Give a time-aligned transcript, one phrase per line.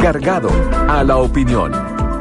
[0.00, 0.50] Cargado
[0.88, 1.72] a la opinión.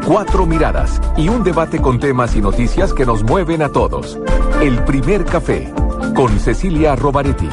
[0.06, 4.20] Cuatro miradas y un debate con temas y noticias que nos mueven a todos.
[4.62, 5.74] El primer café
[6.16, 7.50] con Cecilia Robaretti.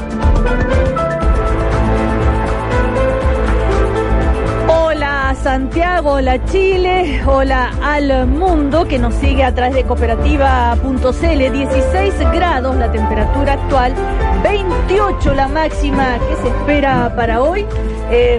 [5.57, 10.83] Santiago, hola Chile, hola al mundo que nos sigue a través de cooperativa.cl.
[11.03, 13.95] 16 grados la temperatura actual,
[14.43, 17.65] 28 la máxima que se espera para hoy.
[18.11, 18.39] Eh,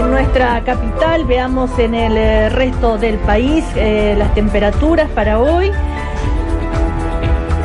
[0.00, 5.70] en nuestra capital, veamos en el eh, resto del país eh, las temperaturas para hoy.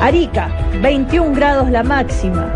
[0.01, 2.55] Arica, 21 grados la máxima.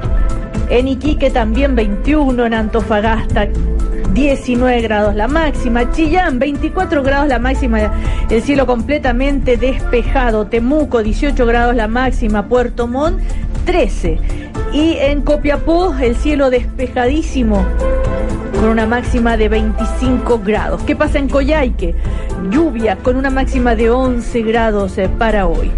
[0.69, 3.47] En Iquique también 21, en Antofagasta
[4.13, 7.91] 19 grados la máxima, Chillán 24 grados la máxima,
[8.29, 13.21] el cielo completamente despejado, Temuco 18 grados la máxima, Puerto Montt
[13.65, 14.17] 13
[14.73, 17.65] y en Copiapó el cielo despejadísimo
[18.59, 20.81] con una máxima de 25 grados.
[20.83, 21.93] ¿Qué pasa en Coyhaique?
[22.49, 25.71] Lluvia con una máxima de 11 grados eh, para hoy.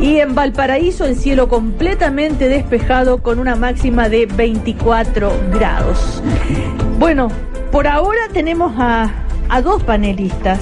[0.00, 6.22] Y en Valparaíso el cielo completamente despejado con una máxima de 24 grados.
[6.98, 7.28] Bueno,
[7.72, 9.10] por ahora tenemos a,
[9.48, 10.60] a dos panelistas.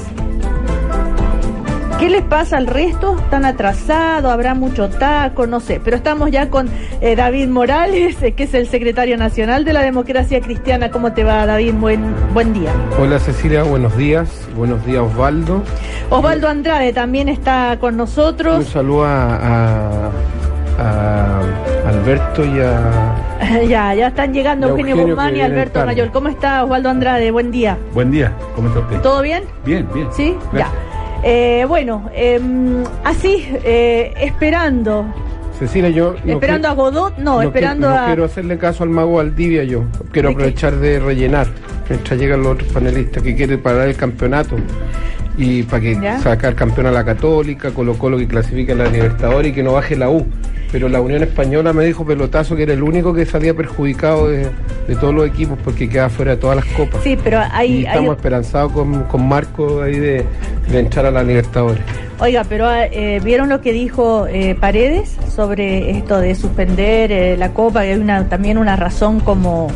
[1.99, 3.19] ¿Qué les pasa al resto?
[3.19, 4.33] ¿Están atrasados?
[4.33, 5.47] ¿Habrá mucho taco?
[5.47, 5.83] No sé.
[5.85, 6.71] Pero estamos ya con
[7.03, 10.91] eh, David Morales, eh, que es el secretario nacional de la democracia cristiana.
[10.91, 11.75] ¿Cómo te va, David?
[11.75, 12.73] Buen, buen día.
[12.99, 13.65] Hola, Cecilia.
[13.65, 14.31] Buenos días.
[14.57, 15.63] Buenos días, Osvaldo.
[16.09, 18.61] Osvaldo Andrade también está con nosotros.
[18.61, 20.11] Un saludo a, a,
[20.79, 21.41] a
[21.87, 23.63] Alberto y a...
[23.69, 25.85] ya, ya están llegando Eugenio, Eugenio, Guzmán y Alberto.
[25.85, 26.11] Mayol.
[26.11, 27.31] ¿Cómo está Osvaldo Andrade?
[27.31, 27.79] Buen día.
[27.93, 29.01] Buen día, ¿cómo está usted?
[29.01, 29.45] ¿Todo bien?
[29.65, 30.09] Bien, bien.
[30.13, 30.37] ¿Sí?
[30.53, 30.73] Gracias.
[30.73, 30.91] Ya.
[31.23, 35.05] Eh, bueno, em, así, eh, esperando.
[35.59, 36.15] Cecilia, yo...
[36.25, 37.19] no ¿Esperando a Godot?
[37.19, 38.07] No, esperando no a...
[38.07, 39.85] quiero hacerle caso al mago Valdivia yo.
[40.11, 41.49] Quiero aprovechar de rellenar
[41.91, 44.57] mientras llegan los otros panelistas que quieren parar el campeonato
[45.43, 46.19] y para que ¿Ya?
[46.21, 49.73] sacar campeón a la Católica, Colo Colo que clasifique a la Libertadores y que no
[49.73, 50.27] baje la U.
[50.71, 54.47] Pero la Unión Española me dijo pelotazo que era el único que salía perjudicado de,
[54.87, 57.03] de todos los equipos porque queda fuera de todas las copas.
[57.03, 60.25] Sí, pero hay- estamos esperanzados con, con Marco ahí de,
[60.71, 61.83] de entrar a la Libertadores.
[62.21, 67.53] Oiga, pero eh, ¿vieron lo que dijo eh, Paredes sobre esto de suspender eh, la
[67.55, 67.81] Copa?
[67.83, 69.69] Que hay una, también una razón como,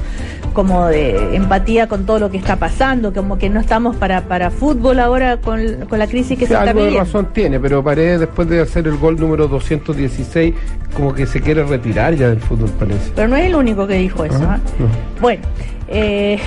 [0.55, 4.51] como de empatía con todo lo que está pasando, como que no estamos para, para
[4.51, 7.05] fútbol ahora con, con la crisis que se está algo de viviendo.
[7.05, 10.55] razón tiene, pero Paredes después de hacer el gol número 216,
[10.95, 13.13] como que se quiere retirar ya del fútbol, parece.
[13.15, 14.37] Pero no es el único que dijo eso.
[14.37, 14.87] Ajá, no.
[15.21, 15.43] Bueno,
[15.89, 16.39] eh,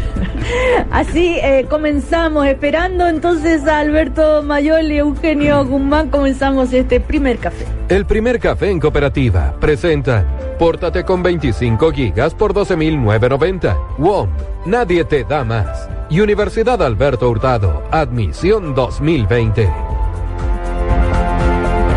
[0.90, 7.66] así eh, comenzamos, esperando entonces a Alberto Mayol y Eugenio Guzmán, comenzamos este primer café.
[7.88, 10.24] El primer café en cooperativa presenta
[10.58, 13.96] Pórtate con 25 gigas por 12.990.
[13.98, 14.28] WOM,
[14.64, 15.88] nadie te da más.
[16.08, 19.68] Y Universidad Alberto Hurtado, admisión 2020.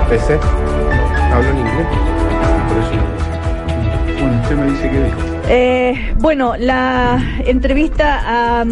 [0.09, 0.40] PC,
[1.31, 1.88] hablo en inglés.
[2.67, 4.19] Por eso.
[4.19, 5.34] Bueno, usted me dice que dijo.
[5.47, 8.66] Eh, bueno, la entrevista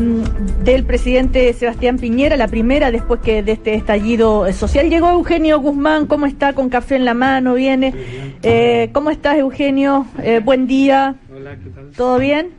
[0.63, 6.07] del presidente Sebastián Piñera, la primera después que de este estallido social, llegó Eugenio Guzmán,
[6.07, 6.53] ¿cómo está?
[6.53, 7.94] Con café en la mano, viene.
[8.41, 10.07] Eh, ¿Cómo estás, Eugenio?
[10.23, 11.16] Eh, buen día.
[11.35, 11.91] Hola, ¿qué tal?
[11.95, 12.50] ¿Todo bien?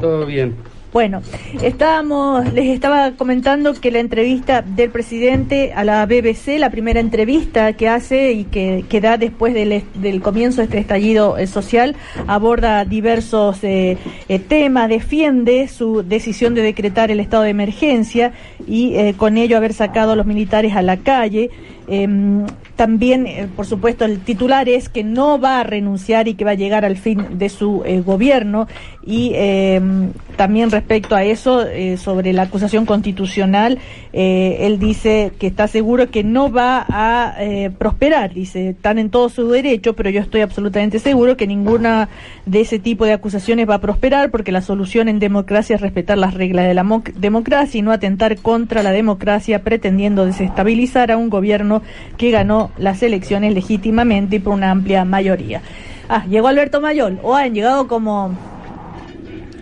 [0.00, 0.54] Todo bien.
[0.94, 1.22] Bueno,
[1.60, 7.72] estábamos, les estaba comentando que la entrevista del presidente a la BBC, la primera entrevista
[7.72, 11.96] que hace y que, da después del comienzo de este estallido eh, social,
[12.28, 13.98] aborda diversos eh,
[14.28, 18.32] eh, temas, defiende su decisión de decretar el estado de emergencia
[18.64, 21.50] y eh, con ello haber sacado a los militares a la calle.
[21.86, 22.46] Em,
[22.76, 26.52] también, eh, por supuesto, el titular es que no va a renunciar y que va
[26.52, 28.66] a llegar al fin de su eh, gobierno.
[29.04, 33.78] Y em, también respecto a eso, eh, sobre la acusación constitucional,
[34.16, 38.32] eh, él dice que está seguro que no va a eh, prosperar.
[38.32, 42.08] Dice, están en todo su derecho, pero yo estoy absolutamente seguro que ninguna
[42.46, 46.16] de ese tipo de acusaciones va a prosperar porque la solución en democracia es respetar
[46.16, 51.16] las reglas de la mo- democracia y no atentar contra la democracia pretendiendo desestabilizar a
[51.16, 51.82] un gobierno
[52.16, 55.60] que ganó las elecciones legítimamente y por una amplia mayoría.
[56.08, 57.18] Ah, llegó Alberto Mayol.
[57.22, 58.36] O han llegado como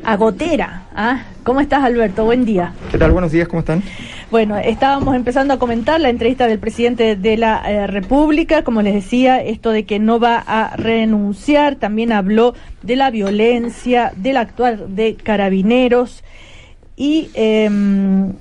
[0.04, 0.82] a gotera.
[0.94, 1.22] ¿ah?
[1.44, 2.25] ¿Cómo estás, Alberto?
[2.25, 2.72] Buen día.
[2.90, 3.12] ¿Qué tal?
[3.12, 3.82] Buenos días, ¿cómo están?
[4.31, 8.94] Bueno, estábamos empezando a comentar la entrevista del presidente de la eh, República, como les
[8.94, 14.88] decía, esto de que no va a renunciar, también habló de la violencia, del actuar
[14.88, 16.25] de carabineros
[16.96, 18.32] y em,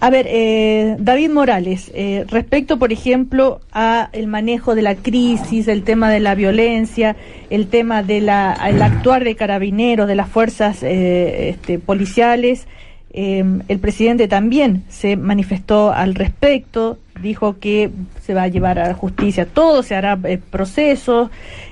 [0.00, 5.66] a ver, eh, David Morales, eh, respecto, por ejemplo, a el manejo de la crisis,
[5.66, 7.16] el tema de la violencia,
[7.50, 12.68] el tema de la, el actuar de carabineros, de las fuerzas eh, este, policiales,
[13.10, 17.90] el presidente también se manifestó al respecto, dijo que
[18.22, 20.16] se va a llevar a la justicia todo, se hará
[20.50, 21.28] procesos,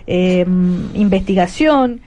[0.08, 2.00] investigación.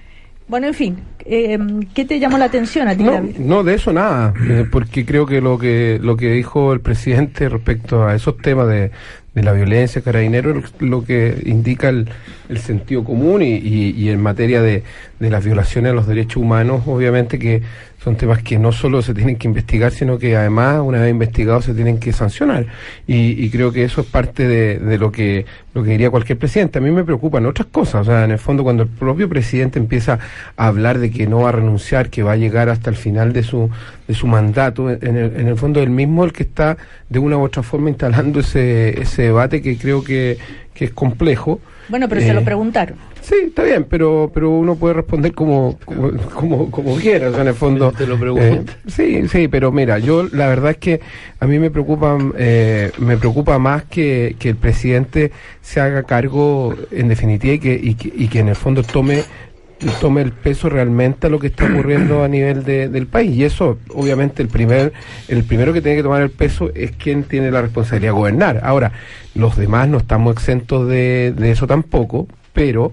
[0.50, 0.98] Bueno, en fin,
[1.30, 1.60] eh,
[1.94, 3.22] ¿qué te llamó la atención a ti, no?
[3.38, 7.48] No, de eso nada, eh, porque creo que lo que lo que dijo el presidente
[7.50, 8.92] respecto a esos temas de,
[9.36, 12.10] de la violencia carabinero lo que indica el,
[12.50, 14.84] el sentido común y, y, y en materia de,
[15.20, 17.62] de, las violaciones a los derechos humanos, obviamente que
[18.04, 21.66] son temas que no solo se tienen que investigar, sino que además, una vez investigados,
[21.66, 22.66] se tienen que sancionar.
[23.06, 26.38] Y, y creo que eso es parte de, de, lo que lo que diría cualquier
[26.38, 26.80] presidente.
[26.80, 28.02] A mí me preocupan otras cosas.
[28.02, 30.18] O sea, en el fondo, cuando el propio presidente empieza
[30.56, 33.34] a hablar de que no va a renunciar, que va a llegar hasta el final
[33.34, 33.70] de su
[34.08, 36.78] de su mandato, en el, en el fondo el mismo el que está
[37.10, 40.38] de una u otra forma instalando ese, ese debate que creo que,
[40.74, 41.60] que es complejo.
[41.90, 42.98] Bueno, pero eh, se lo preguntaron.
[43.22, 47.42] Sí, está bien, pero pero uno puede responder como como, como, como quiera, o sea,
[47.42, 47.92] en el fondo.
[47.92, 48.72] Te lo pregunto.
[48.72, 51.02] Eh, sí, sí, pero mira, yo la verdad es que
[51.40, 55.32] a mí me preocupa, eh, me preocupa más que, que el presidente
[55.62, 59.24] se haga cargo, en definitiva, y que, y que, y que en el fondo tome
[60.02, 63.36] tome el peso realmente a lo que está ocurriendo a nivel de, del país.
[63.36, 64.94] Y eso obviamente el primer
[65.28, 68.62] el primero que tiene que tomar el peso es quien tiene la responsabilidad de gobernar.
[68.64, 68.92] Ahora
[69.36, 72.92] los demás no estamos exentos de, de eso tampoco pero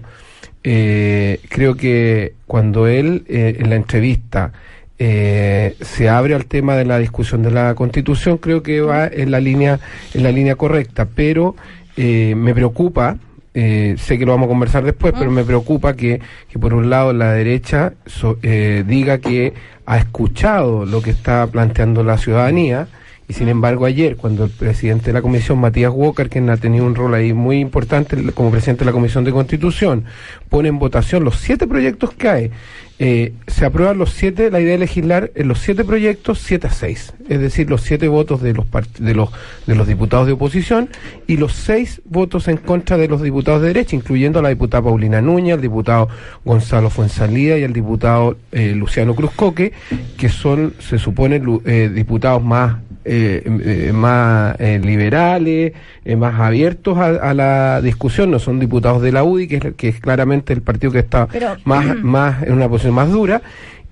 [0.63, 4.53] eh, creo que cuando él eh, en la entrevista
[4.99, 9.29] eh, se abre al tema de la discusión de la constitución creo que va en
[9.29, 9.79] la línea
[10.13, 11.07] en la línea correcta.
[11.13, 11.55] Pero
[11.95, 13.17] eh, me preocupa
[13.53, 16.89] eh, sé que lo vamos a conversar después, pero me preocupa que, que por un
[16.89, 19.53] lado la derecha so, eh, diga que
[19.85, 22.87] ha escuchado lo que está planteando la ciudadanía
[23.27, 26.85] y sin embargo ayer cuando el presidente de la comisión Matías Walker quien ha tenido
[26.85, 30.05] un rol ahí muy importante como presidente de la comisión de constitución
[30.49, 32.51] pone en votación los siete proyectos que hay
[32.99, 36.71] eh, se aprueban los siete la idea de legislar en los siete proyectos siete a
[36.71, 37.13] seis.
[37.29, 38.65] Es decir los siete votos de los
[38.97, 39.29] de los
[39.67, 40.89] de los diputados de oposición
[41.27, 44.81] y los seis votos en contra de los diputados de derecha incluyendo a la diputada
[44.83, 46.09] Paulina Núñez el diputado
[46.43, 49.73] Gonzalo Fuensalida y el diputado eh, Luciano Cruzcoque
[50.17, 52.77] que son se supone eh, diputados más
[53.07, 55.73] eh, eh, más eh, liberales,
[56.05, 59.63] eh, más abiertos a, a, la discusión, no son diputados de la UDI, que es,
[59.75, 63.41] que es claramente el partido que está Pero, más, más en una posición más dura.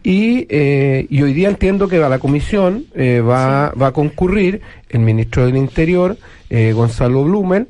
[0.05, 3.79] Y, eh, y hoy día entiendo que a la comisión eh, va, sí.
[3.79, 6.15] va a concurrir el ministro del Interior,
[6.51, 7.67] eh, Gonzalo Blumen,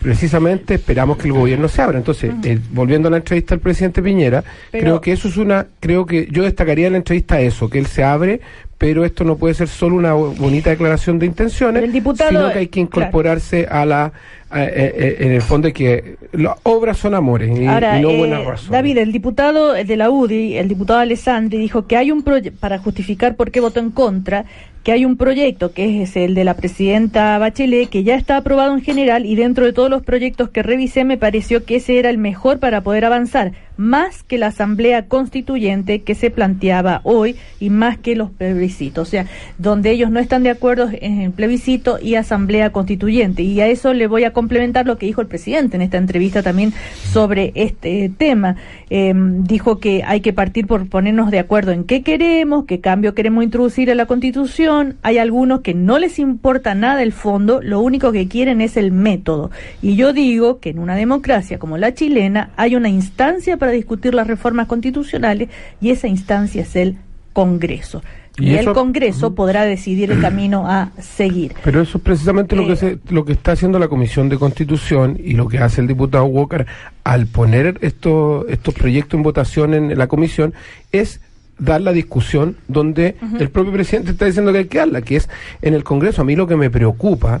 [0.00, 1.98] precisamente esperamos que el gobierno se abra.
[1.98, 2.32] Entonces,
[2.70, 6.28] volviendo a la entrevista del presidente Piñera, pero, creo que eso es una, creo que
[6.30, 8.40] yo destacaría en la entrevista eso, que él se abre,
[8.78, 12.68] pero esto no puede ser solo una bonita declaración de intenciones, diputado, sino que hay
[12.68, 13.80] que incorporarse claro.
[13.80, 14.12] a la
[14.50, 18.70] en el fondo que las obras son amores y, Ahora, y no eh, buenas razones.
[18.70, 22.78] David, el diputado de la UDI, el diputado Alessandri, dijo que hay un proyecto, para
[22.78, 24.44] justificar por qué votó en contra,
[24.88, 28.72] que hay un proyecto que es el de la presidenta Bachelet, que ya está aprobado
[28.72, 32.08] en general y dentro de todos los proyectos que revisé me pareció que ese era
[32.08, 37.70] el mejor para poder avanzar, más que la asamblea constituyente que se planteaba hoy y
[37.70, 39.08] más que los plebiscitos.
[39.08, 39.26] O sea,
[39.58, 43.42] donde ellos no están de acuerdo en el plebiscito y asamblea constituyente.
[43.42, 46.44] Y a eso le voy a complementar lo que dijo el presidente en esta entrevista
[46.44, 46.72] también
[47.10, 48.54] sobre este tema.
[48.88, 53.16] Eh, dijo que hay que partir por ponernos de acuerdo en qué queremos, qué cambio
[53.16, 54.96] queremos introducir en la constitución.
[55.02, 58.92] Hay algunos que no les importa nada el fondo, lo único que quieren es el
[58.92, 59.50] método.
[59.82, 64.14] Y yo digo que en una democracia como la chilena hay una instancia para discutir
[64.14, 65.48] las reformas constitucionales
[65.80, 66.98] y esa instancia es el
[67.32, 68.02] Congreso.
[68.38, 71.54] Y, eso, el Congreso podrá decidir el camino a seguir.
[71.64, 74.38] Pero eso es precisamente eh, lo que se, lo que está haciendo la Comisión de
[74.38, 76.66] Constitución y lo que hace el diputado Walker
[77.04, 80.54] al poner estos estos proyectos en votación en la comisión
[80.92, 81.20] es
[81.58, 83.40] dar la discusión donde uh -huh.
[83.40, 85.28] el propio presidente está diciendo que hay que darla, que es
[85.62, 86.22] en el Congreso.
[86.22, 87.40] A mí lo que me preocupa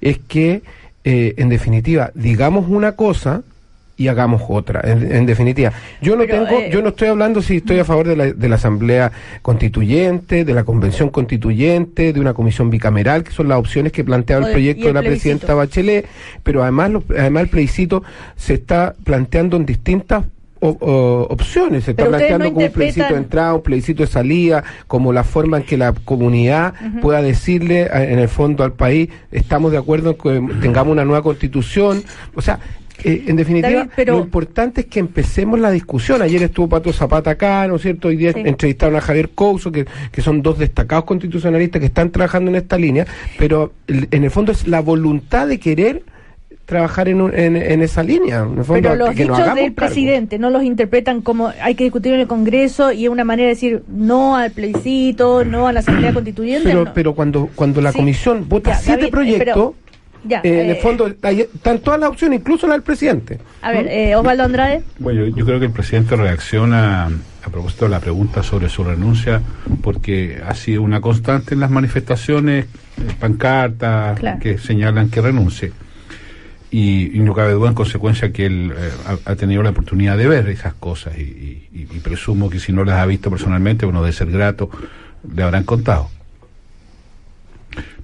[0.00, 0.62] es que,
[1.04, 3.42] eh, en definitiva, digamos una cosa
[3.96, 5.72] y hagamos otra, en, en definitiva.
[6.02, 8.32] Yo no Pero, tengo, eh, yo no estoy hablando si estoy a favor de la,
[8.32, 9.12] de la Asamblea
[9.58, 14.46] Constituyente, de la Convención Constituyente, de una comisión bicameral, que son las opciones que planteaba
[14.46, 15.38] el proyecto de la plebiscito.
[15.38, 16.06] presidenta Bachelet,
[16.42, 18.02] pero además, lo- además el plebiscito
[18.36, 20.24] se está planteando en distintas
[20.60, 24.06] o- o- opciones, se está planteando no como un plebiscito de entrada, un plebiscito de
[24.08, 28.72] salida, como la forma en que la comunidad pueda decirle eh, en el fondo al
[28.72, 32.02] país, estamos de acuerdo en que tengamos una nueva constitución,
[32.34, 32.58] o sea,
[33.02, 36.22] eh, en definitiva, David, pero- lo importante es que empecemos la discusión.
[36.22, 38.08] Ayer estuvo Pato Zapata acá, ¿no es cierto?
[38.08, 38.42] Hoy día Sí.
[38.44, 42.78] entrevistaron a Javier Couso, que, que son dos destacados constitucionalistas que están trabajando en esta
[42.78, 43.06] línea,
[43.38, 46.02] pero el- en el fondo es la voluntad de querer
[46.66, 48.38] trabajar en, un- en, en esa línea.
[48.50, 49.74] En el fondo, Pero los que dichos del cargo.
[49.74, 53.48] presidente no los interpretan como hay que discutir en el Congreso y es una manera
[53.48, 56.66] de decir no al plebiscito, no a la Asamblea Constituyente.
[56.66, 56.94] Pero, no.
[56.94, 57.98] pero cuando, cuando la Sí.
[57.98, 59.74] comisión vota Ya, siete David, eh, proyectos, pero-
[60.24, 63.38] ya, eh, en eh, el fondo hay- están todas las opciones, incluso la del presidente.
[63.62, 64.82] A ver, eh, Osvaldo Andrade.
[64.98, 68.84] Bueno, yo, yo creo que el presidente reacciona a propósito de la pregunta sobre su
[68.84, 69.42] renuncia
[69.82, 72.68] porque ha sido una constante en las manifestaciones, eh,
[73.20, 74.38] pancartas Claro.
[74.40, 75.72] que señalan que renuncie.
[76.70, 78.90] Y, y no cabe duda en consecuencia que él eh,
[79.26, 82.84] ha, ha tenido la oportunidad de ver esas cosas y- y presumo que si no
[82.84, 84.70] las ha visto personalmente, bueno, de ser grato,
[85.34, 86.08] le habrán contado.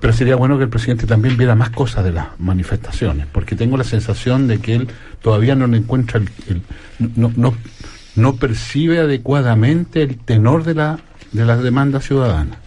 [0.01, 3.77] Pero sería bueno que el presidente también viera más cosas de las manifestaciones, porque tengo
[3.77, 4.89] la sensación de que él
[5.23, 6.63] todavía no encuentra el, el-
[7.17, 7.55] no, no,
[8.17, 10.99] no percibe adecuadamente el tenor de la
[11.33, 12.59] de las demandas ciudadanas.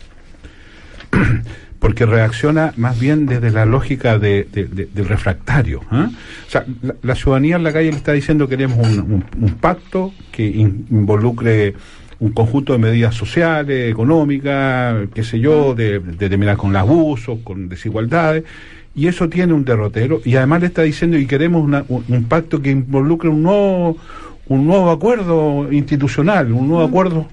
[1.80, 5.82] porque reacciona más bien desde la lógica de, de- de- del refractario.
[5.92, 6.10] ¿ah?
[6.48, 6.66] O sea,
[7.02, 9.26] la, ciudadanía en la calle le está diciendo que queremos un,
[9.60, 11.76] pacto que in- involucre
[12.20, 17.40] un conjunto de medidas sociales, económicas, qué sé yo, de, de terminar con los abusos,
[17.44, 18.44] con desigualdades,
[18.96, 22.24] y eso tiene un derrotero, y además le está diciendo y queremos una- un, un
[22.26, 23.98] pacto que involucre un nuevo,
[24.48, 27.28] un nuevo acuerdo institucional, un nuevo acuerdo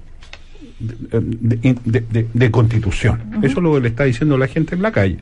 [0.79, 3.21] de, de- de- de constitución.
[3.43, 5.19] Eso es lo que le está diciendo la gente en la calle.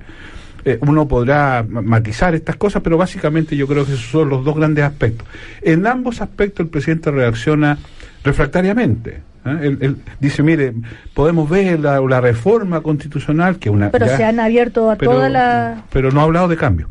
[0.65, 4.45] Eh, uno podrá ma- matizar estas cosas, pero básicamente yo creo que esos son los
[4.45, 5.27] dos grandes aspectos.
[5.63, 7.79] En ambos aspectos el presidente reacciona
[8.23, 9.21] refractariamente.
[9.45, 9.59] ¿Eh?
[9.63, 10.75] Él, él dice, mire,
[11.15, 13.91] podemos ver la, la reforma constitucional que una...
[13.91, 15.85] Pero ya- se han abierto a pero, toda la...
[15.91, 16.89] pero no ha hablado de cambio.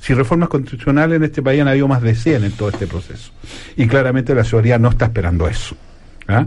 [0.00, 3.32] Si reformas constitucionales en este país han habido más de 100 en todo este proceso.
[3.76, 5.76] Y claramente la ciudadanía no está esperando eso.
[6.28, 6.46] ¿ah?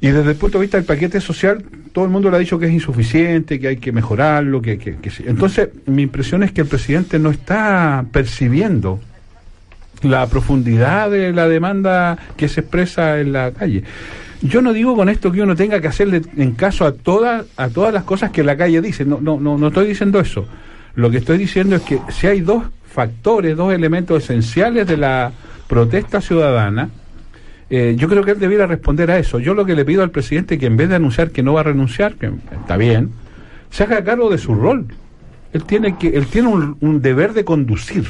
[0.00, 2.58] Y desde el punto de vista del paquete social, todo el mundo le ha dicho
[2.58, 5.10] que es insuficiente, que hay que mejorarlo, que, que, que.
[5.26, 9.00] Entonces, mi impresión es que el presidente no está percibiendo
[10.04, 13.84] la profundidad de la demanda que se expresa en la calle.
[14.42, 17.70] Yo no digo con esto que uno tenga que hacerle en caso a todas a
[17.70, 19.04] todas las cosas que la calle dice.
[19.04, 20.46] No, no, no, no estoy diciendo eso.
[20.94, 25.32] Lo que estoy diciendo es que si hay dos factores, dos elementos esenciales de la
[25.66, 26.90] protesta ciudadana,
[27.70, 29.38] eh, yo creo que él debiera responder a eso.
[29.38, 31.54] Yo lo que le pido al presidente es que en vez de anunciar que no
[31.54, 33.10] va a renunciar, que está bien,
[33.70, 34.86] se haga cargo de su rol.
[35.52, 38.04] Él tiene que, él tiene un, un deber de conducir.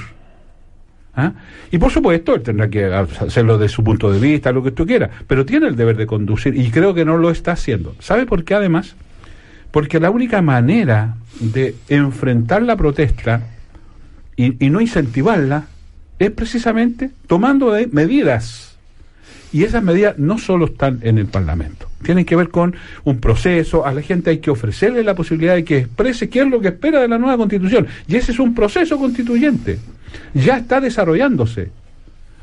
[1.17, 1.33] ¿Ah?
[1.71, 4.85] Y por supuesto, él tendrá que hacerlo de su punto de vista, lo que tú
[4.85, 7.95] quieras, pero tiene el deber de conducir y creo que no lo está haciendo.
[8.01, 8.97] ¿Sabe por qué además?
[9.71, 13.43] Porque la única manera de enfrentar la protesta
[14.37, 15.67] y, no incentivarla
[16.19, 18.77] es precisamente tomando medidas.
[19.53, 23.85] Y esas medidas no solo están en el Parlamento, tienen que ver con un proceso,
[23.85, 26.69] a la gente hay que ofrecerle la posibilidad de que exprese qué es lo que
[26.69, 27.89] espera de la nueva constitución.
[28.07, 29.79] Y ese es un proceso constituyente,
[30.35, 31.71] ya está desarrollándose.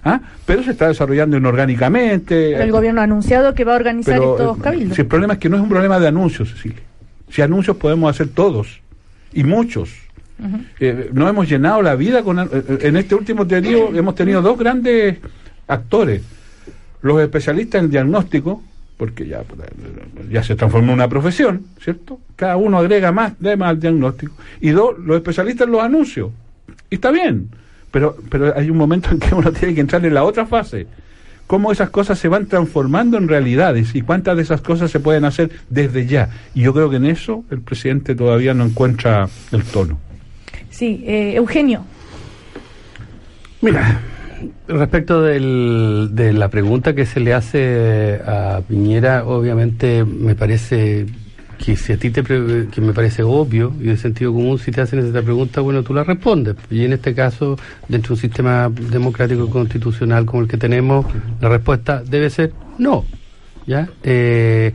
[0.03, 0.19] ¿Ah?
[0.47, 2.49] Pero se está desarrollando inorgánicamente.
[2.53, 4.95] Pero el gobierno ha anunciado que va a organizar Pero, estos eh, cabildos.
[4.95, 6.79] si el problema es que no es un problema de anuncios, Cecilia.
[7.29, 8.81] Si anuncios podemos hacer todos,
[9.33, 9.89] y muchos.
[10.79, 12.39] Eh, no hemos llenado la vida con...
[12.39, 15.17] eh, eh, en este último periodo hemos tenido dos grandes
[15.67, 16.23] actores.
[17.03, 18.63] Los especialistas en diagnóstico,
[19.01, 19.43] porque ya,
[20.29, 22.19] ya se transformó en una profesión, ¿cierto?
[22.35, 24.33] Cada uno agrega más temas al diagnóstico.
[24.59, 26.29] Y dos, los especialistas en los anuncios.
[26.87, 27.49] Y está bien,
[27.89, 30.85] pero, pero hay un momento en que uno tiene que entrar en la otra fase.
[31.47, 35.25] Cómo esas cosas se van transformando en realidades y cuántas de esas cosas se pueden
[35.25, 36.29] hacer desde ya.
[36.53, 39.97] Y yo creo que en eso el presidente todavía no encuentra el tono.
[40.69, 41.85] Sí, eh, Eugenio.
[43.61, 43.99] Mira,
[44.67, 51.05] respecto del- de la pregunta que se le hace a Piñera, obviamente me parece
[51.63, 54.81] que si a ti te que me parece obvio y de sentido común, si te
[54.81, 56.55] hacen esta pregunta, bueno, tú la respondes.
[56.71, 57.55] Y en este caso,
[57.87, 61.05] dentro de un sistema democrático constitucional como el que tenemos,
[61.39, 63.05] la respuesta debe ser no.
[63.67, 63.87] ¿Ya?
[64.03, 64.73] Eh,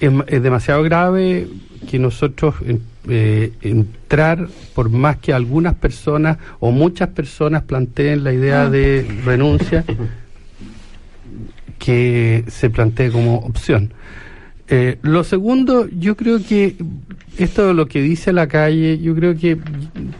[0.00, 1.48] es, es demasiado grave
[1.90, 8.32] que nosotros, en, eh, entrar, por más que algunas personas o muchas personas planteen la
[8.32, 9.84] idea de renuncia,
[11.78, 13.92] que se plantee como opción.
[14.68, 16.76] Eh, lo segundo, yo creo que
[17.38, 19.58] esto de lo que dice la calle, yo creo que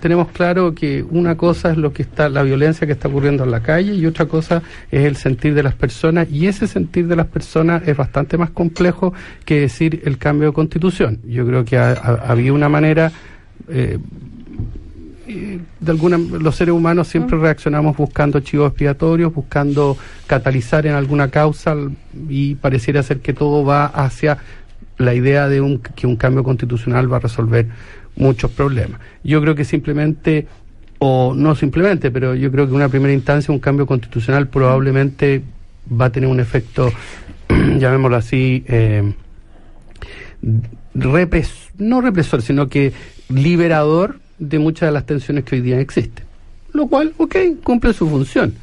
[0.01, 3.51] tenemos claro que una cosa es lo que está, la violencia que está ocurriendo en
[3.51, 7.17] la calle y otra cosa es el sentir de las personas y ese sentir de
[7.17, 9.13] las personas es bastante más complejo
[9.45, 11.21] que decir el cambio de constitución.
[11.27, 13.11] Yo creo que había una manera
[13.69, 13.99] eh,
[15.27, 21.75] de alguna los seres humanos siempre reaccionamos buscando chivos expiatorios, buscando catalizar en alguna causa
[22.29, 24.39] y pareciera ser que todo va hacia
[24.99, 27.67] la idea de un, que un cambio constitucional va a resolver
[28.17, 29.01] muchos problemas.
[29.23, 30.47] Yo creo que simplemente,
[30.99, 35.43] o no simplemente, pero yo creo que en una primera instancia un cambio constitucional probablemente
[35.89, 36.91] va a tener un efecto,
[37.49, 39.13] llamémoslo así, eh,
[40.95, 42.93] no represor, sino que
[43.29, 46.25] liberador de muchas de las tensiones que hoy día existen.
[46.73, 48.55] Lo cual, ok, cumple su función,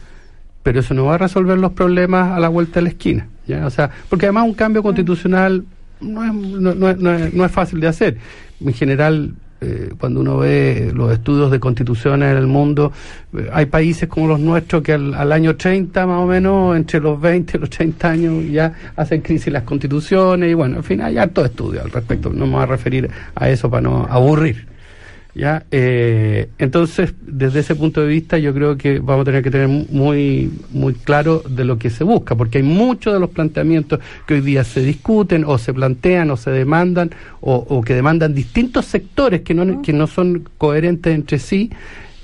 [0.61, 3.27] pero eso no va a resolver los problemas a la vuelta de la esquina.
[3.47, 3.65] ¿ya?
[3.65, 5.65] O sea, porque además un cambio constitucional
[5.99, 8.17] no es, no, no, no es, fácil de hacer.
[8.63, 12.91] En general, eh, cuando uno ve los estudios de constituciones en el mundo,
[13.33, 17.19] eh, hay países como los nuestros que al, año 30 más o menos, entre los
[17.19, 21.17] 20 y los 30 años, ya hacen crisis las constituciones y bueno, en fin, hay
[21.17, 22.29] harto estudio al respecto.
[22.29, 24.72] No me voy a referir a eso para no aburrir.
[25.35, 25.65] ¿Ya?
[25.71, 29.67] Eh, entonces, desde ese punto de vista, yo creo que vamos a tener que tener
[29.67, 34.35] muy, muy claro de lo que se busca, porque hay muchos de los planteamientos que
[34.35, 37.11] hoy día se discuten o se plantean o se demandan
[37.41, 41.69] o, que demandan distintos sectores que no, que no son coherentes entre sí,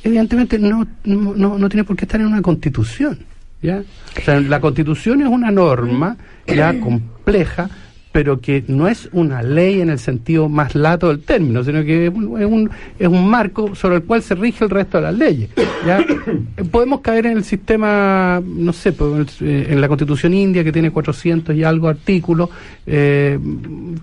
[0.03, 3.19] evidentemente no, no, no tiene por qué estar en una constitución.
[3.61, 3.83] ¿ya?
[4.27, 7.69] O la constitución es una norma ya compleja
[8.11, 12.07] pero que no es una ley en el sentido más lato del término, sino que
[12.07, 15.49] es un, es un marco sobre el cual se rige el resto de las leyes.
[15.85, 16.03] ¿ya?
[16.71, 20.89] Podemos caer en el sistema, no sé, pues, eh, en la constitución india que tiene
[20.89, 22.49] 400 y algo artículos,
[22.87, 23.37] eh,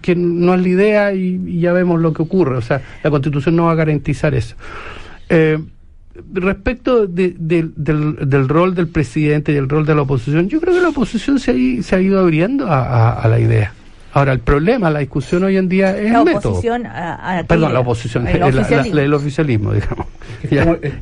[0.00, 2.56] que no es la idea y, ya vemos lo que ocurre.
[2.56, 4.54] O sea, la constitución no va a garantizar eso.
[5.28, 5.58] Eh,
[6.32, 7.34] respecto del,
[7.76, 11.40] del, rol del presidente y el rol de la oposición, yo creo que la oposición
[11.40, 13.75] se ha, se ha ido abriendo a la idea.
[14.16, 16.59] Ahora, el problema, la discusión hoy en día es la el método.
[16.87, 20.07] A, Perdón, la oposición, el oficialismo, el oficialismo digamos.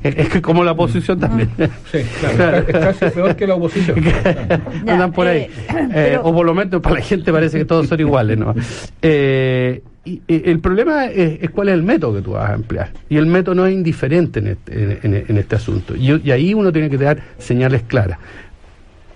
[0.02, 1.48] Es, que como la oposición también.
[1.92, 4.02] Sí, claro, es casi peor que la oposición.
[4.88, 5.42] Andan por ahí.
[5.42, 5.48] Eh,
[5.94, 8.52] eh, o por lo menos para la gente parece que todos son iguales, ¿no?
[9.00, 12.90] Eh, y, el problema es, cuál es el método que tú vas a emplear.
[13.08, 15.94] Y el método no es indiferente en este, en, este asunto.
[15.94, 18.18] Y, y ahí uno tiene que dar señales claras.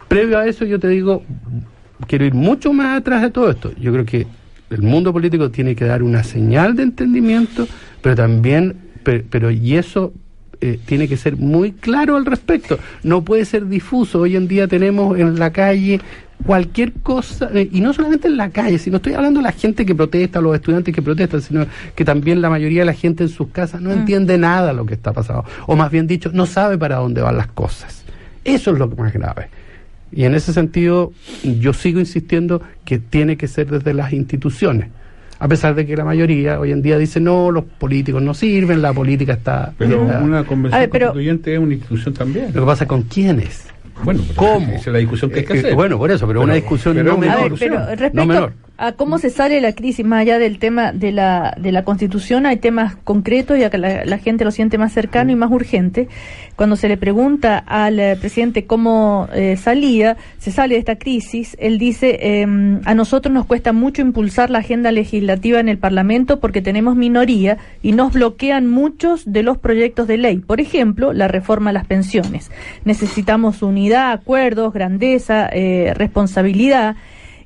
[0.06, 1.24] Previo a eso, yo te digo,
[2.06, 3.72] quiero ir mucho más atrás de todo esto.
[3.80, 4.26] Yo creo que
[4.70, 7.66] el mundo político tiene que dar una señal de entendimiento,
[8.02, 10.12] pero también, pero, y eso
[10.60, 12.78] eh, tiene que ser muy claro al respecto.
[13.02, 14.20] No puede ser difuso.
[14.20, 16.00] Hoy en día tenemos en la calle
[16.44, 19.84] cualquier cosa, eh, y no solamente en la calle, sino estoy hablando de la gente
[19.84, 23.28] que protesta, los estudiantes que protestan, sino que también la mayoría de la gente en
[23.28, 23.98] sus casas no mm.
[23.98, 27.36] entiende nada lo que está pasando, o más bien dicho, no sabe para dónde van
[27.36, 28.04] las cosas.
[28.44, 29.48] Eso es lo más grave.
[30.12, 34.88] Y en ese sentido, yo sigo insistiendo que tiene que ser desde las instituciones.
[35.40, 38.82] A pesar de que la mayoría hoy en día dice no, los políticos no sirven,
[38.82, 39.72] la política está.
[39.78, 42.46] Pero una convención constituyente es una institución también.
[42.52, 43.66] Lo que pasa con quiénes.
[44.02, 44.66] Bueno, ¿cómo?
[44.74, 45.74] Esa es la discusión que hay que hacer.
[45.74, 49.60] Bueno, por eso, pero, una discusión no, menor, pero no menor a cómo se sale
[49.60, 53.68] la crisis, más allá del tema de la, de la constitución, hay temas concretos y
[53.68, 56.08] que la, gente lo siente más cercano y más urgente.
[56.54, 61.56] Cuando se le pregunta al eh, presidente cómo eh, salía, se sale de esta crisis,
[61.58, 66.38] él dice, em, a nosotros nos cuesta mucho impulsar la agenda legislativa en el Parlamento
[66.38, 70.38] porque tenemos minoría y nos bloquean muchos de los proyectos de ley.
[70.38, 72.52] Por ejemplo, la reforma a las pensiones.
[72.84, 76.94] Necesitamos unidad, acuerdos, grandeza, eh, responsabilidad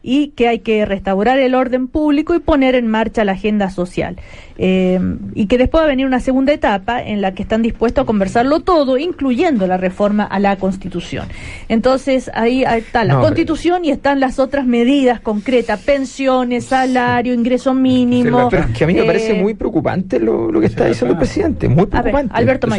[0.02, 4.16] y que hay que restaurar el orden público y poner en marcha la agenda social.
[4.58, 5.00] Eh,
[5.34, 8.06] y que después va a venir una segunda etapa en la que están dispuestos a
[8.06, 11.28] conversarlo todo, incluyendo la reforma a la Constitución.
[11.68, 18.50] Entonces ahí está la Constitución y están las otras medidas concretas, pensiones, salario, ingreso mínimo.
[18.50, 21.86] que a mí me parece eh, muy preocupante lo, que está diciendo el presidente, muy
[21.86, 22.32] preocupante.
[22.34, 22.70] Alberto o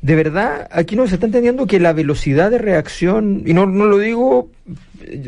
[0.00, 3.86] de verdad, aquí no se está entendiendo que la velocidad de reacción, y no, no
[3.86, 4.50] lo digo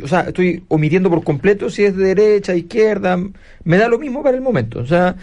[0.03, 3.19] o sea, estoy omitiendo por completo si es de derecha, izquierda,
[3.65, 4.81] me da lo mismo para el momento.
[4.81, 5.17] O sea,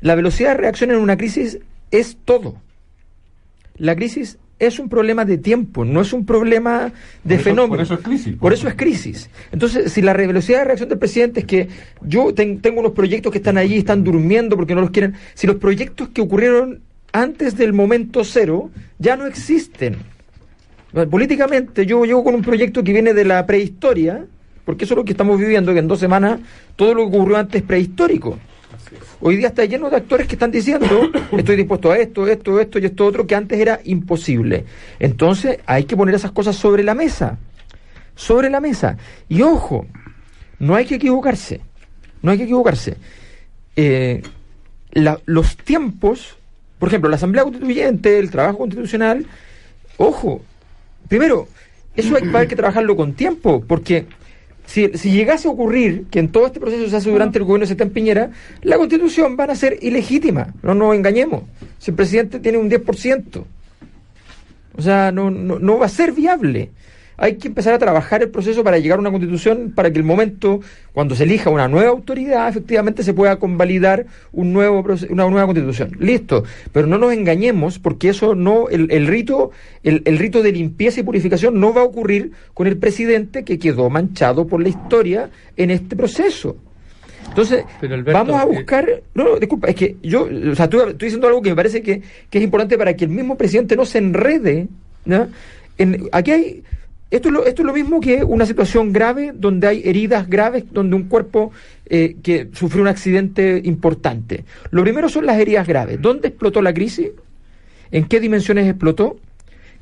[0.00, 1.58] la velocidad de reacción en una crisis
[1.90, 2.56] es todo.
[3.76, 6.90] La crisis es un problema de tiempo, no es un problema
[7.22, 7.68] de Por eso- fenómeno.
[7.68, 8.36] por eso es crisis.
[8.36, 9.30] Por eso es crisis.
[9.52, 11.68] Entonces, si la velocidad de reacción del presidente es que
[12.02, 15.46] yo ten- tengo unos proyectos que están allí, están durmiendo porque no los quieren, si
[15.46, 16.80] los proyectos que ocurrieron
[17.12, 19.96] antes del momento cero ya no existen.
[21.10, 24.24] Políticamente yo llego con un proyecto que viene de la prehistoria,
[24.64, 26.40] porque eso es lo que estamos viviendo, que en dos semanas
[26.76, 28.38] todo lo que ocurrió antes es prehistórico.
[29.20, 32.78] Hoy día está lleno de actores que están diciendo, estoy dispuesto a esto, esto, esto
[32.78, 34.64] y esto otro, que antes era imposible.
[34.98, 37.38] Entonces hay que poner esas cosas sobre la mesa.
[38.14, 38.96] Sobre la mesa.
[39.28, 39.86] Y ojo,
[40.58, 41.60] no hay que equivocarse.
[42.22, 42.96] No hay que equivocarse.
[43.76, 44.22] Eh,
[44.92, 46.37] la- los tiempos,
[46.78, 49.26] por ejemplo, la Asamblea Constituyente, el trabajo constitucional,
[49.96, 50.42] ojo,
[51.08, 51.48] primero,
[51.96, 54.06] eso hay, haber que trabajarlo con tiempo, porque
[54.66, 57.64] si, si llegase a ocurrir que en todo este proceso se hace durante el gobierno
[57.64, 58.30] de Setán Piñera,
[58.62, 61.42] la constitución van a ser ilegítima, no nos engañemos.
[61.78, 63.44] Si el presidente tiene un 10%,
[64.76, 66.70] o sea, no, no, no va a ser viable.
[67.18, 70.04] Hay que empezar a trabajar el proceso para llegar a una constitución para que el
[70.04, 70.60] momento,
[70.92, 75.96] cuando se elija una nueva autoridad, efectivamente se pueda convalidar un nuevo una nueva constitución.
[75.98, 76.44] Listo.
[76.72, 79.50] Pero no nos engañemos, porque eso no, el, el rito,
[79.82, 83.58] el, el rito de limpieza y purificación no va a ocurrir con el presidente que
[83.58, 86.56] quedó manchado por la historia en este proceso.
[87.28, 89.02] Entonces, Alberto, vamos a eh, buscar.
[89.14, 91.82] No, no, disculpa, es que yo, o sea, estoy, estoy diciendo algo que me parece
[91.82, 94.68] que, que es importante para que el mismo presidente no se enrede.
[95.04, 95.28] ¿no?
[95.76, 96.62] En, aquí hay.
[97.10, 101.52] Esto es, lo, mismo que una situación grave donde hay heridas graves, donde un cuerpo
[101.86, 104.44] eh, que sufrió un accidente importante.
[104.70, 106.00] Lo primero son las heridas graves.
[106.02, 107.08] ¿Dónde explotó la crisis?
[107.90, 109.16] ¿En qué dimensiones explotó?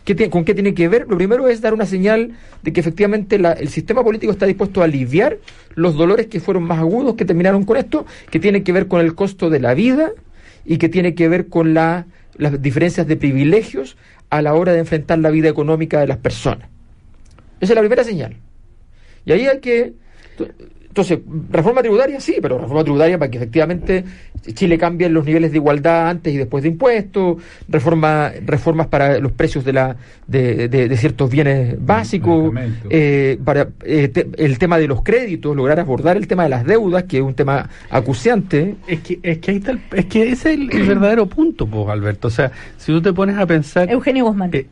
[0.05, 1.07] ¿Qué tiene- ¿Con qué tiene que ver?
[1.09, 2.31] Lo primero es dar una señal
[2.62, 5.39] de que efectivamente el sistema político está dispuesto a aliviar
[5.75, 9.01] los dolores que fueron más agudos, que terminaron con esto, que tiene que ver con
[9.01, 10.12] el costo de la vida
[10.65, 13.97] y que tiene que ver con la- las diferencias de privilegios
[14.31, 16.69] a la hora de enfrentar la vida económica de las personas.
[17.61, 18.37] Esa es la primera señal.
[19.25, 19.92] Y ahí hay que...
[20.88, 21.19] Entonces,
[21.51, 24.03] reforma tributaria sí, pero reforma tributaria para que efectivamente
[24.55, 27.37] Chile cambie los niveles de igualdad antes y después de impuestos,
[27.69, 32.51] reforma, reformas para los precios de, la, de, de- de ciertos bienes básicos,
[32.88, 36.64] eh, para eh, te- el tema de los créditos, lograr abordar el tema de las
[36.64, 38.77] deudas, que es un tema acuciante.
[38.87, 41.66] Es que, es que ahí está el- es que ese es el, el verdadero punto,
[41.66, 42.29] pues, Alberto.
[42.29, 43.90] O sea, si tú te pones a pensar.
[43.90, 44.49] Eugenio Guzmán.
[44.55, 44.66] eh,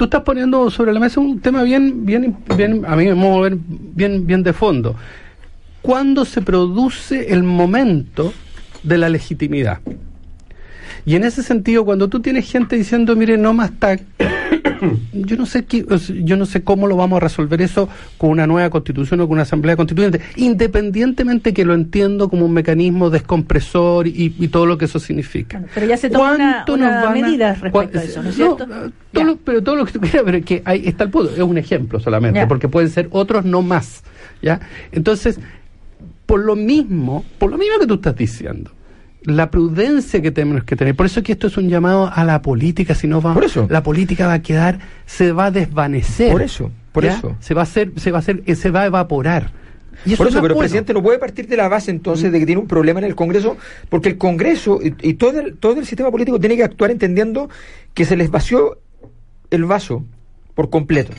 [0.00, 3.58] tú estás poniendo sobre la mesa un tema bien, bien, bien, a mí me ver
[3.60, 4.96] bien, bien de fondo.
[5.82, 8.32] ¿Cuándo se produce el momento
[8.82, 9.80] de la legitimidad?
[11.04, 14.00] Y en ese sentido, cuando tú tienes gente diciendo, mire, no más TAC,
[15.12, 15.84] yo no sé qué,
[16.24, 17.88] yo no sé cómo lo vamos a resolver eso
[18.18, 22.52] con una nueva constitución o con una asamblea constituyente, independientemente que lo entiendo como un
[22.52, 25.58] mecanismo descompresor y, y todo lo que eso significa.
[25.58, 28.22] Bueno, pero ya se tomó una- ¿Cuánto una nos van a- medida respecto a eso,
[28.22, 28.64] ¿no es cierto?
[28.64, 28.90] eh, Ya.
[29.12, 31.38] todo lo- pero todo lo que tú quieras, pero que ahí está el punto, es
[31.40, 32.48] un ejemplo solamente, Ya.
[32.48, 34.02] porque pueden ser otros no más,
[34.42, 34.60] ¿ya?
[34.92, 35.38] Entonces,
[36.26, 38.70] por lo mismo, por lo mismo que tú estás diciendo,
[39.22, 42.24] la prudencia que tenemos que tener, por eso es que esto es un llamado a
[42.24, 43.66] la política, si no va, Por eso.
[43.70, 46.32] la política va a quedar, se va a desvanecer.
[46.32, 47.18] Por eso, por ¿ya?
[47.18, 47.36] eso.
[47.40, 49.52] Se va a hacer, se va a hacer, eh, se va a evaporar.
[50.06, 52.32] Y Por eso, no es pero el presidente no puede partir de la base entonces
[52.32, 53.58] de que tiene un problema en el Congreso,
[53.90, 57.50] porque el Congreso y, y todo, el, todo el sistema político tiene que actuar entendiendo
[57.92, 58.78] que se les vació
[59.50, 60.04] el vaso
[60.54, 61.12] por completo.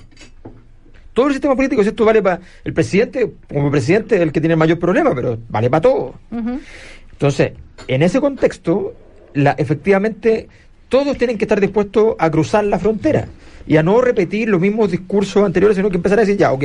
[1.13, 4.39] Todo el sistema político, si esto vale para el presidente, como presidente es el que
[4.39, 6.15] tiene el mayor problema, pero vale para todo.
[7.11, 7.51] Entonces,
[7.87, 8.93] en ese contexto,
[9.33, 10.47] la, efectivamente,
[10.89, 13.27] todos tienen que estar dispuestos a cruzar la frontera
[13.67, 16.63] y a no repetir los mismos discursos anteriores, sino que empezar a decir, ya, ok,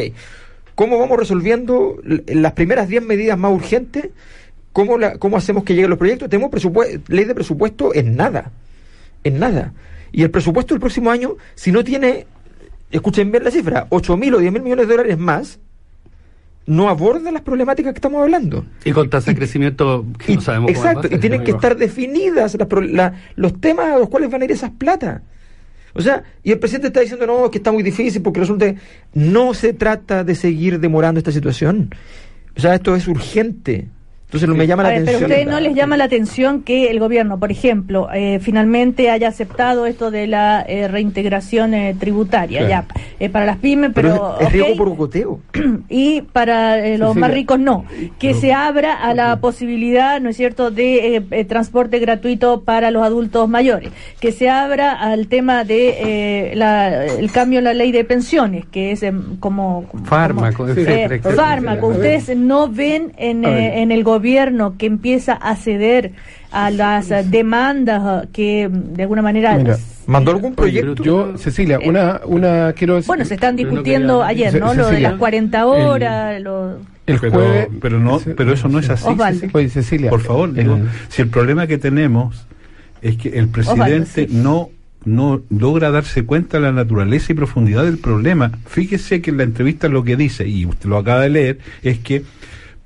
[0.75, 4.09] ¿cómo vamos resolviendo las primeras 10 medidas más urgentes?
[4.73, 6.29] ¿Cómo, la- ¿Cómo hacemos que lleguen los proyectos?
[6.29, 6.51] Tenemos
[7.09, 8.51] ley de presupuesto en nada,
[9.25, 9.73] en nada.
[10.13, 12.27] Y el presupuesto del próximo año, si no tiene,
[12.91, 15.59] escuchen bien la cifra, 8 mil o 10 mil millones de dólares más,
[16.67, 18.65] no aborda las problemáticas que estamos hablando.
[18.85, 21.53] Y con tasa de crecimiento que Y- no sabemos cómo exacto, a y tienen que
[21.53, 25.23] estar definidas las la- los temas a los cuales van a ir esas plata.
[25.95, 28.79] O sea, y el presidente está diciendo, no, que está muy difícil porque resulta que
[29.15, 31.91] no se trata de seguir demorando esta situación.
[32.57, 33.89] O sea, esto es urgente.
[34.27, 35.31] Entonces me llama A la ver, pero atención.
[35.31, 39.29] a ustedes no les llama la atención que el gobierno, por ejemplo, eh, finalmente haya
[39.29, 42.87] aceptado esto de la eh, reintegración eh, tributaria Claro.
[42.89, 44.89] ya eh, para las pymes, pero, pero es, es riesgo por
[45.89, 47.85] y para eh, los más ricos no.
[48.19, 52.91] Que se abra a la posibilidad, ¿no es cierto?, de eh, eh, transporte gratuito para
[52.91, 53.91] los adultos mayores.
[54.19, 58.65] Que se abra al tema de eh, la- el cambio en la ley de pensiones,
[58.67, 61.35] que es em, como, como- Fármaco, como- etcétera, eh, etcétera.
[61.37, 61.87] fármaco.
[61.87, 66.13] Ustedes no ven en, eh, en el gobierno gobierno que empieza a ceder
[66.51, 69.77] a las eh, demandas eh, que de alguna manera Mira,
[70.07, 71.03] ¿Mandó algún proyecto?
[71.03, 75.01] Yo, Cecilia, una, una quiero bueno se están Pero no discutiendo ayer no lo de
[75.01, 79.07] las 40 horas lo- el pero, jueves, pero no, pero eso no es así.
[79.09, 79.39] Osvaldo.
[79.41, 79.51] Cecilia.
[79.57, 82.47] Oye, Cecilia, Por favor, el- digo, si el problema que tenemos
[83.03, 84.43] es que el presidente Osvaldo, sí.
[84.43, 84.71] no
[85.05, 88.51] no logra darse cuenta de la naturaleza y profundidad del problema.
[88.67, 92.01] Fíjese que en la entrevista lo que dice, y usted lo acaba de leer, es
[92.01, 92.25] que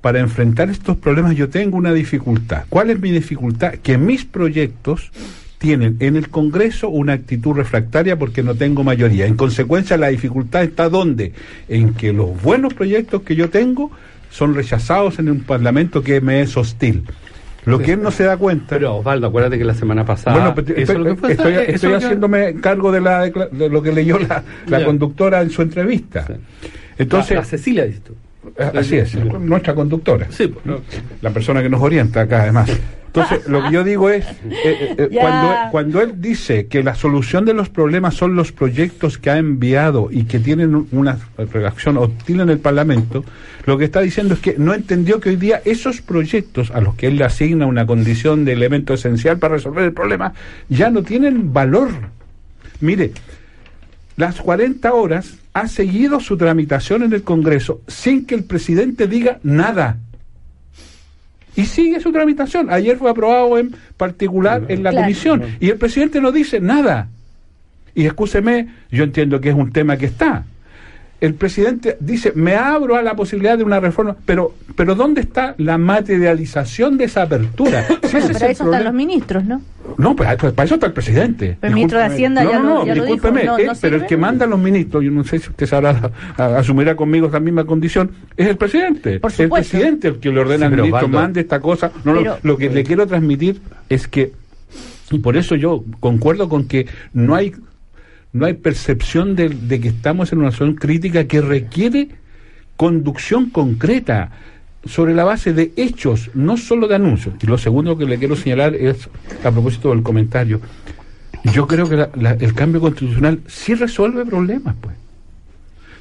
[0.01, 2.63] para enfrentar estos problemas yo tengo una dificultad.
[2.69, 3.73] ¿Cuál es mi dificultad?
[3.75, 5.11] Que mis proyectos
[5.59, 9.27] tienen en el Congreso una actitud refractaria porque no tengo mayoría.
[9.27, 11.33] En consecuencia, la dificultad está donde?
[11.69, 13.91] En que los buenos proyectos que yo tengo
[14.31, 17.03] son rechazados en un Parlamento que me es hostil.
[17.63, 18.69] Lo que él no se da cuenta.
[18.69, 20.35] Pero Osvaldo, acuérdate que la semana pasada.
[20.35, 23.91] Bueno, pero eso lo que estoy- eso que- haciéndome cargo de, la, de lo que
[23.91, 26.25] leyó la, conductora en su entrevista.
[26.25, 26.33] Sí.
[26.97, 28.15] Entonces, la, la Cecilia, dices tú.
[28.57, 30.27] Eh, así es, nuestra conductora.
[30.29, 30.79] Sí, pues, no.
[31.21, 32.69] La persona que nos orienta acá, además.
[33.13, 36.95] Entonces, lo que yo digo es, eh, eh, eh, cuando, cuando él dice que la
[36.95, 41.19] solución de los problemas son los proyectos que ha enviado y que tienen un- una
[41.51, 43.25] reacción hostil en el Parlamento,
[43.65, 46.95] lo que está diciendo es que no entendió que hoy día esos proyectos a los
[46.95, 50.31] que él le asigna una condición de elemento esencial para resolver el problema
[50.69, 51.89] ya no tienen valor.
[52.79, 53.11] Mire,
[54.17, 59.39] las 40 horas ha seguido su tramitación en el Congreso sin que el presidente diga
[59.43, 59.97] nada.
[61.55, 62.69] Y sigue su tramitación.
[62.69, 65.05] Ayer fue aprobado en particular en la Claro.
[65.05, 67.09] comisión y el presidente no dice nada.
[67.93, 70.45] Y escúcheme, yo entiendo que es un tema que está.
[71.21, 75.53] El presidente dice, me abro a la posibilidad de una reforma, pero, pero ¿dónde está
[75.59, 77.85] la materialización de esa apertura?
[78.11, 79.61] Si ese es para eso están los ministros no
[79.97, 81.57] no, para, para eso está el presidente.
[81.59, 82.05] Pero el ministro de.
[82.05, 83.13] Hacienda no, ya no, no, ya lo dijo.
[83.15, 85.49] discúlpeme, No, eh, no pero el que manda a los ministros, yo no sé si
[85.49, 89.19] usted sabrá, a- a- asumirá conmigo esa misma condición, es el presidente.
[89.19, 91.91] Por el presidente el que le ordena Sí, al ministro, mande esta cosa.
[92.03, 94.33] No, Pero- lo que le quiero transmitir es que,
[95.11, 97.53] y por eso yo concuerdo con que no hay
[98.33, 102.09] no hay percepción de, de que estamos en una zona crítica que requiere
[102.77, 104.31] conducción concreta
[104.85, 107.35] sobre la base de hechos, no solo de anuncios.
[107.41, 109.07] Y lo segundo que le quiero señalar es,
[109.43, 110.59] a propósito del comentario,
[111.53, 114.95] yo creo que la- la- el cambio constitucional sí resuelve problemas, pues.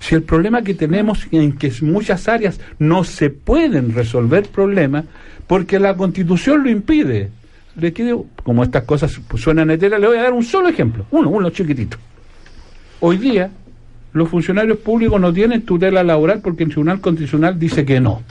[0.01, 5.05] Si el problema que tenemos en que muchas áreas no se pueden resolver problemas
[5.47, 7.29] porque la constitución lo impide.
[7.77, 11.29] Le quiero, como estas cosas suenan etéreas, le voy a dar un solo ejemplo, uno,
[11.29, 11.99] uno chiquitito.
[13.01, 13.51] Hoy día
[14.13, 18.23] los funcionarios públicos no tienen tutela laboral porque el Tribunal Constitucional dice que no.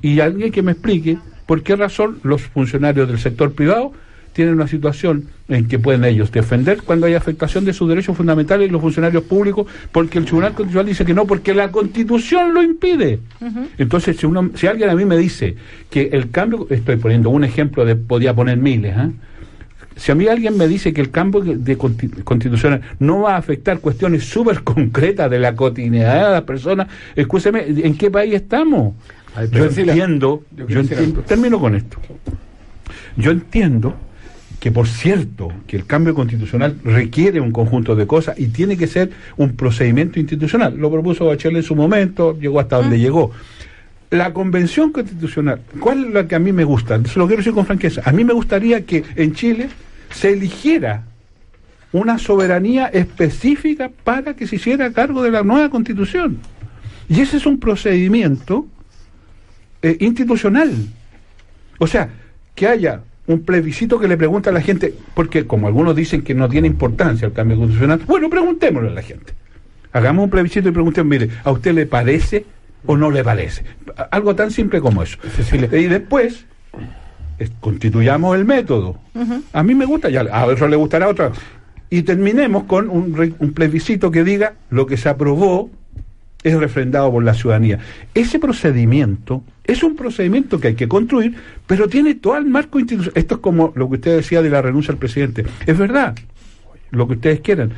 [0.00, 3.92] Y alguien que me explique por qué razón los funcionarios del sector privado
[4.32, 8.68] tienen una situación en que pueden ellos defender cuando hay afectación de sus derechos fundamentales
[8.68, 12.62] y los funcionarios públicos porque el Tribunal Constitucional dice que no, porque la Constitución lo
[12.62, 13.20] impide.
[13.78, 15.56] Entonces, si, uno, si alguien a mí me dice
[15.90, 19.10] que el cambio, estoy poniendo un ejemplo de, podía poner miles, ¿ah?
[19.96, 23.38] Si a mí alguien me dice que el cambio de consti- constitucional no va a
[23.38, 28.94] afectar cuestiones súper concretas de la cotidianidad de las personas, escúcheme, ¿en qué país estamos?
[29.34, 31.22] Ay, yo entiendo, yo entiendo, algo.
[31.22, 31.98] termino con esto.
[33.16, 33.94] Yo entiendo
[34.60, 38.86] que por cierto que el cambio constitucional requiere un conjunto de cosas y tiene que
[38.86, 40.76] ser un procedimiento institucional.
[40.76, 43.32] Lo propuso Bachelet en su momento, llegó hasta donde llegó.
[44.12, 47.02] La convención constitucional, ¿cuál es la que a mí me gusta?
[47.06, 48.02] Se lo quiero decir con franqueza.
[48.04, 49.70] A mí me gustaría que en Chile
[50.10, 51.04] se eligiera
[51.92, 56.40] una soberanía específica para que se hiciera cargo de la nueva constitución.
[57.08, 58.66] Y ese es un procedimiento
[59.80, 60.74] eh, institucional.
[61.78, 62.10] O sea,
[62.54, 66.34] que haya un plebiscito que le pregunte a la gente, porque como algunos dicen que
[66.34, 69.32] no tiene importancia el cambio constitucional, bueno, preguntémosle a la gente.
[69.90, 72.44] Hagamos un plebiscito y preguntemos, mire, ¿a usted le parece
[72.86, 73.64] o no le parece?
[74.10, 75.18] Algo tan simple como eso.
[75.72, 76.46] Y después
[77.38, 78.98] es- constituyamos el método.
[79.52, 81.32] A mí me gusta, ya a otro le gustará a otro.
[81.90, 85.70] Y terminemos con un, un plebiscito que diga lo que se aprobó
[86.42, 87.78] es refrendado por la ciudadanía.
[88.14, 93.12] Ese procedimiento es un procedimiento que hay que construir, pero tiene todo el marco institucional.
[93.16, 95.44] Esto es como lo que usted decía de la renuncia al presidente.
[95.66, 96.16] Es verdad,
[96.90, 97.72] lo que ustedes quieran.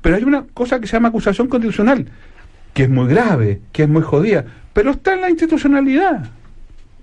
[0.00, 2.06] Pero hay una cosa que se llama acusación constitucional,
[2.74, 6.30] que es muy grave, que es muy jodida, pero está en la institucionalidad.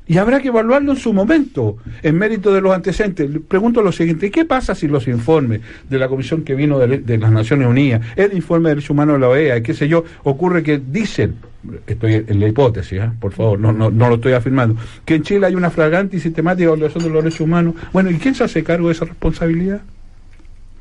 [0.10, 3.30] Y habrá que evaluarlo en su momento, en mérito de los antecedentes.
[3.30, 7.18] Le pregunto lo siguiente, ¿qué pasa si los informes de la comisión que vino de,
[7.18, 10.64] las Naciones Unidas, el informe de derechos humanos de la OEA, qué sé yo, ocurre
[10.64, 11.36] que dicen,
[11.86, 13.14] estoy en la hipótesis, ¿ah?
[13.20, 16.20] por favor, no, no, no lo estoy afirmando, que en Chile hay una flagrante y
[16.22, 17.76] sistemática violación de los derechos humanos?
[17.92, 19.82] Bueno, ¿y quién se hace cargo de esa responsabilidad?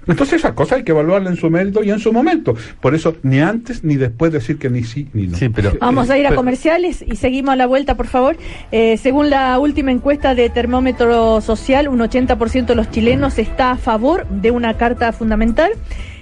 [0.06, 2.54] Entonces esas cosas hay que evaluarlas en su mérito y en su momento.
[2.80, 5.36] Por eso, ni antes ni después decir que ni sí ni no.
[5.36, 8.36] Sí, pero Vamos a ir a pero- comerciales y seguimos a la vuelta, por favor.
[8.72, 13.76] Eh, según la última encuesta de Termómetro Social, un 80% de los chilenos está a
[13.76, 15.70] favor de una carta fundamental.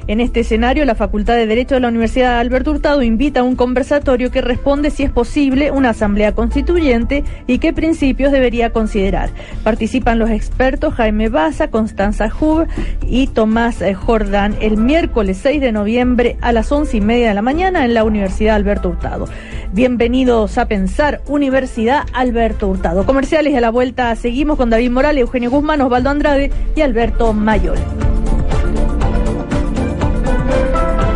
[0.06, 3.56] En este escenario, la Facultad de Derecho de la Universidad Alberto Hurtado invita a un
[3.56, 9.30] conversatorio que responde si es posible una asamblea constituyente y qué principios debería considerar.
[9.62, 12.66] Participan los expertos Jaime Baza, Constanza Hub
[13.08, 17.34] y Tomás eh, Jordán el miércoles 6 de noviembre a las once y media de
[17.34, 19.26] la mañana en la Universidad Alberto Hurtado.
[19.72, 23.06] Bienvenidos a Pensar, Universidad Alberto Hurtado.
[23.06, 27.78] Comerciales a la vuelta seguimos con David Morales, Eugenio Guzmán, Osvaldo Andrade y Alberto Mayol.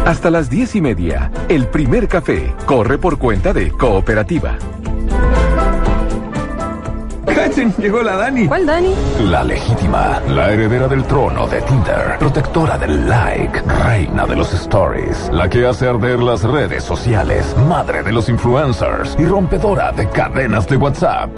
[0.08, 4.56] Hasta las diez y media, el primer café corre por cuenta de Cooperativa.
[7.38, 7.72] ¡Cachen!
[7.78, 8.48] Llegó la Dani.
[8.48, 8.94] ¿Cuál Dani?
[9.30, 15.30] La legítima, la heredera del trono de Tinder, protectora del like, reina de los stories,
[15.32, 20.66] la que hace arder las redes sociales, madre de los influencers y rompedora de cadenas
[20.66, 21.30] de WhatsApp.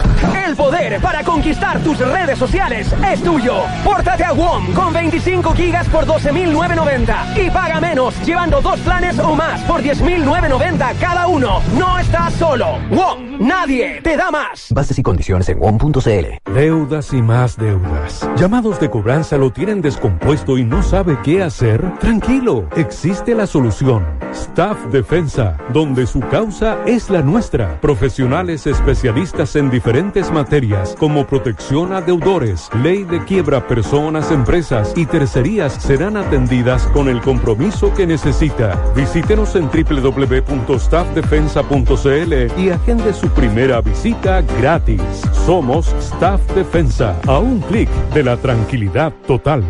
[0.47, 3.57] El poder para conquistar tus redes sociales es tuyo.
[3.83, 9.35] Pórtate a WOM con 25 gigas por 12.990 y paga menos llevando dos planes o
[9.35, 11.61] más por 10.990 cada uno.
[11.77, 12.79] No estás solo.
[12.89, 14.67] WOM, nadie te da más.
[14.71, 16.53] Bases y condiciones en WOM.cl.
[16.53, 18.29] Deudas y más deudas.
[18.37, 21.81] Llamados de cobranza lo tienen descompuesto y no sabe qué hacer.
[21.99, 24.05] Tranquilo, existe la solución.
[24.31, 27.79] Staff Defensa, donde su causa es la nuestra.
[27.81, 35.05] Profesionales especialistas en diferentes materias como protección a deudores, ley de quiebra personas, empresas y
[35.05, 38.81] tercerías serán atendidas con el compromiso que necesita.
[38.95, 45.01] Visítenos en www.staffdefensa.cl y agende su primera visita gratis.
[45.45, 49.63] Somos Staff Defensa, a un clic de la tranquilidad total.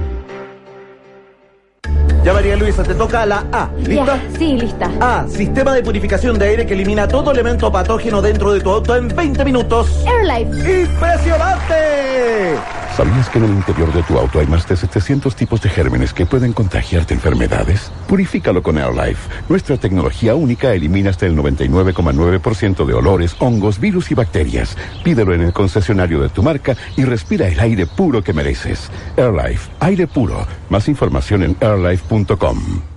[2.23, 3.71] Ya María Luisa, te toca la A.
[3.77, 4.05] ¿Lista?
[4.05, 4.91] Ya, sí, lista.
[4.99, 5.27] A.
[5.27, 9.07] Sistema de purificación de aire que elimina todo elemento patógeno dentro de tu auto en
[9.07, 10.05] 20 minutos.
[10.05, 10.81] Airlife.
[10.83, 12.59] ¡Impresionante!
[12.95, 16.13] ¿Sabías que en el interior de tu auto hay más de 700 tipos de gérmenes
[16.13, 17.89] que pueden contagiarte enfermedades?
[18.07, 19.29] Purifícalo con AirLife.
[19.47, 24.75] Nuestra tecnología única elimina hasta el 99,9% de olores, hongos, virus y bacterias.
[25.03, 28.91] Pídelo en el concesionario de tu marca y respira el aire puro que mereces.
[29.15, 30.45] AirLife, aire puro.
[30.69, 32.90] Más información en airlife.com.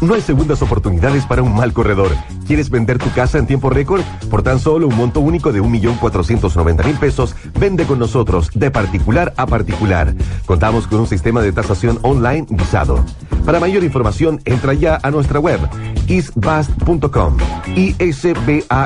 [0.00, 2.10] No hay segundas oportunidades para un mal corredor.
[2.46, 4.02] ¿Quieres vender tu casa en tiempo récord?
[4.30, 9.46] Por tan solo un monto único de 1.490.000 pesos, vende con nosotros de particular a
[9.46, 10.14] particular.
[10.46, 13.04] Contamos con un sistema de tasación online visado.
[13.46, 15.60] Para mayor información, entra ya a nuestra web
[16.06, 17.36] isbast.com,
[17.76, 18.82] isbast.com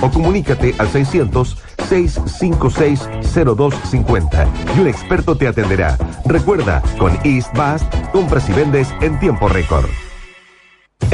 [0.00, 1.56] o comunícate al 600
[1.88, 3.08] 656
[3.44, 5.98] 0250 y un experto te atenderá.
[6.24, 10.03] Recuerda, con Eastbast compras y vendes en tiempo récord.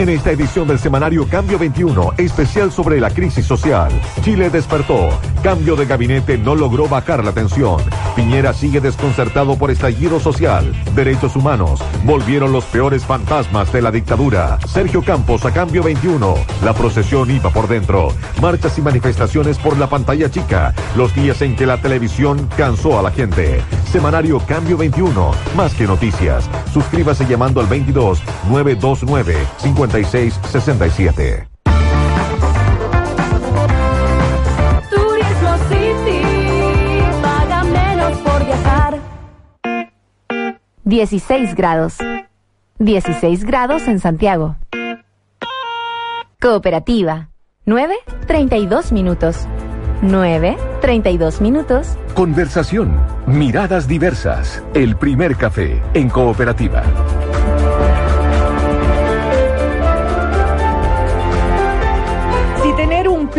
[0.01, 5.11] En esta edición del semanario Cambio 21, especial sobre la crisis social, Chile despertó.
[5.43, 7.83] Cambio de gabinete no logró bajar la tensión.
[8.17, 10.73] Piñera sigue desconcertado por estallido social.
[10.95, 11.83] Derechos humanos.
[12.05, 14.59] Volvieron los peores fantasmas de la dictadura.
[14.67, 16.35] Sergio Campos a Cambio 21.
[16.65, 18.09] La procesión iba por dentro.
[18.41, 20.73] Marchas y manifestaciones por la pantalla chica.
[20.97, 23.61] Los días en que la televisión cansó a la gente.
[23.93, 25.33] Semanario Cambio 21.
[25.57, 26.49] Más que noticias.
[26.73, 29.37] Suscríbase llamando al 22 929
[29.91, 31.49] 5667.
[34.91, 36.23] Turismo City.
[37.23, 38.99] Paga menos por viajar.
[40.85, 41.99] 16 grados.
[42.79, 44.57] 16 grados en Santiago.
[46.41, 47.29] Cooperativa.
[47.67, 47.95] 9,
[48.27, 49.47] 32 minutos.
[50.03, 51.99] 9, 32 minutos.
[52.15, 56.83] Conversación, miradas diversas, el primer café en cooperativa.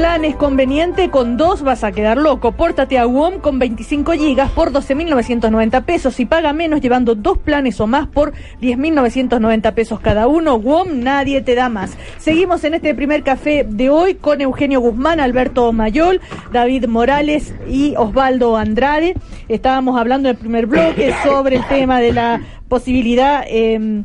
[0.02, 2.54] Plan es conveniente, con dos vas a quedar loco.
[2.54, 7.80] Pórtate a WOM con 25 gigas por 12.990 pesos y paga menos llevando dos planes
[7.80, 10.58] o más por 10.990 pesos cada uno.
[10.58, 11.96] WOM nadie te da más.
[12.18, 16.20] Seguimos en este primer café de hoy con Eugenio Guzmán, Alberto Mayol,
[16.52, 19.14] David Morales y Osvaldo Andrade.
[19.50, 23.44] Estábamos hablando en el primer bloque sobre el tema de la posibilidad...
[23.48, 24.02] eh,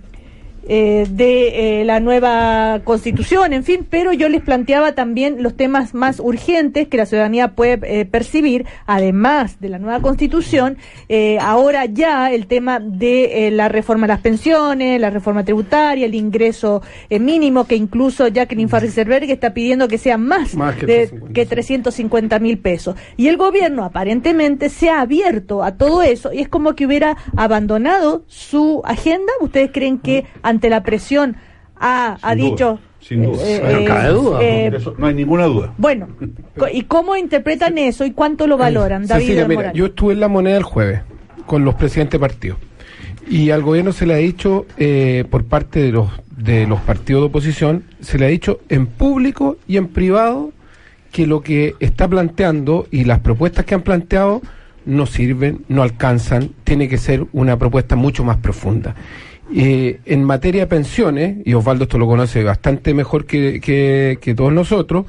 [0.68, 5.94] eh, de eh, la nueva constitución, en fin, pero yo les planteaba también los temas
[5.94, 10.76] más urgentes que la ciudadanía puede eh, percibir, además de la nueva constitución,
[11.08, 16.14] eh, ahora ya el tema de la reforma a las pensiones, la reforma tributaria, el
[16.14, 21.32] ingreso mínimo, que incluso Jacqueline Farriserberg está pidiendo que sea más, Más que de 350.
[21.32, 22.96] que 350 mil pesos.
[23.16, 27.16] Y el gobierno aparentemente se ha abierto a todo eso y es como que hubiera
[27.36, 29.32] abandonado su agenda.
[29.40, 30.24] ¿Ustedes creen que
[30.56, 31.36] ante la presión
[31.78, 32.78] ha, ha duda, dicho...
[33.00, 33.42] sin duda.
[33.46, 35.74] eh, Pero eh, cabe duda, eh, Eso no hay ninguna duda.
[35.78, 36.08] bueno,
[36.72, 40.28] ¿y cómo interpretan eso y cuánto lo valoran, David Cecilia, mira, yo estuve en la
[40.28, 41.00] moneda el jueves
[41.46, 42.58] con los presidentes de partidos
[43.28, 47.22] y al gobierno se le ha dicho eh, por parte de los de los partidos
[47.22, 50.52] de oposición se le ha dicho en público y en privado
[51.12, 54.42] que lo que está planteando y las propuestas que han planteado
[54.84, 58.94] no sirven, no alcanzan, tiene que ser una propuesta mucho más profunda.
[59.54, 64.52] Eh, en materia de pensiones, y Osvaldo esto lo conoce bastante mejor que, que- todos
[64.52, 65.06] nosotros,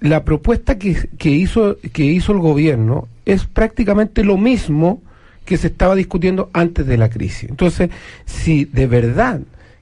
[0.00, 5.02] la propuesta que, que hizo que hizo el gobierno es prácticamente lo mismo
[5.44, 7.48] que se estaba discutiendo antes de la crisis.
[7.50, 7.90] Entonces,
[8.26, 9.40] si de verdad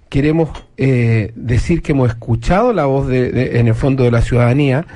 [0.09, 4.87] queremos eh, decir que hemos escuchado la voz de- en el fondo de la ciudadanía,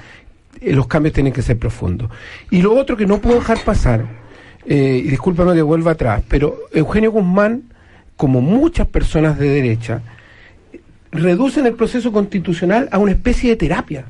[0.61, 2.11] eh, los cambios tienen que ser profundos.
[2.51, 4.07] Y lo otro que no puedo dejar pasar,
[4.65, 7.65] eh, y discúlpame que vuelva atrás, pero Eugenio Guzmán,
[8.19, 10.03] como muchas personas de derecha,
[11.13, 14.07] reducen el proceso constitucional a una especie de terapia,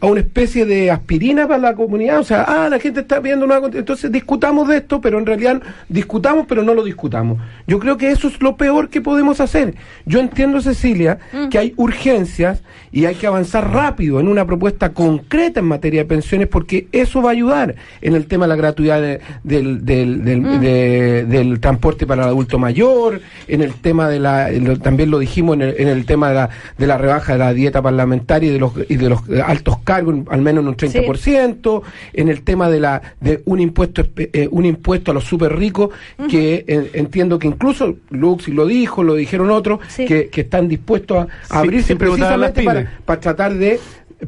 [0.00, 2.18] a una especie de aspirina para la comunidad.
[2.20, 3.58] O sea, ah, la gente está viendo una...
[3.74, 7.38] Entonces discutamos de esto, pero en realidad discutamos, pero no lo discutamos.
[7.66, 9.74] Yo creo que eso es lo peor que podemos hacer.
[10.06, 11.18] Yo entiendo, Cecilia,
[11.50, 16.06] que hay urgencias y hay que avanzar rápido en una propuesta concreta en materia de
[16.06, 20.24] pensiones porque eso va a ayudar en el tema de la gratuidad de- del, del,
[20.24, 24.48] del, de- del transporte para el adulto mayor, en el tema de la,
[24.82, 27.52] también lo dijimos en el, en el tema de la, de la rebaja de la
[27.54, 30.68] dieta parlamentaria y de los, y de los eh, altos cargos, en- al menos en
[30.68, 31.82] un 30%,
[32.12, 35.90] en el tema de la de un impuesto eh, un impuesto a los súper ricos
[36.28, 41.16] que eh, entiendo que incluso Luxi lo dijo, lo dijeron otros, que, que están dispuestos
[41.18, 42.62] a, a Sí, abrirse precisamente
[43.04, 43.80] para, tratar de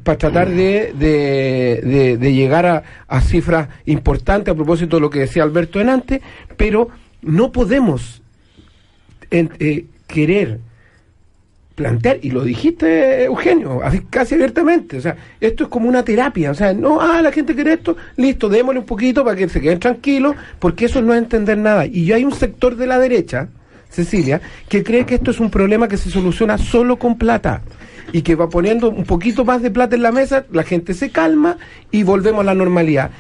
[0.02, 5.10] para tratar de, de, de- de llegar a, a cifras importantes a propósito de lo
[5.10, 6.20] que decía Alberto en antes,
[6.56, 6.88] pero
[7.20, 8.22] no podemos
[9.30, 10.58] en- eh, querer
[11.82, 16.54] plantear, y lo dijiste Eugenio, casi abiertamente, o sea, esto es como una terapia, o
[16.54, 19.80] sea, no, ah, la gente quiere esto, listo, démosle un poquito para que se queden
[19.80, 21.84] tranquilos, porque eso no es entender nada.
[21.84, 23.48] Y yo hay un sector de la derecha,
[23.90, 27.62] Cecilia, que cree que esto es un problema que se soluciona solo con plata
[28.12, 31.10] y que va poniendo un poquito más de plata en la mesa, la gente se
[31.10, 31.56] calma
[31.90, 33.10] y volvemos a la normalidad.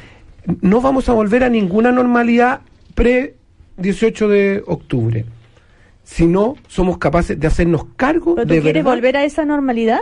[0.60, 2.60] No vamos a volver a ninguna normalidad
[2.94, 3.34] pre
[3.76, 5.24] 18 de octubre
[6.04, 8.96] si no somos capaces de hacernos cargo ¿Pero tú de quieres verdad.
[8.96, 10.00] volver a esa normalidad?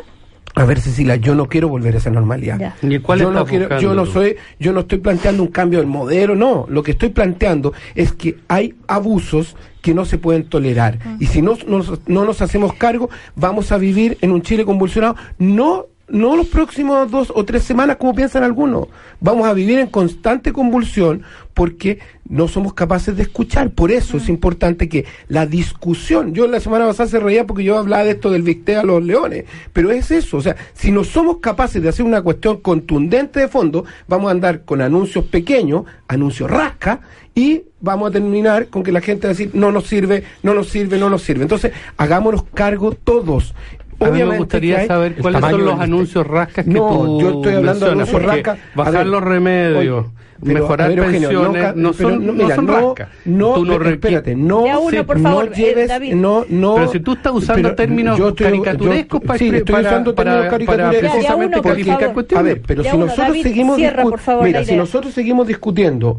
[0.57, 2.75] A ver, Cecilia, yo no quiero volver a esa normalidad.
[2.83, 5.87] ¿Y cuál yo no quiero, yo no soy, yo no estoy planteando un cambio del
[5.87, 6.67] modelo, no.
[6.69, 10.99] Lo que estoy planteando es que hay abusos que no se pueden tolerar.
[11.21, 15.15] Y si no, nos- no nos hacemos cargo, vamos a vivir en un Chile convulsionado.
[15.39, 18.89] No, no los próximos dos o tres semanas como piensan algunos.
[19.21, 21.23] Vamos a vivir en constante convulsión
[21.55, 21.99] porque
[22.29, 23.71] no somos capaces de escuchar.
[23.71, 27.79] Por eso es importante que la discusión, yo la semana pasada se reía porque yo
[27.79, 31.05] hablaba de esto del Victé a los leones, pero es eso, o sea, si no
[31.05, 35.85] somos capaces de hacer una cuestión contundente de fondo, vamos a andar con anuncios pequeños,
[36.09, 37.01] anuncios rasca,
[37.35, 40.53] y vamos a terminar con que la gente va a decir, no nos sirve, no
[40.53, 41.43] nos sirve, no nos sirve.
[41.43, 43.55] Entonces, hagámonos cargo todos.
[44.01, 47.29] A mí me Obviamente gustaría saber cuáles son los anuncios rascas que No, tú yo
[47.33, 48.59] estoy hablando de mencionas, anuncios rascas.
[48.75, 50.07] Bajar ver, los remedios,
[50.43, 53.09] pero, mejorar ver, pensiones, no pero son, no mira, son no, rascas.
[53.27, 56.15] No, Tú no espérate, no, Ya uno, sí, por no favor, eh, David.
[56.15, 56.75] no, no.
[56.77, 60.15] Pero si tú estás usando pero términos estoy- caricaturescos yo- para, sí, estoy para, usando
[60.15, 62.41] para, términos para precisamente uno, calificar cuestiones.
[62.41, 65.47] A ver, pero Ya si uno, nosotros David, seguimos cierra, favor, mira, si nosotros seguimos
[65.47, 66.19] discutiendo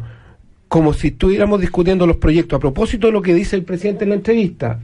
[0.68, 4.10] como si estuviéramos discutiendo los proyectos a propósito de lo que dice el presidente en
[4.10, 4.78] la entrevista,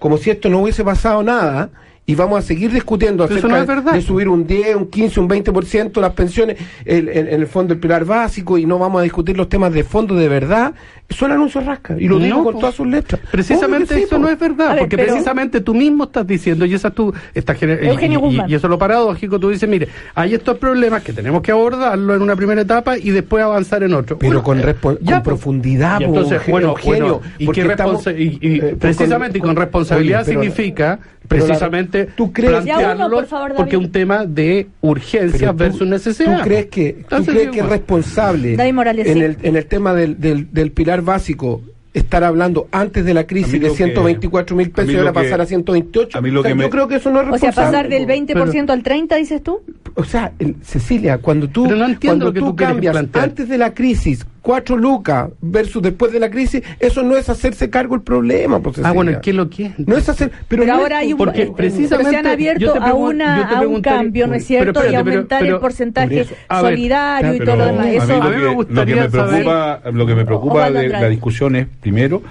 [0.00, 1.70] como si esto no hubiese pasado nada
[2.04, 6.00] y vamos a seguir discutiendo acerca no de subir un 10, un 15, un 20%
[6.00, 9.36] las pensiones el- en, en el fondo del pilar básico y no vamos a discutir
[9.36, 10.74] los temas de fondo de verdad,
[11.12, 13.20] son anuncios rasca y lo digo No, con todas sus letras.
[13.30, 14.22] Precisamente que sí, eso po.
[14.22, 17.12] no es verdad, ver, porque pero- precisamente tú mismo estás diciendo, y esa es tu,
[17.34, 21.02] esta gener- y- y, y eso es lo paradójico, tú dices, mire, hay estos problemas
[21.02, 24.18] que tenemos que abordarlo en una primera etapa y después avanzar en otro.
[24.18, 24.42] Pero Bueno,
[24.80, 28.38] con, ya, con profundidad, Y entonces, bueno, Eugenio, bueno, y, porque qué estamos- responsa- y-
[28.40, 32.52] y eh, con- precisamente y con con- responsabilidad oye, pero- significa la- precisamente ¿tú crees-
[32.52, 33.56] uno, plantearlo por favor, David.
[33.56, 36.38] porque es un tema de urgencia Pero tú- versus necesidad.
[36.38, 39.20] ¿Tú crees que, tú crees que es responsable David Morales, en, sí.
[39.20, 41.60] el, en el tema del, del, del pilar básico
[41.94, 46.16] estar hablando antes de la crisis de 124 mil pesos y ahora pasar a 128.
[46.16, 47.88] A mí lo que me, yo creo que eso no es O sea, responsable.
[47.88, 49.60] pasar del 20% al 30, dices tú.
[49.94, 53.46] O sea, el- Cecilia, cuando tú, Pero no cuando lo que tú tú cambias antes
[53.48, 57.94] de la crisis, cuatro lucas versus después de la crisis, eso no es hacerse cargo
[57.94, 58.60] el problema.
[58.60, 59.20] Pues, Ah, bueno.
[59.22, 59.78] ¿qué es lo que es?
[59.78, 60.30] No es hacer.
[60.48, 62.72] Pero, Pero, no es ahora hay un, porque eh, precisamente pero se han yo abierto
[62.72, 64.80] te a, una, yo te a un cambio, ¿no es Pero cierto?
[64.80, 67.66] y pero- aumentar pero- el porcentaje por eso, a ver, solidario y Pero todo lo
[67.66, 67.86] demás.
[67.86, 70.06] a mí Eso, lo A mí me que, lo que gustaría me saber- preocupa, lo
[70.06, 72.22] que me preocupa de la discusión es, primero,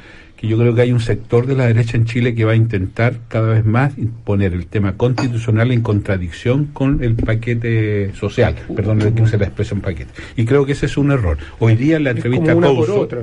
[0.41, 2.55] que yo creo que hay un sector de la derecha en Chile que va a
[2.55, 8.55] intentar cada vez más poner el tema constitucional en contradicción con el paquete social.
[8.75, 10.11] Perdón que use la expresión paquete.
[10.35, 11.37] Y creo que ese es un error.
[11.59, 13.19] Hoy día en la entrevista Couso, otra.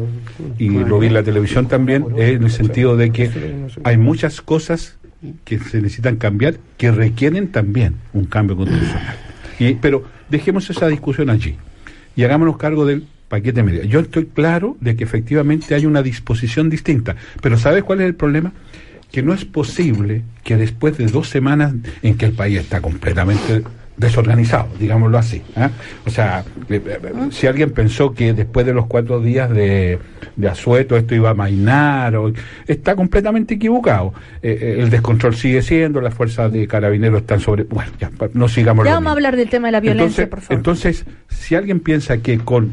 [0.58, 3.28] y lo vi en la televisión también, es en el sentido de que
[3.82, 4.96] hay muchas cosas
[5.44, 9.16] que se necesitan cambiar que requieren también un cambio constitucional.
[9.58, 11.56] Y, pero dejemos esa discusión allí
[12.14, 13.84] y hagámonos cargo del paquete medio.
[13.84, 18.14] Yo estoy claro de que efectivamente hay una disposición distinta, pero ¿sabes cuál es el
[18.14, 18.52] problema?
[19.12, 23.62] Que no es posible que después de dos semanas en que el país está completamente
[23.96, 25.42] desorganizado, digámoslo así.
[25.56, 25.70] ¿ah?
[26.06, 27.00] O sea, eh, eh,
[27.30, 29.98] si alguien pensó que después de los cuatro días de,
[30.36, 32.32] de asueto esto iba a mainar, o,
[32.66, 34.14] está completamente equivocado.
[34.40, 37.64] Eh, eh, el descontrol sigue siendo, las fuerzas de carabineros están sobre...
[37.64, 39.10] Bueno, ya, no sigamos ya vamos a mismo.
[39.10, 40.56] hablar del tema de la violencia, Entonces, por favor.
[40.58, 42.72] entonces, si alguien piensa que con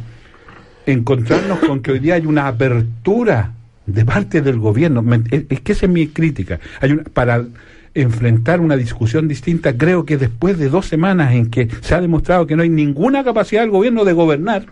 [0.86, 3.52] encontrarnos con que hoy día hay una apertura
[3.86, 7.46] de parte del gobierno, es que esa es mi crítica, hay una, para
[7.94, 12.46] enfrentar una discusión distinta, creo que después de dos semanas en que se ha demostrado
[12.46, 14.66] que no hay ninguna capacidad del gobierno de gobernar,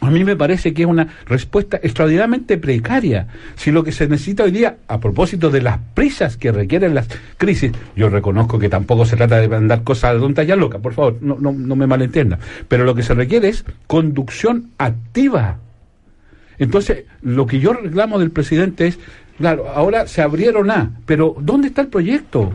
[0.00, 3.26] a mí me parece que es una respuesta extraordinariamente precaria.
[3.56, 7.08] Si lo que se necesita hoy día, a propósito de las prisas que requieren las
[7.36, 10.94] crisis, yo reconozco que tampoco se trata de mandar cosas de tontas ya locas, por
[10.94, 12.38] favor, no, no, no me malentienda.
[12.68, 15.58] Pero lo que se requiere es conducción activa.
[16.58, 18.98] Entonces, lo que yo reclamo del presidente es,
[19.36, 22.52] claro, ahora se abrieron a, pero ¿dónde está el proyecto?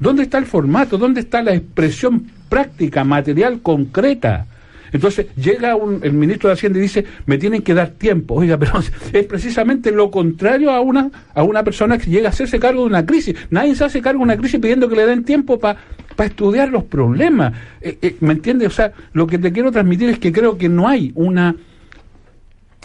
[0.00, 0.98] ¿Dónde está el formato?
[0.98, 4.46] ¿Dónde está la expresión práctica, material, concreta?
[4.92, 8.34] Entonces llega un- el ministro de Hacienda y dice, me tienen que dar tiempo.
[8.34, 8.72] Oiga, pero
[9.12, 12.86] es precisamente lo contrario a una, a una persona que llega a hacerse cargo de
[12.86, 13.34] una crisis.
[13.50, 15.78] Nadie se hace cargo de una crisis pidiendo que le den tiempo para
[16.18, 17.52] estudiar los problemas.
[17.80, 18.68] Eh, eh, ¿Me entiendes?
[18.68, 21.54] O sea, lo que te quiero transmitir es que creo que no hay una,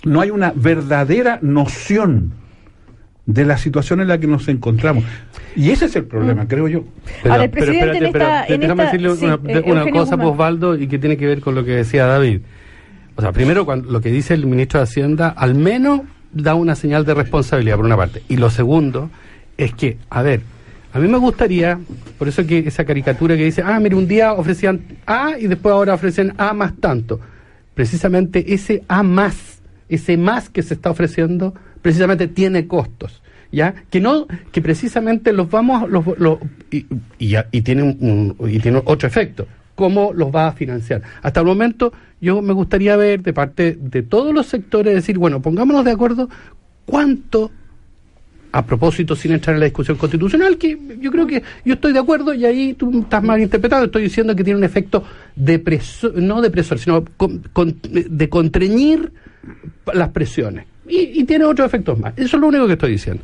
[0.06, 2.32] no hay una verdadera noción
[3.26, 5.04] de la situación en la que nos encontramos.
[5.56, 6.84] Y ese es el problema, creo yo.
[7.24, 10.16] Ahora, el presidente en esta- en déjame esta- decirle sí, una, eh, de- una cosa,
[10.16, 10.28] Guzmán.
[10.28, 12.42] Osvaldo, y que tiene que ver con lo que decía David.
[13.16, 16.02] O sea, primero, cuando, lo que dice el ministro de Hacienda, al menos
[16.34, 18.22] da una señal de responsabilidad, por una parte.
[18.28, 19.10] Y lo segundo
[19.58, 20.42] es que, a ver,
[20.94, 21.80] a mí me gustaría,
[22.20, 25.72] por eso que esa caricatura que dice, ah, mire, un día ofrecían A y después
[25.74, 27.20] ahora ofrecen A más tanto.
[27.74, 31.54] Precisamente ese A más, ese más que se está ofreciendo,
[31.86, 33.22] precisamente tiene costos.
[33.52, 33.74] ¿Ya?
[33.92, 36.40] Que no, que precisamente los vamos, los, los-
[36.72, 36.86] y,
[37.20, 39.46] y, y tiene un- y tiene otro efecto.
[39.76, 41.04] ¿Cómo los va a financiar?
[41.22, 45.42] Hasta el momento, yo me gustaría ver de parte de todos los sectores decir, bueno,
[45.42, 46.28] pongámonos de acuerdo
[46.86, 47.52] cuánto
[48.52, 52.00] a propósito, sin entrar en la discusión constitucional, que yo creo que yo estoy de
[52.00, 55.04] acuerdo y ahí tú estás mal interpretado, estoy diciendo que tiene un efecto
[55.36, 59.12] depresor, no depresor, sino con- con- de contrañir
[59.94, 60.66] las presiones.
[60.88, 62.14] Y, y tiene otros efectos más.
[62.18, 63.24] Eso es lo único que estoy diciendo.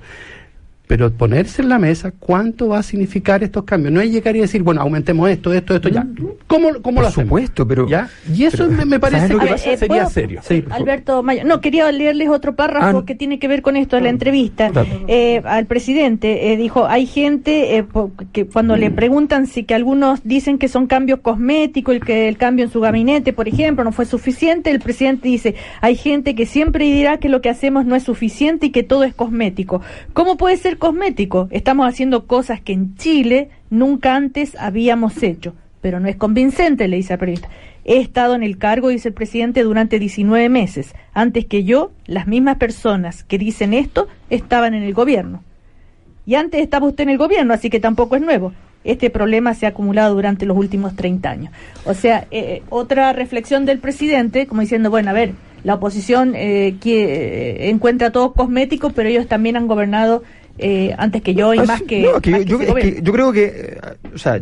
[0.91, 3.93] Pero ponerse en la mesa, ¿cuánto va a significar estos cambios?
[3.93, 6.05] No es llegar y decir, bueno, aumentemos esto, esto, esto, ya.
[6.47, 7.27] ¿Cómo, cómo lo hacemos?
[7.29, 7.87] supuesto, pero...
[7.87, 8.09] ¿Ya?
[8.35, 9.71] Y eso me, me parece ¿sabes lo que que va- pasa?
[9.71, 10.41] Eh, sería ¿puedo- serio.
[10.69, 11.45] Alberto Mayo.
[11.45, 13.05] No, quería leerles otro párrafo Ah.
[13.05, 14.69] que tiene que ver con esto de la entrevista.
[15.07, 17.85] Eh, al presidente eh, dijo, hay gente eh,
[18.33, 22.35] que cuando le preguntan si que algunos dicen que son cambios cosméticos, el que el
[22.35, 26.45] cambio en su gabinete, por ejemplo, no fue suficiente, el presidente dice, hay gente que
[26.45, 29.81] siempre dirá que lo que hacemos no es suficiente y que todo es cosmético.
[30.11, 31.47] ¿Cómo puede ser cosmético?
[31.51, 36.97] Estamos haciendo cosas que en Chile nunca antes habíamos hecho, pero no es convincente, le
[36.97, 37.49] dice al periodista.
[37.85, 40.95] He estado en el cargo, dice el presidente, durante 19 meses.
[41.13, 45.43] Antes que yo, las mismas personas que dicen esto estaban en el gobierno.
[46.25, 48.51] Y antes estaba usted en el gobierno, así que tampoco es nuevo.
[48.83, 51.53] Este problema se ha acumulado durante los últimos 30 años.
[51.85, 56.77] O sea, eh, otra reflexión del presidente, como diciendo, bueno, a ver, la oposición eh,
[56.81, 60.23] que eh, encuentra todo cosmético, pero ellos también han gobernado
[60.57, 63.13] eh, antes que yo y Ah, más que, no, que más yo, es que yo
[63.13, 63.79] creo que,
[64.13, 64.41] o sea,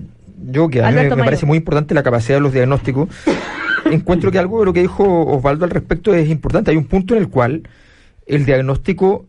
[0.52, 3.10] yo que a mí me, me parece muy importante la capacidad de los diagnósticos,
[3.92, 6.72] encuentro que algo de lo que dijo Osvaldo al respecto es importante.
[6.72, 7.64] Hay un punto en el cual
[8.26, 9.26] el diagnóstico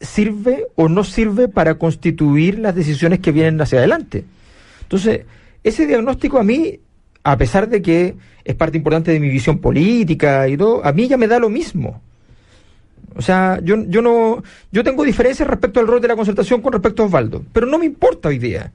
[0.00, 4.24] sirve o no sirve para constituir las decisiones que vienen hacia adelante.
[4.82, 5.22] Entonces,
[5.62, 6.80] ese diagnóstico a mí,
[7.22, 11.06] a pesar de que es parte importante de mi visión política y todo, a mí
[11.06, 12.02] ya me da lo mismo.
[13.16, 14.42] O sea, yo, yo no,
[14.72, 17.78] yo tengo diferencias respecto al rol de la concertación con respecto a Osvaldo, pero no
[17.78, 18.72] me importa hoy día,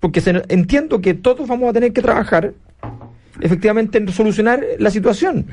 [0.00, 2.52] porque se- entiendo que todos vamos a tener que trabajar
[3.40, 5.46] efectivamente en solucionar la situación.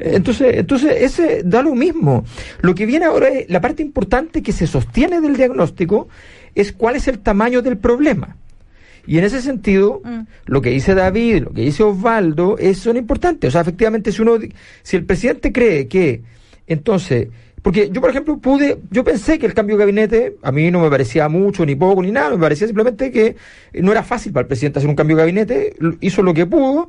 [0.00, 2.24] Entonces, entonces ese da lo mismo.
[2.62, 6.08] Lo que viene ahora es la parte importante que se sostiene del diagnóstico
[6.54, 8.36] es cuál es el tamaño del problema.
[9.06, 10.00] Y en ese sentido,
[10.46, 13.48] lo que dice David, lo que dice Osvaldo, es, son importantes.
[13.48, 14.38] O sea, efectivamente, si uno,
[14.82, 16.22] si el presidente cree que,
[16.66, 17.28] entonces,
[17.62, 20.80] porque yo, por ejemplo, pude, yo pensé que el cambio de gabinete a mí no
[20.80, 23.36] me parecía mucho, ni poco, ni nada, me parecía simplemente que
[23.74, 26.88] no era fácil para el presidente hacer un cambio de gabinete, hizo lo que pudo,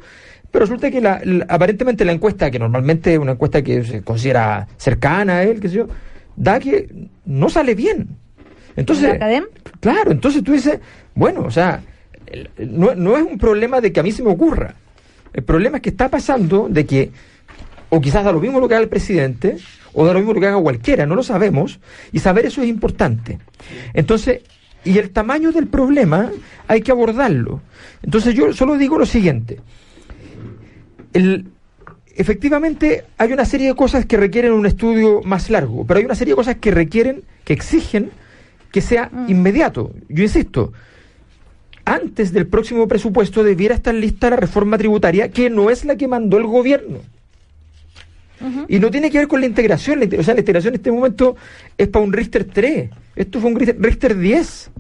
[0.52, 4.02] pero resulta que la, la- aparentemente la encuesta, que normalmente es una encuesta que se
[4.02, 5.88] considera cercana a él, qué sé yo,
[6.36, 6.90] da que
[7.26, 8.08] no sale bien.
[8.76, 9.10] Entonces,
[9.80, 10.80] claro, entonces tú dices,
[11.14, 11.82] bueno, o sea,
[12.58, 14.74] no, no es un problema de que a mí se me ocurra.
[15.34, 17.12] El problema es que está pasando de que,
[17.94, 19.58] o quizás da lo mismo lo que haga el presidente,
[19.94, 21.80] o da lo mismo lo que haga cualquiera, no lo sabemos,
[22.12, 23.38] y saber eso es importante.
[23.94, 24.42] Entonces,
[24.84, 26.32] y el tamaño del problema
[26.68, 27.62] hay que abordarlo.
[28.02, 29.60] Entonces yo solo digo lo siguiente.
[31.14, 31.46] El,
[32.16, 36.16] efectivamente hay una serie de cosas que requieren un estudio más largo, pero hay una
[36.16, 38.10] serie de cosas que requieren, que exigen
[38.72, 39.92] que sea inmediato.
[40.10, 40.74] Yo insisto,
[41.86, 46.08] antes del próximo presupuesto debiera estar lista la reforma tributaria, que no es la que
[46.08, 47.13] mandó el gobierno.
[48.68, 50.02] Y no tiene que ver con la integración.
[50.20, 51.36] o sea, la integración en este momento
[51.78, 52.90] es para un Richter 3.
[53.16, 54.72] Esto fue un Richter, Richter 10.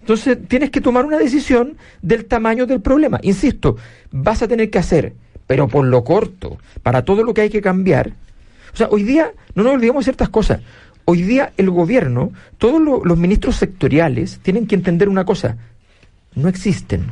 [0.00, 3.18] Entonces tienes que tomar una decisión del tamaño del problema.
[3.22, 3.76] Insisto,
[4.12, 5.14] vas a tener que hacer,
[5.46, 8.12] pero por lo corto, para todo lo que hay que cambiar.
[8.72, 10.60] O sea, hoy día, no nos olvidemos de ciertas cosas.
[11.06, 15.56] Hoy día el gobierno, todos lo- los ministros sectoriales tienen que entender una cosa.
[16.34, 17.04] No existen.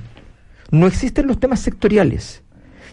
[0.70, 2.41] No existen los temas sectoriales.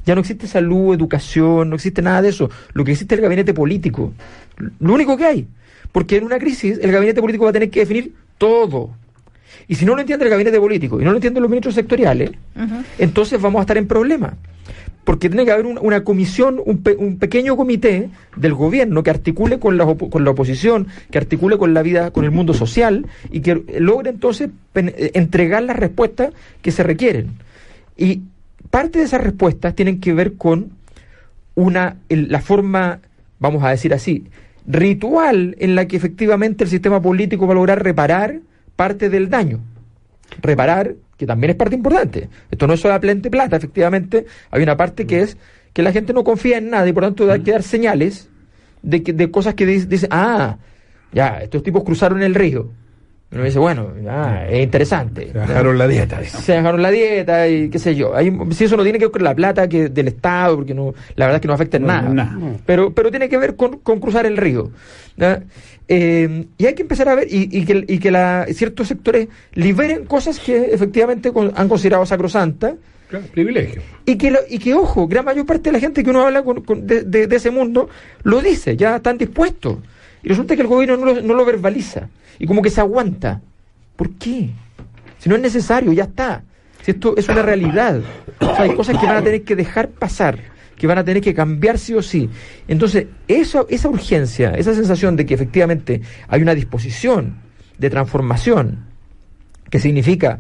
[0.10, 2.50] Ya no existe salud, educación, no existe nada de eso.
[2.74, 4.12] Lo que existe es el gabinete político.
[4.80, 5.48] Lo único que hay.
[5.92, 8.90] Porque en una crisis el gabinete político va a tener que definir todo.
[9.68, 12.32] Y si no lo entiende el gabinete político y no lo entienden los ministros sectoriales,
[12.98, 14.34] entonces vamos a estar en problemas.
[15.04, 19.10] Porque tiene que haber un- una comisión, un, pe- un pequeño comité del gobierno que
[19.12, 23.06] articule con la, con la oposición, que articule con la vida, con el mundo social
[23.32, 26.34] y que logre entonces eh, entregar las respuestas
[26.64, 27.28] que se requieren.
[27.98, 28.22] Y
[28.70, 30.72] parte de esas respuestas tienen que ver con
[31.56, 33.00] una la forma,
[33.40, 34.26] vamos a decir así,
[34.68, 38.40] ritual en la que efectivamente el sistema político va a lograr reparar
[38.76, 39.60] parte del daño.
[40.42, 42.30] Reparar, que también es parte importante.
[42.50, 45.38] Esto no es solamente plata, efectivamente, hay una parte que es
[45.74, 48.30] que la gente no confía en nada y por tanto hay que dar señales
[48.82, 50.58] de, que, de cosas que dice, dice, ah,
[51.12, 52.70] ya, estos tipos cruzaron el río.
[53.32, 55.32] Uno dice, bueno, ah, es interesante.
[55.32, 56.44] Se bajaron la dieta, digamos.
[56.44, 58.16] Se bajaron la dieta y qué sé yo.
[58.16, 60.96] Hay- si eso no tiene que ver con la plata que del Estado, porque no,
[61.16, 62.38] la verdad es que no afecta en No, nada.
[62.66, 64.72] Pero, pero tiene que ver con, con cruzar el río.
[65.88, 69.28] Eh, y hay que empezar a ver y, y que, y que la- ciertos sectores
[69.54, 72.74] liberen cosas que efectivamente con- han considerado sacrosantas.
[73.10, 73.82] Claro, privilegio.
[74.06, 76.44] Y que, lo- y que, ojo, gran mayor parte de la gente que uno habla
[76.44, 77.90] con- con- de, de- de ese mundo
[78.24, 79.78] lo dice, ya están dispuestos.
[80.24, 82.10] Y resulta que el gobierno no lo, verbaliza.
[82.38, 83.42] Y como que se aguanta.
[83.96, 84.50] ¿Por qué?
[85.18, 86.44] Si no es necesario, ya está.
[86.82, 88.02] Si esto es una realidad.
[88.40, 90.40] O sea, hay cosas que van a tener que dejar pasar,
[90.76, 92.30] que van a tener que cambiar sí o sí.
[92.68, 97.38] Entonces, esa urgencia, esa sensación de que efectivamente hay una disposición
[97.78, 98.86] de transformación,
[99.70, 100.40] que significa,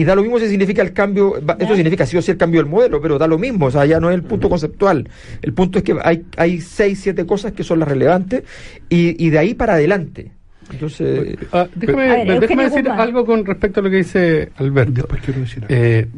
[0.00, 2.60] y da lo mismo si significa el cambio, esto significa sí o sí el cambio
[2.62, 5.08] del modelo, pero da lo mismo, o sea, ya no es el punto conceptual.
[5.42, 8.44] El punto es que hay, hay seis, siete cosas que son las relevantes,
[8.88, 10.30] y, y de ahí para adelante.
[10.70, 13.00] Entonces, Ah, déjame, ver, déjame Eugenio decir Guzmán.
[13.00, 14.92] algo con respecto a lo que dice Alberto.
[14.92, 15.74] Después quiero decir algo.
[15.74, 16.08] Eh,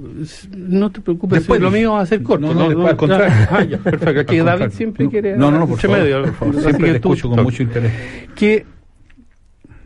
[0.56, 2.48] no te preocupes, Después lo mío va a ser corto.
[2.48, 3.32] No, no, después, al contrario.
[3.50, 4.20] Ah, ya, perfecto.
[4.20, 4.70] Aquí Al David contrario.
[4.76, 5.36] siempre No, quiere.
[5.36, 5.98] no, no, no, por favor.
[6.00, 6.54] medio, por favor.
[6.56, 7.92] Así Siempre que tú- escucho con mucho interés.
[8.34, 8.66] que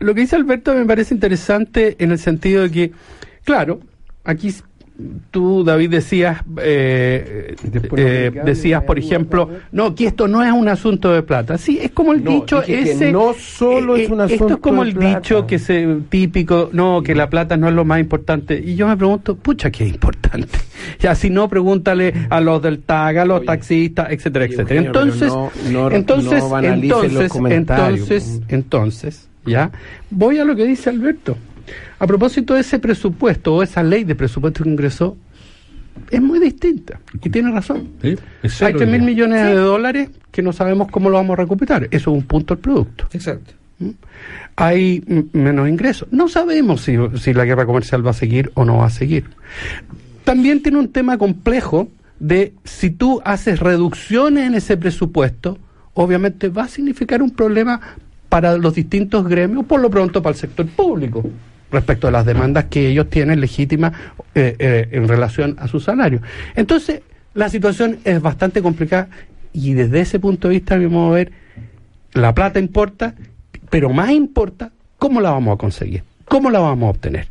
[0.01, 2.93] lo que dice Alberto me parece interesante en el sentido de que,
[3.45, 3.81] claro,
[4.25, 4.53] aquí
[5.33, 7.57] tú, David, decías, eh,
[7.97, 11.59] eh, decías, por ejemplo, no, que esto no es un asunto de plata.
[11.59, 13.11] Sí, es como el No, dicho ese.
[13.11, 15.19] no solo es un Esto asunto es como de el plata.
[15.21, 18.63] dicho que se típico, no, que la plata no es lo más importante.
[18.65, 20.49] Y yo me pregunto, pucha, ¿qué es importante?
[21.01, 24.81] Ya, si no, pregúntale a los del TAG, a los taxistas, etcétera, etcétera.
[24.83, 29.71] Eugenio, Entonces, no- no- entonces, entonces, entonces, entonces, ya,
[30.11, 31.37] voy a lo que dice Alberto.
[32.05, 35.17] A propósito de ese presupuesto o esa ley de presupuesto que ingresó,
[36.11, 37.01] es muy distinta.
[37.23, 37.93] Y tiene razón.
[38.03, 41.85] Hay cero 3 mil millones de dólares que no sabemos cómo lo vamos a recuperar.
[41.85, 43.07] Eso es un punto al producto.
[43.11, 43.55] exacto.
[44.55, 46.07] Hay mm, menos ingresos.
[46.11, 49.25] No sabemos si, si la guerra comercial va a seguir o no va a seguir.
[50.25, 51.89] También tiene un tema complejo
[52.21, 55.57] de si tú haces reducciones en ese presupuesto
[55.95, 57.81] obviamente va a significar un problema
[58.29, 61.25] para los distintos gremios, por lo pronto para el sector público,
[61.75, 63.93] respecto a las demandas que ellos tienen legítimas
[64.35, 66.21] eh, eh, en relación a su salario.
[66.57, 67.03] Entonces,
[67.35, 69.09] la situación es bastante complicada
[69.53, 71.33] y desde ese punto de vista, a mi modo de ver,
[72.15, 73.15] la plata importa,
[73.71, 77.29] pero más importa cómo la vamos a conseguir, cómo la vamos a obtener.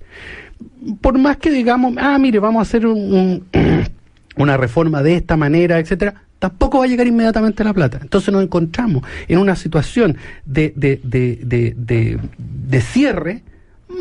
[1.02, 3.84] Por más que digamos, ah, mire, vamos a hacer un- un-
[4.38, 8.00] una reforma de esta manera, etcétera, tampoco va a llegar inmediatamente la plata.
[8.02, 11.40] Entonces nos encontramos en una situación de, de, de,
[11.78, 13.42] de, cierre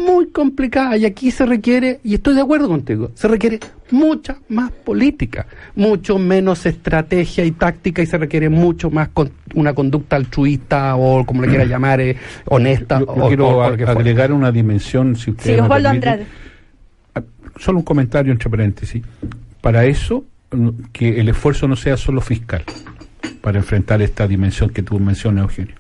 [0.05, 4.71] muy complicada y aquí se requiere, y estoy de acuerdo contigo, se requiere mucha más
[4.71, 10.97] política, mucho menos estrategia y táctica y se requiere mucho más con- una conducta altruista
[10.97, 12.99] o como le quiera llamar, eh, honesta.
[13.01, 13.93] Yo, yo o- quiero o- o fuera.
[13.93, 16.27] agregar una dimensión, si usted Sí, Osvaldo Andrade.
[17.59, 19.03] Solo un comentario entre paréntesis.
[19.61, 20.25] Para eso,
[20.93, 22.65] que el esfuerzo no sea solo fiscal,
[23.43, 25.75] para enfrentar esta dimensión que tú mencionas, Eugenio.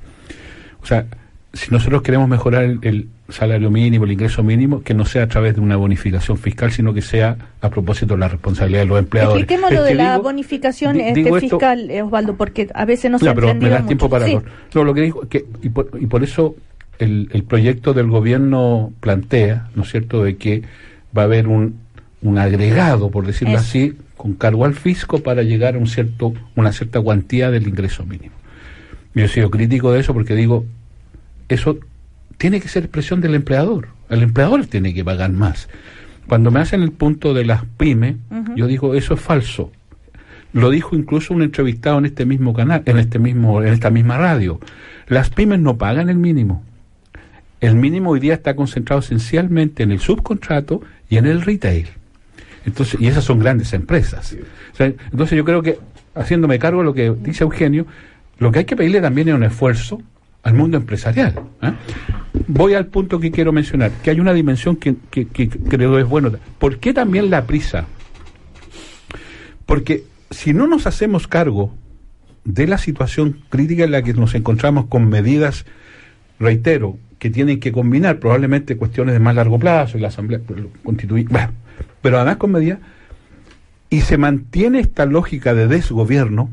[0.83, 1.07] O sea,
[1.53, 5.27] si nosotros queremos mejorar el, el salario mínimo, el ingreso mínimo, que no sea a
[5.27, 8.99] través de una bonificación fiscal, sino que sea a propósito de la responsabilidad de los
[8.99, 9.43] empleadores.
[9.43, 12.69] Expliquemos lo Es de la digo- bonificación di- este digo esto- fiscal, eh, Osvaldo, porque
[12.75, 14.11] a veces no se ha pero me das tiempo mucho.
[14.11, 14.39] para Sí.
[14.75, 16.55] no, lo que dijo que y por, y por eso
[16.99, 20.63] el, el proyecto del gobierno plantea, ¿no es cierto?, de que
[21.17, 21.77] va a haber un,
[22.23, 26.73] un agregado, por decirlo así, con cargo al fisco para llegar a un cierto una
[26.73, 28.35] cierta cuantía del ingreso mínimo.
[29.15, 30.65] Yo he sido crítico de eso porque digo,
[31.53, 31.79] eso
[32.39, 33.89] tiene que ser presión del empleador.
[34.09, 35.69] El empleador tiene que pagar más.
[36.27, 38.17] Cuando me hacen el punto de las pymes,
[38.57, 39.71] yo digo, eso es falso.
[40.53, 44.19] Lo dijo incluso un entrevistado en este mismo canal, en este mismo, en esta misma
[44.19, 44.61] radio.
[45.09, 46.63] Las pymes no pagan el mínimo.
[47.61, 51.89] El mínimo hoy día está concentrado esencialmente en el subcontrato y en el retail.
[52.67, 54.37] Entonces, y esas son grandes empresas.
[54.73, 55.79] O sea, entonces yo creo que,
[56.15, 57.87] haciéndome cargo de lo que dice Eugenio,
[58.39, 60.03] lo que hay que pedirle también es un esfuerzo
[60.43, 61.34] al mundo empresarial.
[61.62, 61.72] ¿eh?
[62.49, 66.07] Voy al punto que quiero mencionar, que hay una dimensión que, que- que creo es
[66.09, 66.32] bueno.
[66.59, 67.86] ¿Por qué también la prisa?
[69.66, 71.74] Porque si no nos hacemos cargo
[72.45, 75.64] de la situación crítica en la que nos encontramos con medidas,
[76.40, 80.40] reitero, que tienen que combinar probablemente cuestiones de más largo plazo y la Asamblea
[80.82, 81.53] Constituyente, bueno,
[82.01, 82.80] pero además con medidas,
[83.90, 86.51] y se mantiene esta lógica de desgobierno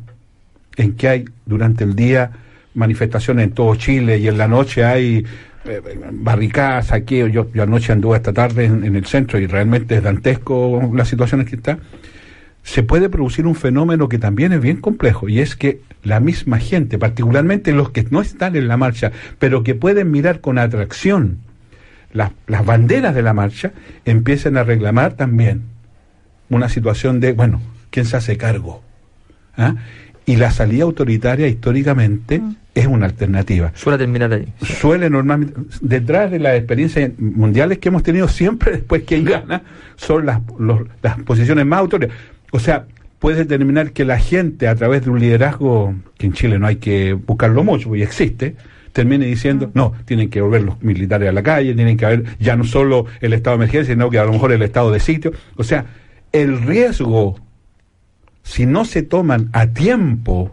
[0.76, 2.32] en que hay durante el día
[2.80, 5.26] manifestaciones en todo Chile y en la noche hay
[5.66, 7.18] eh, barricadas aquí.
[7.32, 11.48] Yo, anoche anduve esta tarde en, en el centro y realmente es dantesco las situaciones
[11.48, 11.78] que está.
[12.64, 16.60] Se puede producir un fenómeno que también es bien complejo y es que la misma
[16.60, 21.40] gente, particularmente los que no están en la marcha, pero que pueden mirar con atracción
[22.14, 23.72] las, las banderas de la marcha,
[24.06, 25.64] empiecen a reclamar también
[26.50, 27.62] una situación de, bueno,
[27.92, 28.82] ¿quién se hace cargo?
[29.58, 29.76] ¿Ah?
[30.30, 32.40] Y la salida autoritaria históricamente
[32.76, 33.72] es una alternativa.
[33.74, 34.48] Suele terminar ahí.
[34.62, 39.64] Suele normalmente, detrás de las experiencias mundiales que hemos tenido, siempre después quien gana
[39.96, 42.20] son las, los- las posiciones más autoritarias.
[42.52, 42.86] O sea,
[43.18, 46.76] puede determinar que la gente a través de un liderazgo, que en Chile no hay
[46.76, 48.56] que buscarlo mucho, porque existe,
[48.94, 52.56] termine diciendo, no, tienen que volver los militares a la calle, tienen que haber ya
[52.56, 55.32] no solo el estado de emergencia, sino que a lo mejor el estado de sitio.
[55.56, 55.86] O sea,
[56.32, 57.40] el riesgo
[58.50, 60.52] si no se toman a tiempo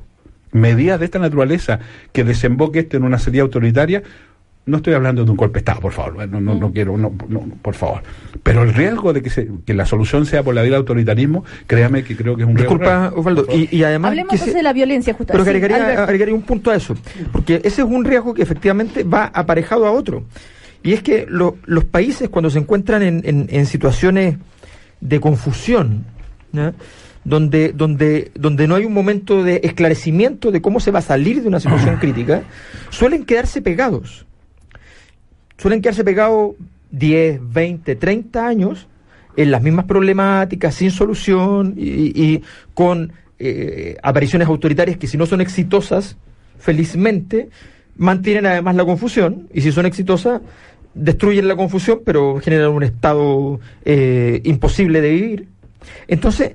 [0.53, 1.81] medidas de esta naturaleza
[2.13, 4.03] que desemboque esto en una salida autoritaria,
[4.67, 7.11] no estoy hablando de un golpe de Estado, por favor, no, no, no quiero, no,
[7.29, 8.03] no, por favor.
[8.43, 11.45] Pero el riesgo de que, se- que la solución sea por la vía del autoritarismo,
[11.67, 12.75] créame que creo que es un riesgo.
[12.75, 13.13] Disculpa.
[13.17, 14.11] Osvaldo, y, y además...
[14.11, 15.33] Hablemos que se- entonces de la violencia, justo.
[15.33, 16.97] Pero agregaría, un punto a eso,
[17.33, 20.25] porque ese es un riesgo que efectivamente va aparejado a otro.
[20.83, 24.37] Y es que lo- los países cuando se encuentran en, en- en situaciones
[25.01, 26.05] de confusión,
[26.53, 26.73] ¿ya?
[27.27, 31.43] Donde, donde, donde no hay un momento de esclarecimiento de cómo se va a salir
[31.43, 32.45] de una situación crítica,
[32.91, 34.27] suelen quedarse pegados.
[35.59, 36.55] Suelen quedarse pegados
[36.93, 38.87] 10, 20, 30 años
[39.37, 42.43] en las mismas problemáticas, sin solución y, y
[42.75, 46.17] con eh, apariciones autoritarias que si no son exitosas,
[46.59, 47.49] felizmente,
[47.97, 50.43] mantienen además la confusión y si son exitosas,
[50.95, 55.49] destruyen la confusión, pero generan un estado eh, imposible de vivir.
[56.07, 56.53] Entonces,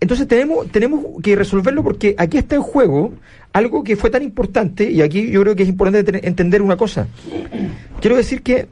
[0.00, 3.14] entonces tenemos, tenemos que resolverlo porque aquí está en juego
[3.52, 7.08] algo que fue tan importante, y aquí yo creo que es importante entender una cosa.
[8.00, 8.68] Quiero decir que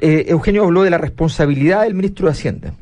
[0.00, 2.72] eh, Eugenio habló de la responsabilidad del ministro de Hacienda.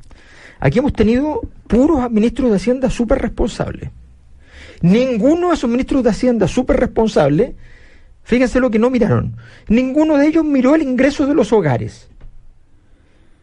[0.60, 3.90] Aquí hemos tenido puros ministros de Hacienda súper responsables.
[4.82, 7.52] Ninguno de esos ministros de Hacienda súper responsables,
[8.22, 9.36] fíjense lo que no miraron,
[9.68, 12.08] ninguno de ellos miró el ingreso de los hogares.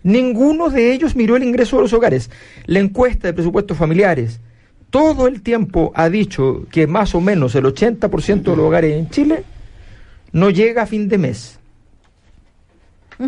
[0.04, 2.30] Ninguno de ellos miró el ingreso de los hogares.
[2.66, 4.40] La encuesta de presupuestos familiares
[4.90, 9.10] todo el tiempo ha dicho que más o menos el 80% de los hogares en
[9.10, 9.44] Chile
[10.34, 11.60] no llega a fin de mes.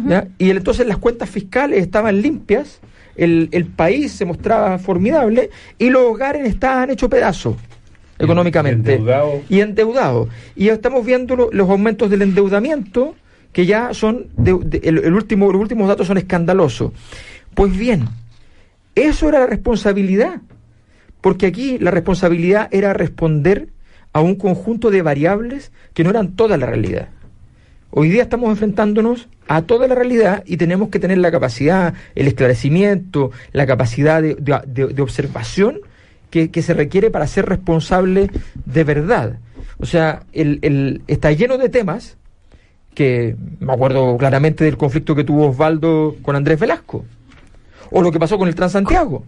[0.08, 0.28] ¿ya?
[0.38, 2.80] Y el- entonces las cuentas fiscales estaban limpias,
[3.16, 7.56] el, el país se mostraba formidable y los hogares estaban hechos pedazos
[8.20, 8.96] económicamente.
[8.96, 9.42] endeudado.
[9.50, 10.30] Y endeudados.
[10.56, 13.16] Y estamos viendo lo- los aumentos del endeudamiento
[13.54, 16.92] que ya son, de- el, el último, los últimos datos son escandalosos.
[17.54, 18.10] Pues bien,
[18.96, 20.42] eso era la responsabilidad.
[21.22, 23.70] Porque aquí la responsabilidad era responder
[24.12, 27.08] a un conjunto de variables que no eran toda la realidad.
[27.92, 32.28] Hoy día estamos enfrentándonos a toda la realidad y tenemos que tener la capacidad, el
[32.28, 35.80] esclarecimiento, la capacidad de- de observación
[36.30, 38.30] que, que se requiere para ser responsable
[38.66, 39.38] de verdad.
[39.80, 42.18] O sea, el, el- está lleno de temas
[42.94, 47.06] que me acuerdo claramente del conflicto que tuvo Osvaldo con Andrés Velasco,
[47.92, 49.26] o lo que pasó con el Transantiago,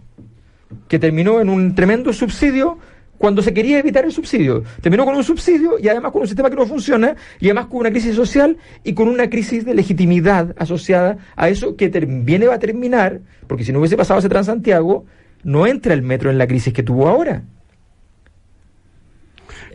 [0.88, 2.78] que terminó en un tremendo subsidio
[3.18, 4.62] cuando se quería evitar el subsidio.
[4.80, 7.78] Terminó con un subsidio y además con un sistema que no funciona y además con
[7.78, 12.58] una crisis social y con una crisis de legitimidad asociada a eso que viene a
[12.58, 15.06] terminar, porque si no hubiese pasado ese Transantiago,
[15.44, 17.42] no entra el metro en la crisis que tuvo ahora.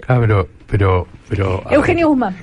[0.02, 2.36] Claro, pero, pero, pero a Eugenio Guzmán.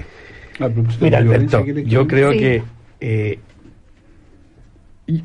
[1.01, 2.39] Mira, Alberto, ¿quiere que- yo creo Sí.
[2.39, 2.63] que
[3.01, 3.39] eh,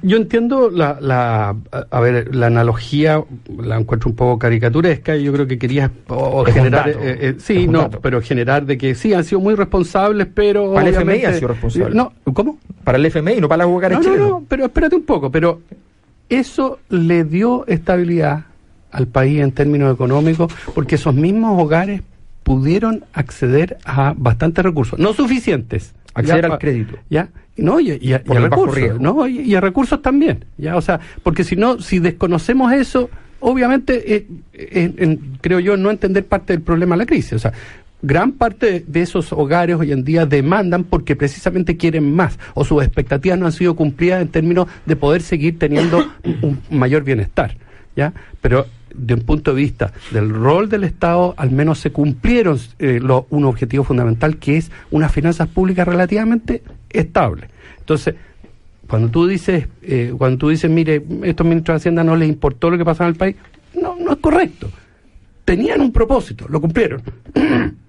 [0.02, 1.56] yo entiendo la, la
[1.92, 3.22] a, ver la analogía
[3.58, 5.92] la encuentro un poco caricaturesca y yo creo que querías
[6.54, 7.00] generar dato.
[7.04, 8.00] eh, eh, sí no dato.
[8.00, 11.34] pero generar de que sí han sido muy responsables pero Para el FMI obviamente- ha
[11.34, 11.96] sido responsable.
[11.96, 15.04] no cómo Para el FMI, no para los hogares no, no, no, pero espérate un
[15.04, 15.60] poco, pero
[16.30, 18.46] eso le dio estabilidad
[18.92, 22.02] al país en términos económicos porque esos mismos hogares
[22.44, 25.94] pudieron acceder a bastantes recursos, no suficientes.
[26.14, 26.98] Acceder ya, al crédito.
[27.10, 27.30] ¿Ya?
[27.56, 29.00] Y No, y, y a, y a recursos.
[29.00, 29.28] ¿no?
[29.28, 30.76] Y, y a recursos también, ¿ya?
[30.76, 36.26] O sea, porque si no, si desconocemos eso, obviamente, eh, eh, creo yo, no entender
[36.26, 37.34] parte del problema de la crisis.
[37.34, 37.54] O sea,
[38.02, 42.84] gran parte de esos hogares hoy en día demandan porque precisamente quieren más o sus
[42.84, 46.06] expectativas no han sido cumplidas en términos de poder seguir teniendo
[46.42, 47.58] un mayor bienestar,
[47.96, 48.14] ¿ya?
[48.42, 53.02] Pero de un punto de vista del rol del Estado, al menos se cumplieron eh,
[53.30, 57.50] un objetivo fundamental que es unas finanzas públicas relativamente estables.
[57.80, 58.16] Entonces,
[58.88, 62.70] cuando tú dices, eh, cuando tú dices, mire, estos ministros de Hacienda no les importó
[62.70, 63.36] lo que pasaba en el país,
[63.80, 64.70] no, no es correcto.
[65.46, 67.02] Tenían un propósito, lo cumplieron.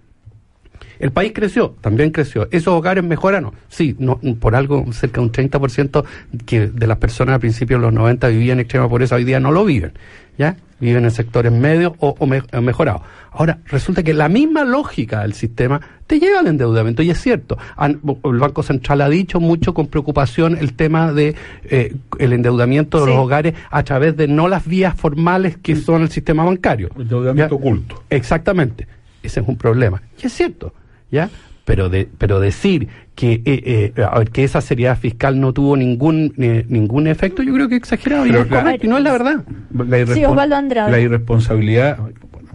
[0.98, 2.48] El país creció, también creció.
[2.50, 3.52] ¿Esos hogares mejoraron?
[3.68, 6.04] Sí, no, por algo cerca de un 30%
[6.46, 9.40] que de las personas a principios de los 90 vivían en extrema pobreza, hoy día
[9.40, 9.92] no lo viven.
[10.36, 10.56] ¿Ya?
[10.80, 13.02] Viven en sectores medios o, o me- o mejorados.
[13.30, 17.56] Ahora, resulta que la misma lógica del sistema te lleva al endeudamiento, y es cierto.
[17.76, 22.98] Han- el Banco Central ha dicho mucho con preocupación el tema de eh, el endeudamiento
[22.98, 23.10] de Sí.
[23.10, 26.90] los hogares a través de no las vías formales que son el sistema bancario.
[26.98, 28.02] Endeudamiento oculto.
[28.10, 28.88] Exactamente.
[29.22, 30.02] Ese es un problema.
[30.20, 30.74] Y es cierto,
[31.14, 31.30] ¿ya?
[31.64, 36.66] Pero, de, pero decir que, eh, eh, que esa seriedad fiscal no tuvo ningún eh,
[36.68, 38.98] ningún efecto, yo creo que es exagerado y Pero no es la- correcto y no
[38.98, 39.44] es la verdad.
[39.72, 40.90] La, irrespon- Sí, Osvaldo Andrade.
[40.90, 42.48] la irresponsabilidad, bueno,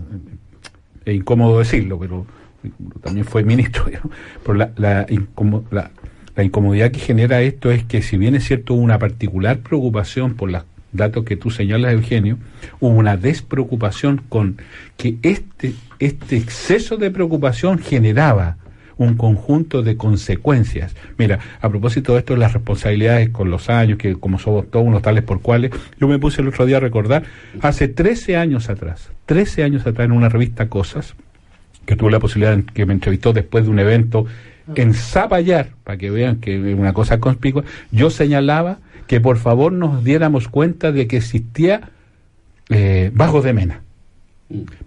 [1.05, 2.26] es incómodo decirlo, pero
[3.01, 4.12] también fue ministro, digamos.
[4.43, 5.89] pero la, la, incomo- la-
[6.36, 10.36] la incomodidad que genera esto es que si bien es cierto hubo una particular preocupación
[10.36, 12.38] por los datos que tú señalas, Eugenio,
[12.80, 14.58] hubo una despreocupación con
[14.98, 18.58] que este, este exceso de preocupación generaba
[18.98, 20.94] un conjunto de consecuencias.
[21.18, 25.02] Mira, a propósito de esto las responsabilidades con los años, que como somos todos unos
[25.02, 27.24] tales por cuales, yo me puse el otro día a recordar,
[27.62, 31.16] hace 13 años atrás, 13 años atrás en una revista Cosas,
[31.86, 34.26] que tuve la posibilidad, de- que me entrevistó después de un evento
[34.76, 39.72] en Zapallar, para que vean que es una cosa conspicua, yo señalaba que por favor
[39.72, 41.91] nos diéramos cuenta de que existía
[42.70, 43.82] eh, Bajos de Mena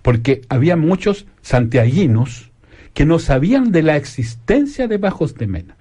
[0.03, 2.51] porque había muchos santiaguinos
[2.95, 5.77] que no sabían de la existencia de Bajos de Mena.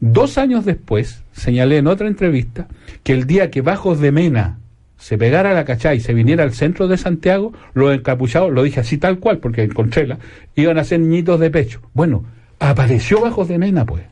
[0.00, 2.68] Dos años después, señalé en otra entrevista
[3.02, 4.58] que el día que Bajos de Mena
[4.98, 8.80] se pegara la cachá y se viniera al centro de Santiago, los encapuchados, lo dije
[8.80, 10.18] así tal cual, porque encontré la,
[10.54, 11.80] iban a ser niñitos de pecho.
[11.94, 12.24] Bueno,
[12.58, 14.04] apareció Bajos de Mena, pues.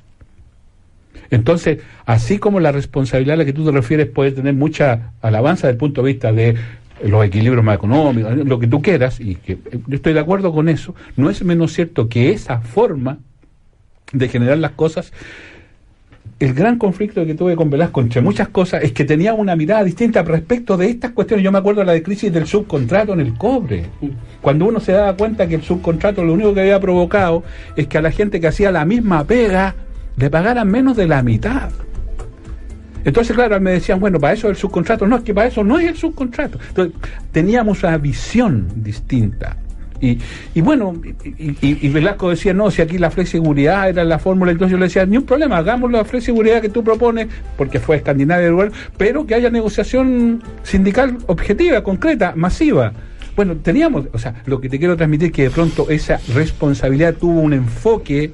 [1.30, 5.66] Entonces, así como la responsabilidad a la que tú te refieres puede tener mucha alabanza
[5.66, 6.56] desde el punto de vista de
[7.02, 10.52] los equilibrios más económicos, lo que tú quieras, y que eh, yo estoy de acuerdo
[10.52, 13.18] con eso, no es menos cierto que esa forma
[14.12, 15.12] de generar las cosas,
[16.40, 19.84] el gran conflicto que tuve con Velasco, entre muchas cosas, es que tenía una mirada
[19.84, 21.44] distinta respecto de estas cuestiones.
[21.44, 23.86] Yo me acuerdo de la de crisis del subcontrato en el cobre.
[24.40, 27.44] Cuando uno se daba cuenta que el subcontrato lo único que había provocado
[27.76, 29.74] es que a la gente que hacía la misma pega
[30.16, 31.70] le pagaran menos de la mitad.
[33.04, 35.06] Entonces, claro, me decían, bueno, para eso es el subcontrato.
[35.06, 36.58] No, es que para eso no es el subcontrato.
[36.68, 36.94] Entonces,
[37.32, 39.56] teníamos una visión distinta.
[40.00, 40.18] Y,
[40.54, 40.94] y bueno,
[41.38, 45.06] y, Velasco decía, no, si aquí la flexibilidad era la fórmula, entonces yo le decía,
[45.06, 49.34] ni un problema, hagamos la flexibilidad que tú propones, porque fue Escandinavia, igual, pero que
[49.34, 52.92] haya negociación sindical objetiva, concreta, masiva.
[53.36, 57.14] Bueno, teníamos, o sea, lo que te quiero transmitir es que de pronto esa responsabilidad
[57.14, 58.32] tuvo un enfoque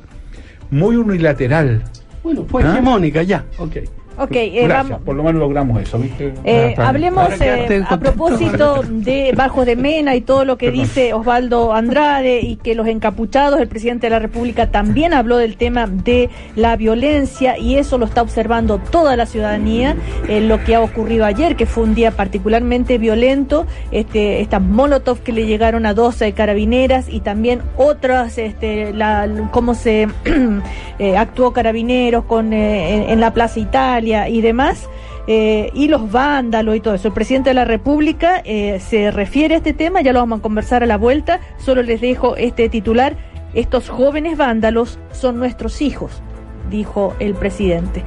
[0.71, 1.83] muy unilateral.
[2.23, 2.73] Bueno, fue ¿Ah?
[2.73, 3.45] hegemónica ya.
[3.59, 3.77] Ok.
[4.19, 5.03] Ok, eh, Gracias, vamos.
[5.05, 6.35] por lo menos logramos eso, ¿viste?
[6.45, 10.83] Eh, Ah, hablemos eh, a propósito de Bajos de Mena y todo lo que Perdón.
[10.83, 15.57] dice Osvaldo Andrade y que los encapuchados, el presidente de la República también habló del
[15.57, 19.97] tema de la violencia y eso lo está observando toda la ciudadanía,
[20.29, 25.21] eh, lo que ha ocurrido ayer, que fue un día particularmente violento, este, estas molotov
[25.21, 30.09] que le llegaron a 12 carabineras y también otras, este, la, cómo se
[30.99, 34.89] eh, actuó carabineros con, eh, en, en la Plaza Italia y demás
[35.27, 37.09] eh, y los vándalos y todo eso.
[37.09, 40.43] El presidente de la República eh, se refiere a este tema, ya lo vamos a
[40.43, 43.17] conversar a la vuelta, solo les dejo este titular,
[43.55, 46.23] estos jóvenes vándalos son nuestros hijos,
[46.71, 48.03] dijo el presidente.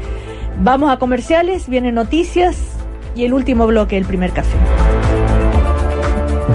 [0.61, 2.57] Vamos a comerciales, vienen noticias
[3.15, 4.57] y el último bloque, el primer café.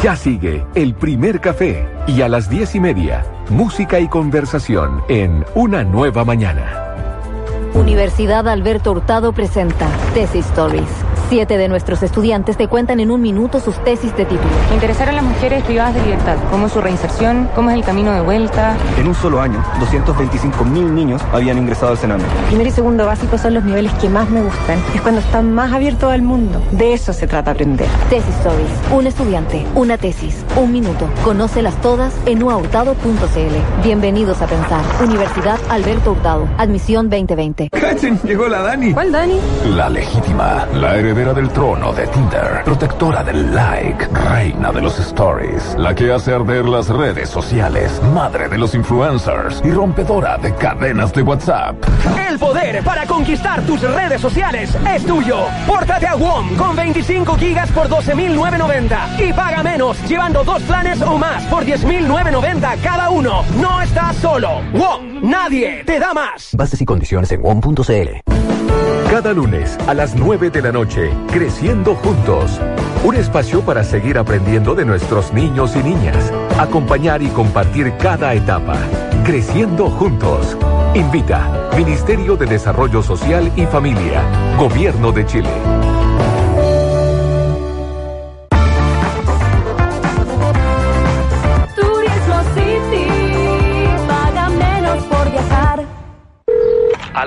[0.03, 5.45] Ya sigue el primer café y a las diez y media, música y conversación en
[5.55, 6.88] Una Nueva Mañana.
[7.75, 11.18] Universidad Alberto Hurtado presenta Tesis Stories.
[11.29, 14.49] Siete de nuestros estudiantes te cuentan en un minuto sus tesis de título.
[14.71, 18.13] Me interesaron las mujeres privadas de libertad, cómo es su reinserción, cómo es el camino
[18.13, 18.75] de vuelta.
[18.97, 22.25] En un solo año, 225 mil niños habían ingresado al Sename.
[22.47, 24.79] Primero y segundo básico son los niveles que más me gustan.
[24.95, 26.63] Es cuando están más abiertos al mundo.
[26.71, 27.89] De eso se trata aprender.
[28.09, 28.71] Tesis Stories.
[28.91, 31.11] Un estudiante, una tesis, un minuto.
[31.25, 33.83] Conócelas todas en uahurtado.cl.
[33.85, 34.83] Bienvenidos a pensar.
[35.05, 36.49] Universidad Alberto Hurtado.
[36.57, 37.69] Admisión 2020.
[37.69, 38.19] ¡Cachen!
[38.25, 38.95] Llegó la Dani.
[38.95, 39.39] ¿Cuál Dani?
[39.77, 45.75] La legítima, la heredera del trono de Tinder, protectora del like, reina de los stories,
[45.77, 51.13] la que hace arder las redes sociales, madre de los influencers y rompedora de cadenas
[51.13, 51.75] de WhatsApp.
[52.31, 55.39] El poder para conquistar tus redes sociales es tuyo.
[55.67, 61.19] Pórtate a WOM con 25 gigas por 12.990 y paga menos llevando dos planes o
[61.19, 63.45] más por 10.990 cada uno.
[63.61, 64.61] No estás solo.
[64.73, 66.55] WOM, nadie te da más.
[66.55, 68.48] Bases y condiciones en WOM.cl.
[69.11, 72.61] Cada lunes a las 9 de la noche, Creciendo Juntos.
[73.03, 76.31] Un espacio para seguir aprendiendo de nuestros niños y niñas.
[76.59, 78.77] Acompañar y compartir cada etapa.
[79.25, 80.59] Creciendo Juntos.
[80.95, 84.23] Invita Ministerio de Desarrollo Social y Familia.
[84.59, 85.88] Gobierno de Chile.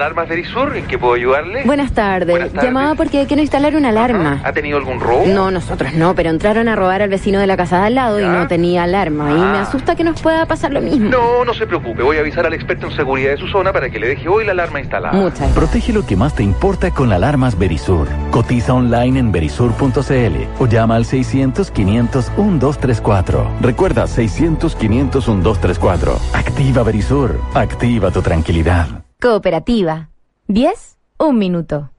[0.01, 1.61] Alarmas Verisur, ¿en qué puedo ayudarle?
[1.63, 2.27] Buenas tardes.
[2.31, 2.63] Buenas tardes.
[2.67, 4.41] Llamaba porque quiero instalar una alarma.
[4.43, 5.25] ¿Ha tenido algún robo?
[5.27, 8.19] No, nosotros no, pero entraron a robar al vecino de la casa de al lado
[8.19, 9.29] y no tenía alarma.
[9.29, 9.61] Y me Ah.
[9.61, 11.07] asusta que nos pueda pasar lo mismo.
[11.11, 12.01] No, no se preocupe.
[12.01, 14.43] Voy a avisar al experto en seguridad de su zona para que le deje hoy
[14.43, 15.13] la alarma instalada.
[15.13, 18.07] Muchas Protege lo que más te importa con alarmas Verisur.
[18.31, 23.45] Cotiza online en verisur.cl o llama al 600-500-1234.
[23.61, 26.17] Recuerda 600-500-1234.
[26.33, 27.39] Activa Verisur.
[27.53, 28.87] Activa tu tranquilidad.
[29.21, 30.09] Cooperativa.
[30.47, 31.91] 10, un minuto.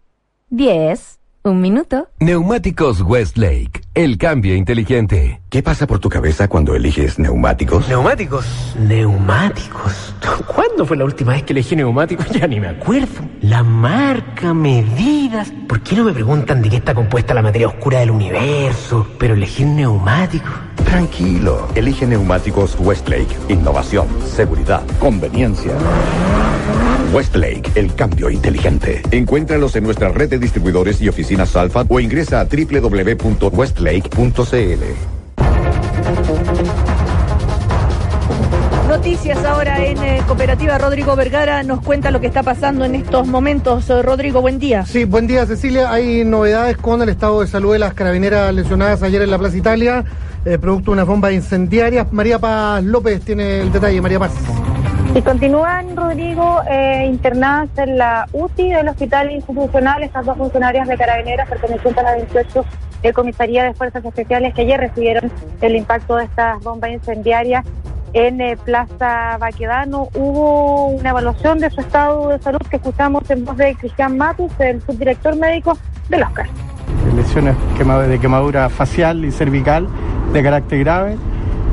[0.50, 2.08] 10, un minuto.
[2.18, 5.41] Neumáticos Westlake, el cambio inteligente.
[5.52, 7.86] ¿Qué pasa por tu cabeza cuando eliges neumáticos?
[7.86, 8.46] ¿Neumáticos?
[8.78, 10.14] ¿Neumáticos?
[10.46, 12.26] ¿Cuándo fue la última vez que elegí neumáticos?
[12.30, 13.20] Ya ni me acuerdo.
[13.42, 15.52] La marca, medidas.
[15.68, 19.06] ¿Por qué no me preguntan de qué está compuesta la materia oscura del universo?
[19.18, 20.54] Pero elegir neumáticos.
[20.86, 23.36] Tranquilo, elige neumáticos Westlake.
[23.50, 25.72] Innovación, seguridad, conveniencia.
[27.12, 29.02] Westlake, el cambio inteligente.
[29.10, 35.11] Encuéntralos en nuestra red de distribuidores y oficinas Alfa o ingresa a www.westlake.cl.
[38.88, 40.76] Noticias ahora en eh, Cooperativa.
[40.76, 43.88] Rodrigo Vergara nos cuenta lo que está pasando en estos momentos.
[43.88, 44.84] Eh, Rodrigo, buen día.
[44.84, 45.90] Sí, buen día Cecilia.
[45.90, 49.56] Hay novedades con el estado de salud de las carabineras lesionadas ayer en la Plaza
[49.56, 50.04] Italia,
[50.44, 52.06] eh, producto de una bomba incendiaria.
[52.10, 54.00] María Paz López tiene el detalle.
[54.02, 54.32] María Paz.
[55.14, 60.96] Y continúan, Rodrigo, eh, internadas en la UTI del Hospital Institucional estas dos funcionarias de
[60.96, 62.64] carabineras pertenecientes a la 28
[63.02, 65.30] de Comisaría de Fuerzas Especiales que ayer recibieron
[65.60, 67.64] el impacto de estas bombas incendiarias
[68.12, 70.08] en eh, Plaza Baquedano.
[70.14, 74.52] Hubo una evaluación de su estado de salud que escuchamos en voz de Cristian Matus,
[74.58, 75.76] el subdirector médico
[76.08, 76.46] del Oscar.
[77.16, 77.56] lesiones
[78.08, 79.88] de quemadura facial y cervical
[80.32, 81.16] de carácter grave.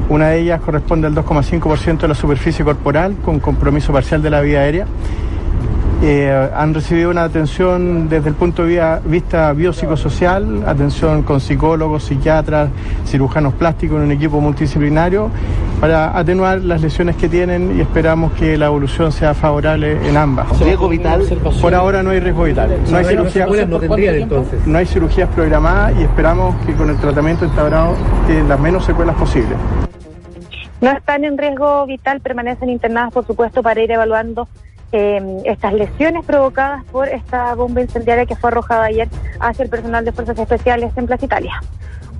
[0.09, 4.41] Una de ellas corresponde al 2,5% de la superficie corporal con compromiso parcial de la
[4.41, 4.87] vía aérea.
[6.01, 12.69] Eh, han recibido una atención desde el punto de vista biopsicosocial, atención con psicólogos, psiquiatras,
[13.05, 15.29] cirujanos plásticos en un equipo multidisciplinario
[15.81, 20.57] para atenuar las lesiones que tienen y esperamos que la evolución sea favorable en ambas.
[20.61, 21.21] ¿Riesgo vital?
[21.61, 22.77] Por ahora no hay riesgo vital.
[22.89, 24.65] No hay, cirugía- no tendrían entonces.
[24.65, 27.93] no hay cirugías programadas y esperamos que con el tratamiento instaurado
[28.25, 29.57] tienen las menos secuelas posibles.
[30.79, 34.47] No están en riesgo vital, permanecen internadas, por supuesto, para ir evaluando
[34.91, 39.07] eh, estas lesiones provocadas por esta bomba incendiaria que fue arrojada ayer
[39.39, 41.61] hacia el personal de Fuerzas Especiales en Plaza Italia.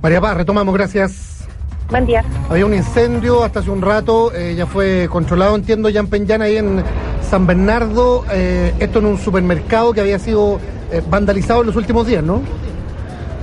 [0.02, 1.46] María Paz, retomamos, gracias.
[1.90, 2.24] Buen día.
[2.48, 6.44] Había un incendio hasta hace un rato, eh, ya fue controlado, entiendo, ya en Peñana,
[6.44, 6.84] ahí en
[7.28, 8.24] San Bernardo.
[8.30, 10.60] eh, esto en un supermercado que había sido
[10.92, 12.42] eh, vandalizado en los últimos días, ¿no?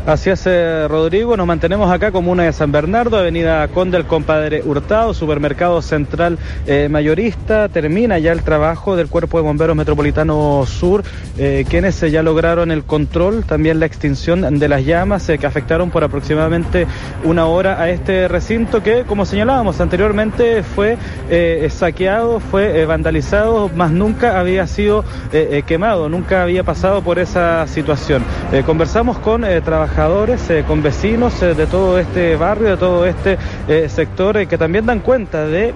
[0.07, 1.35] Así es, eh, Rodrigo.
[1.35, 6.87] Nos mantenemos acá, comuna de San Bernardo, avenida Conde el Compadre Hurtado, supermercado central eh,
[6.89, 7.67] mayorista.
[7.67, 11.03] Termina ya el trabajo del Cuerpo de Bomberos Metropolitano Sur,
[11.37, 15.89] eh, quienes eh, ya lograron el control, también la extinción de las llamas que afectaron
[15.89, 16.87] por aproximadamente
[17.25, 20.97] una hora a este recinto que, como señalábamos anteriormente, fue
[21.67, 25.03] saqueado, fue vandalizado, más nunca había sido
[25.65, 28.23] quemado, nunca había pasado por esa situación.
[28.65, 29.61] Conversamos con eh,
[29.97, 33.35] trabajadores, eh, con vecinos eh, de todo este barrio, de todo este
[33.67, 35.73] eh, sector, que también dan cuenta de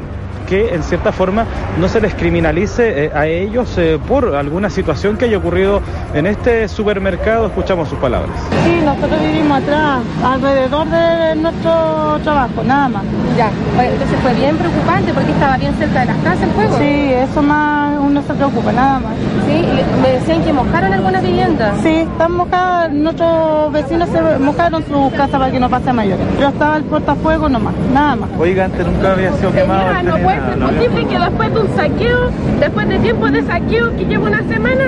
[0.52, 1.46] que en cierta forma
[1.80, 5.82] no se les criminalice eh, a ellos eh, por alguna situación que haya ocurrido
[6.14, 7.46] en este supermercado.
[7.48, 8.36] Escuchamos sus palabras.
[8.66, 13.04] Sí, nosotros vivimos atrás, alrededor de nuestro trabajo, nada más.
[13.38, 13.50] Ya,
[13.82, 16.78] entonces fue bien preocupante porque estaba bien cerca de las casas el fuego.
[16.78, 19.14] Sí, eso más uno se preocupa, nada más.
[19.48, 21.80] Sí, y me decían que mojaron algunas viviendas.
[21.82, 26.26] Sí, están mojadas, nuestros vecinos se mojaron sus casas para que no pase a mayores.
[26.42, 28.30] Yo estaba el portafuego nomás, nada más.
[28.38, 29.82] Oiga, antes nunca había sido quemado.
[29.82, 32.20] Señora, no puede ni ser posible que después de un saqueo,
[32.60, 34.84] después de tiempo de saqueo que lleva una semana,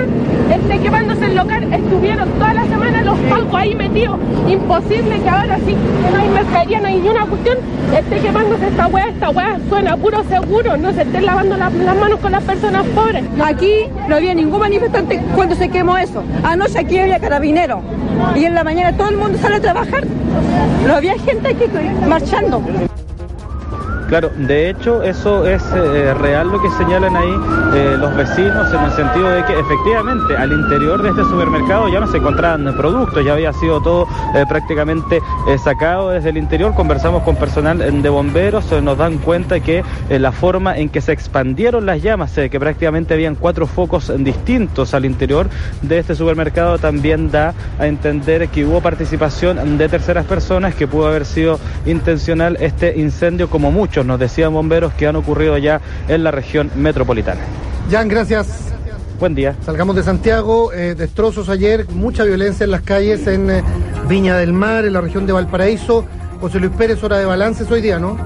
[0.50, 1.72] esté quemándose el local.
[1.72, 4.18] Estuvieron toda la semana los palcos ahí metidos.
[4.48, 5.74] Imposible que ahora sí,
[6.04, 7.58] que no hay mercadería, no hay ni una cuestión,
[7.96, 9.08] esté quemándose esta weá.
[9.08, 12.84] Esta weá suena puro seguro, no se estén lavando la- las manos con las personas
[12.94, 13.24] pobres.
[13.42, 16.22] Aquí no había ningún manifestante cuando se quemó eso.
[16.42, 17.80] Anoche aquí había carabineros.
[18.36, 20.04] Y en la mañana todo el mundo sale a trabajar.
[20.86, 21.64] No había gente aquí
[22.08, 22.62] marchando.
[24.14, 27.34] Claro, de hecho eso es eh, real lo que señalan ahí
[27.74, 31.98] eh, los vecinos en el sentido de que efectivamente al interior de este supermercado ya
[31.98, 34.06] no se encontraban productos, ya había sido todo
[34.36, 35.20] eh, prácticamente
[35.64, 36.74] sacado desde el interior.
[36.74, 41.84] Conversamos con personal de bomberos, nos dan cuenta que la forma en que se expandieron
[41.84, 45.48] las llamas, que prácticamente habían cuatro focos distintos al interior
[45.82, 51.08] de este supermercado, también da a entender que hubo participación de terceras personas, que pudo
[51.08, 56.24] haber sido intencional este incendio como muchos nos decían bomberos que han ocurrido ya en
[56.24, 57.40] la región metropolitana.
[57.90, 58.72] Jan, gracias.
[59.18, 59.54] Buen día.
[59.64, 63.62] Salgamos de Santiago, eh, destrozos ayer, mucha violencia en las calles en eh,
[64.08, 66.04] Viña del Mar, en la región de Valparaíso.
[66.40, 68.18] José Luis Pérez, hora de balances hoy día, ¿no?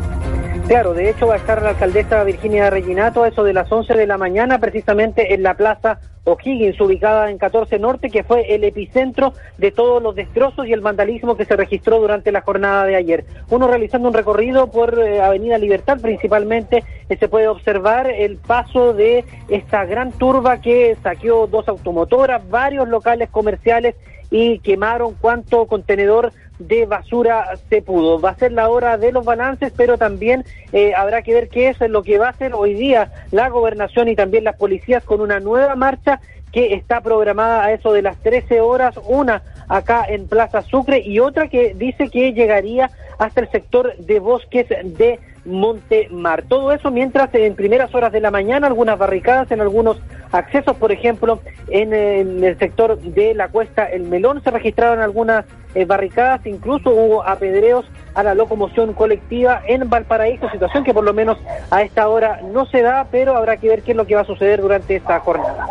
[0.69, 3.95] Claro, de hecho va a estar la alcaldesa Virginia Reginato a eso de las 11
[3.95, 8.65] de la mañana, precisamente en la plaza O'Higgins, ubicada en 14 Norte, que fue el
[8.65, 12.97] epicentro de todos los destrozos y el vandalismo que se registró durante la jornada de
[12.97, 13.25] ayer.
[13.49, 18.93] Uno realizando un recorrido por eh, Avenida Libertad, principalmente, eh, se puede observar el paso
[18.93, 23.95] de esta gran turba que saqueó dos automotoras, varios locales comerciales
[24.31, 28.21] y quemaron cuanto contenedor de basura se pudo.
[28.21, 31.69] Va a ser la hora de los balances, pero también eh, habrá que ver qué
[31.69, 35.21] es lo que va a hacer hoy día la gobernación y también las policías con
[35.21, 36.21] una nueva marcha
[36.53, 41.19] que está programada a eso de las 13 horas, una acá en Plaza Sucre y
[41.19, 46.43] otra que dice que llegaría hasta el sector de bosques de Montemar.
[46.43, 49.99] Todo eso mientras en primeras horas de la mañana algunas barricadas en algunos
[50.31, 55.85] accesos, por ejemplo, en, el sector de la cuesta El Melón se registraron algunas eh,
[55.85, 61.39] barricadas, incluso hubo apedreos a la locomoción colectiva en Valparaíso, situación que por lo menos
[61.71, 64.23] a esta hora no se da, pero habrá que ver qué es lo que va
[64.23, 65.67] a suceder durante esta jornada.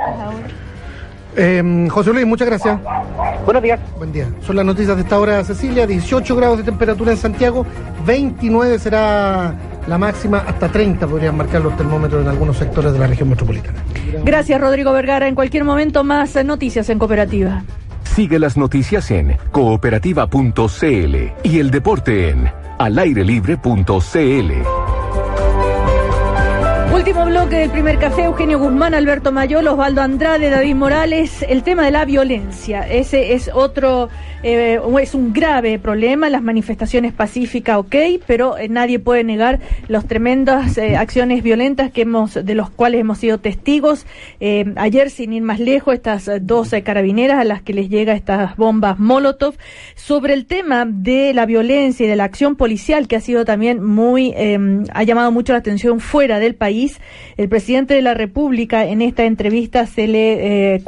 [1.37, 2.79] Eh, José Luis, muchas gracias.
[3.45, 3.79] Buenos días.
[3.97, 4.27] Buen día.
[4.41, 5.85] Son las noticias de esta hora, Cecilia.
[5.85, 7.65] 18 grados de temperatura en Santiago,
[8.05, 9.53] 29 será
[9.87, 13.77] la máxima, hasta 30 podrían marcar los termómetros en algunos sectores de la región metropolitana.
[14.25, 15.27] Gracias, Rodrigo Vergara.
[15.27, 17.63] En cualquier momento más noticias en Cooperativa.
[18.03, 24.96] Sigue las noticias en cooperativa.cl y el deporte en alairelibre.cl.
[26.97, 31.85] Último bloque del primer café, Eugenio Guzmán, Alberto Mayol, Osvaldo Andrade, David Morales, el tema
[31.85, 32.89] de la violencia.
[32.89, 34.09] Ese es otro,
[34.41, 37.95] eh, es un grave problema, las manifestaciones pacíficas, ok,
[38.25, 43.01] pero eh, nadie puede negar las tremendas eh, acciones violentas que hemos, de los cuales
[43.01, 44.07] hemos sido testigos.
[44.75, 48.97] Ayer, sin ir más lejos, estas 12 carabineras a las que les llega estas bombas
[48.97, 49.55] Molotov.
[49.95, 53.83] Sobre el tema de la violencia y de la acción policial, que ha sido también
[53.83, 54.33] muy,
[54.93, 56.86] ha llamado mucho la atención fuera del país,
[57.37, 60.83] el presidente de la República en esta entrevista se le eh,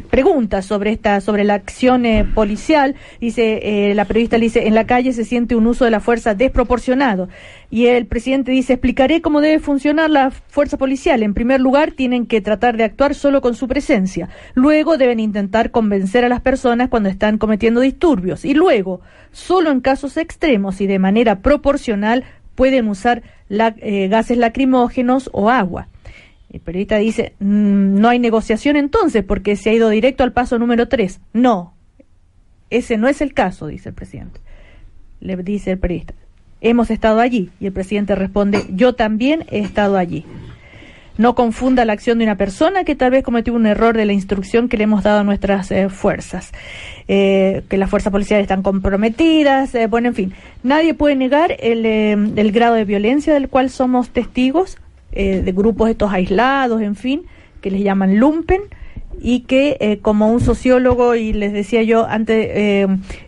[0.00, 2.94] pregunta sobre esta sobre la acción eh, policial.
[3.20, 6.00] Dice eh, la periodista le dice en la calle se siente un uso de la
[6.00, 7.28] fuerza desproporcionado
[7.70, 11.22] y el presidente dice explicaré cómo debe funcionar la fuerza policial.
[11.22, 14.28] En primer lugar tienen que tratar de actuar solo con su presencia.
[14.54, 18.44] Luego deben intentar convencer a las personas cuando están cometiendo disturbios.
[18.44, 19.00] Y luego
[19.30, 22.24] solo en casos extremos y de manera proporcional
[22.54, 23.22] pueden usar
[23.52, 25.88] la- eh, gases lacrimógenos o agua.
[26.50, 30.58] El periodista dice, "Mm, no hay negociación entonces porque se ha ido directo al paso
[30.58, 31.20] número 3.
[31.32, 31.74] No,
[32.70, 34.40] ese no es el caso, dice el presidente.
[35.20, 36.14] Le dice el periodista,
[36.62, 37.50] hemos estado allí.
[37.60, 40.24] Y el presidente responde, yo también he estado allí.
[41.18, 44.12] No confunda la acción de una persona que tal vez cometió un error de la
[44.12, 46.52] instrucción que le hemos dado a nuestras eh, fuerzas.
[47.08, 50.32] Eh, que las fuerzas policiales están comprometidas, eh, bueno, en fin.
[50.62, 54.78] Nadie puede negar el, eh, el grado de violencia del cual somos testigos,
[55.14, 57.24] de grupos estos aislados, en fin,
[57.60, 58.62] que les llaman lumpen
[59.20, 62.48] y que como un sociólogo y les decía yo antes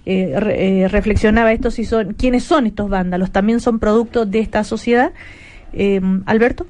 [0.06, 5.12] re- reflexionaba esto si son quiénes son estos vándalos también son producto de esta sociedad
[6.24, 6.66] Alberto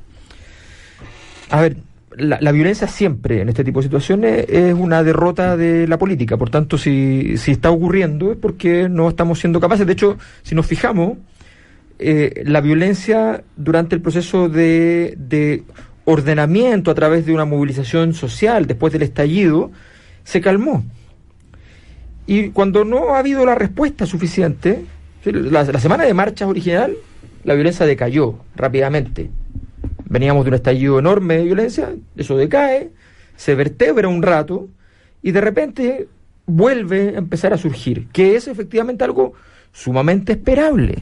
[1.50, 1.76] A ver,
[2.16, 6.36] la, violencia siempre en este tipo de situaciones es una derrota de la política.
[6.36, 9.86] Por tanto, si, si está ocurriendo es porque no estamos siendo capaces.
[9.86, 11.18] De hecho, si nos fijamos,
[11.98, 15.64] eh, la violencia durante el proceso de, de
[16.04, 19.70] ordenamiento a través de una movilización social después del estallido
[20.22, 20.84] se calmó.
[22.26, 24.84] Y cuando no ha habido la respuesta suficiente,
[25.24, 26.94] la semana de marchas original,
[27.44, 29.30] la violencia decayó rápidamente.
[30.15, 32.91] Veníamos de un estallido enorme de violencia, eso decae,
[33.35, 34.69] se vertebra un rato
[35.23, 36.07] y de repente
[36.47, 39.32] vuelve a empezar a surgir, que es efectivamente algo
[39.73, 40.99] sumamente esperable.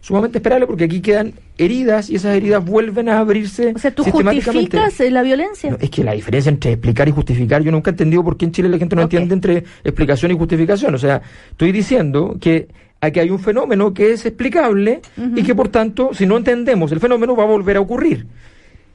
[0.00, 4.04] Sumamente esperable porque aquí quedan heridas y esas heridas vuelven a abrirse o sea tú
[4.04, 4.76] sistemáticamente.
[4.76, 7.90] justificas eh, la violencia No, es que la diferencia entre explicar y justificar, yo nunca
[7.90, 10.94] he entendido por qué en Chile la gente no entiende entre explicación y justificación.
[10.94, 11.20] O sea,
[11.50, 12.68] estoy diciendo que
[13.02, 15.02] aquí hay un fenómeno que es explicable
[15.36, 18.26] y que por tanto, si no entendemos el fenómeno, va a volver a ocurrir.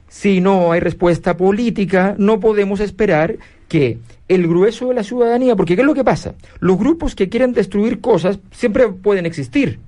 [0.08, 3.36] Si no hay respuesta política, no podemos esperar
[3.68, 6.34] que el grueso de la ciudadanía, porque ¿qué es lo que pasa?
[6.58, 9.78] Los grupos que quieren destruir cosas siempre pueden existir.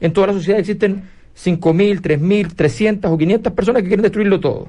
[0.00, 1.04] En toda la sociedad existen
[1.42, 4.68] 5.000, 3.000, 300 o 500 personas que quieren destruirlo todo.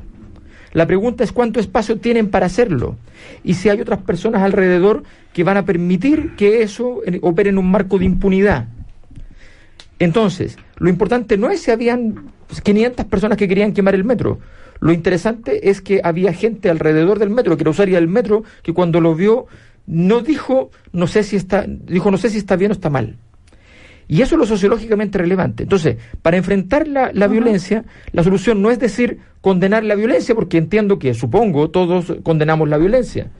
[0.71, 2.95] La pregunta es cuánto espacio tienen para hacerlo
[3.43, 5.03] y si hay otras personas alrededor
[5.33, 8.67] que van a permitir que eso opere en un marco de impunidad.
[9.99, 12.31] Entonces, lo importante no es si habían
[12.63, 14.39] 500 personas que querían quemar el metro.
[14.79, 18.73] Lo interesante es que había gente alrededor del metro, que era usuaria del metro, que
[18.73, 19.47] cuando lo vio
[19.87, 23.17] no dijo, no sé si está, dijo, no sé si está bien o está mal.
[24.07, 25.63] Y eso es lo sociológicamente relevante.
[25.63, 30.57] Entonces, para enfrentar la, la violencia, la solución no es decir condenar la violencia, porque
[30.57, 33.31] entiendo que, supongo, todos condenamos la violencia.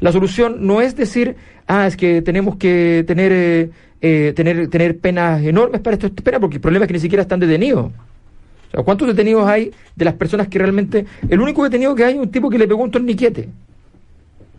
[0.00, 3.70] La solución no es decir, ah, es que tenemos que tener, eh,
[4.00, 7.22] eh, tener, tener penas enormes para esto, penas, porque el problema es que ni siquiera
[7.22, 7.86] están detenidos.
[7.86, 11.06] O sea, ¿cuántos detenidos hay de las personas que realmente...
[11.28, 13.48] El único detenido que hay es un tipo que le pegó un torniquete.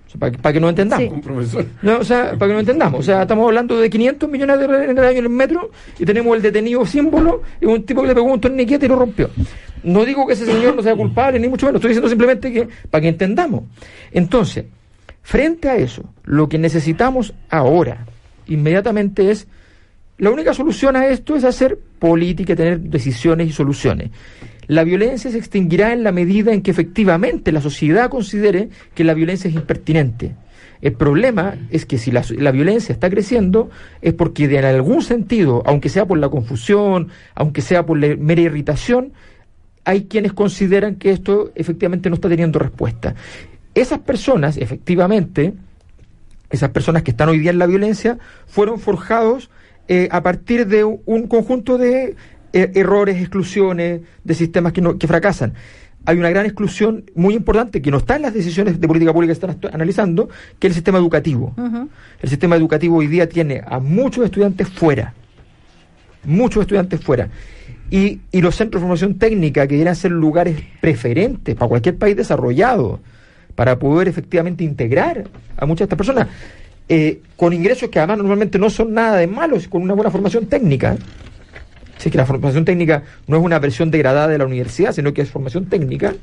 [0.08, 1.14] O sea, para, para que nos entendamos.
[1.82, 3.00] No, o sea, para que nos entendamos.
[3.02, 5.70] O sea, estamos hablando de 500 millones de dólares en el año en el metro
[6.00, 8.96] y tenemos el detenido símbolo y un tipo que le pegó un torniquete y lo
[8.96, 9.30] rompió.
[9.84, 11.80] No digo que ese señor no sea culpable, ni mucho menos.
[11.80, 13.64] Estoy diciendo simplemente que para que entendamos.
[14.12, 14.66] Entonces,
[15.22, 18.06] frente a eso, lo que necesitamos ahora,
[18.48, 19.48] inmediatamente, es
[20.18, 24.10] la única solución a esto es hacer política, tener decisiones y soluciones.
[24.68, 29.14] La violencia se extinguirá en la medida en que efectivamente la sociedad considere que la
[29.14, 30.36] violencia es impertinente.
[30.82, 33.70] El problema es que si la, la violencia está creciendo
[34.02, 38.42] es porque de algún sentido, aunque sea por la confusión, aunque sea por la mera
[38.42, 39.14] irritación,
[39.86, 43.16] hay quienes consideran que esto efectivamente no está teniendo respuesta.
[43.74, 45.54] Esas personas, efectivamente,
[46.50, 48.18] esas personas que están hoy día en la violencia,
[48.48, 49.50] fueron forjados
[49.88, 52.16] eh, a partir de un conjunto de
[52.54, 55.54] eh, errores, exclusiones, de sistemas que, no, que fracasan.
[56.06, 59.34] Hay una gran exclusión muy importante que no está en las decisiones de política pública
[59.34, 61.54] que están analizando, que es el sistema educativo.
[62.22, 65.14] El sistema educativo hoy día tiene a muchos estudiantes fuera.
[66.24, 67.30] Muchos estudiantes fuera.
[67.90, 72.16] y, y los centros de formación técnica que deberían ser lugares preferentes para cualquier país
[72.16, 73.02] desarrollado,
[73.58, 75.24] para poder efectivamente integrar
[75.58, 76.28] a muchas de estas personas,
[76.88, 80.46] eh, con ingresos que además normalmente no son nada de malos, con una buena formación
[80.46, 80.96] técnica.
[81.98, 85.12] Si es que la formación técnica no es una versión degradada de la universidad, sino
[85.12, 86.14] que es formación técnica.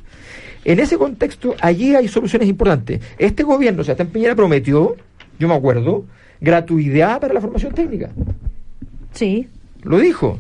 [0.65, 3.01] En ese contexto, allí hay soluciones importantes.
[3.19, 4.95] Este gobierno, o sea, Sebastián Piñera prometió,
[5.37, 6.05] yo me acuerdo,
[6.41, 8.11] gratuidad para la formación técnica.
[9.11, 9.49] Sí.
[9.83, 10.39] Lo dijo.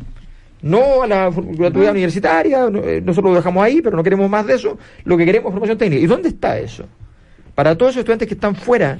[0.64, 4.46] No a la gratuidad universitaria, no, eh, nosotros lo dejamos ahí, pero no queremos más
[4.46, 4.78] de eso.
[5.04, 6.02] Lo que queremos es formación técnica.
[6.02, 6.86] ¿Y dónde está eso?
[7.54, 8.98] Para todos esos estudiantes que están fuera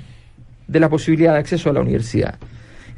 [0.69, 2.35] de la posibilidad de acceso a la universidad.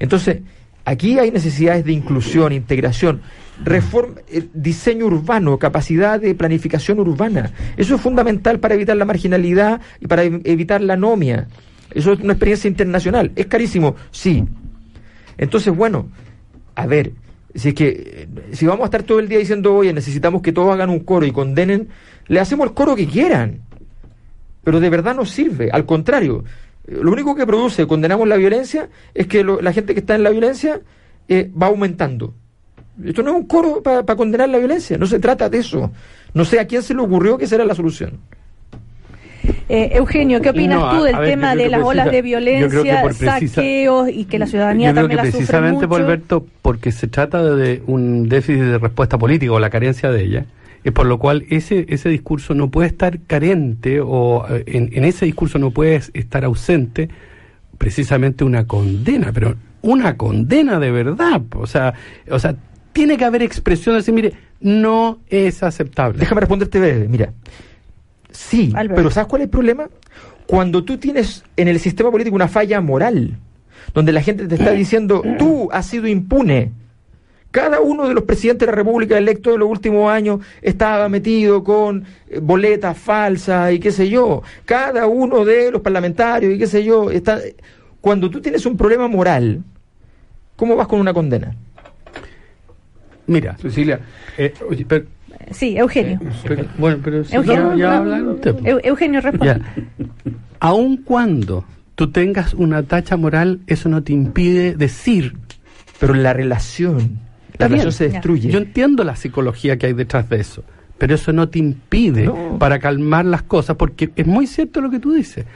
[0.00, 0.40] Entonces,
[0.84, 3.22] aquí hay necesidades de inclusión, integración,
[3.64, 7.52] reforma, eh, diseño urbano, capacidad de planificación urbana.
[7.76, 11.46] Eso es fundamental para evitar la marginalidad y para ev- evitar la anomia.
[11.94, 13.30] Eso es una experiencia internacional.
[13.36, 13.94] ¿Es carísimo?
[14.10, 14.44] Sí.
[15.38, 16.08] Entonces, bueno,
[16.74, 17.12] a ver,
[17.56, 20.72] si es que si vamos a estar todo el día diciendo, oye, necesitamos que todos
[20.72, 21.88] hagan un coro y condenen,
[22.28, 23.60] le hacemos el coro que quieran.
[24.62, 25.70] Pero de verdad no sirve.
[25.70, 26.44] Al contrario,
[26.86, 30.30] lo único que produce condenamos la violencia es que la gente que está en la
[30.30, 30.80] violencia
[31.28, 32.34] eh, va aumentando.
[33.04, 35.90] Esto no es un coro para condenar la violencia, no se trata de eso.
[36.32, 38.20] No sé a quién se le ocurrió que esa era la solución.
[39.68, 43.38] Eh, Eugenio, ¿qué opinas No, tú del ver, tema de las olas de violencia, precisa-
[43.48, 45.96] saqueos y que la ciudadanía Yo creo también que la sufre precisamente, mucho?
[45.96, 50.46] Alberto, porque se trata de un déficit de respuesta política o la carencia de ella,
[50.84, 55.04] es por lo cual ese, ese discurso no puede estar carente o eh, en, en
[55.04, 57.08] ese discurso no puede estar ausente
[57.78, 61.42] precisamente una condena, pero una condena de verdad.
[61.56, 61.94] O sea,
[62.30, 62.54] o sea
[62.92, 66.18] tiene que haber expresión de decir, mire, no es aceptable.
[66.18, 67.32] Déjame responderte mira.
[68.36, 69.88] Sí, pero ¿sabes cuál es el problema?
[70.46, 73.38] Cuando tú tienes en el sistema político una falla moral,
[73.94, 76.70] donde la gente te está diciendo, tú has sido impune.
[77.50, 81.64] Cada uno de los presidentes de la República electos en los últimos años estaba metido
[81.64, 84.42] con eh, boletas falsas y qué sé yo.
[84.66, 87.10] Cada uno de los parlamentarios y qué sé yo.
[87.10, 87.40] Está...
[88.02, 89.62] Cuando tú tienes un problema moral,
[90.56, 91.54] ¿cómo vas con una condena?
[93.26, 94.00] Mira, Cecilia,
[94.36, 95.06] eh, oye, pero-
[95.50, 96.18] Sí, Eugenio.
[96.46, 98.64] pero- bueno, pero si Eugenio, ya, ya no, usted, po.
[98.64, 99.46] Eu- Eugenio responde.
[99.46, 99.60] Ya.
[100.60, 101.64] Aun cuando
[101.94, 105.36] tú tengas una tacha moral, eso no te impide decir.
[105.98, 107.18] Pero la relación,
[107.58, 108.50] la relación se destruye.
[108.50, 110.62] Yo entiendo la psicología que hay detrás de eso,
[110.98, 114.98] pero eso no te impide para calmar las cosas, porque es muy cierto lo que
[114.98, 115.46] tú dices.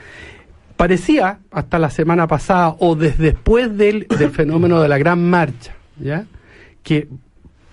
[0.77, 5.73] Parecía hasta la semana pasada o desde después del, del fenómeno de la gran marcha,
[5.99, 6.25] ¿ya?
[6.81, 7.07] Que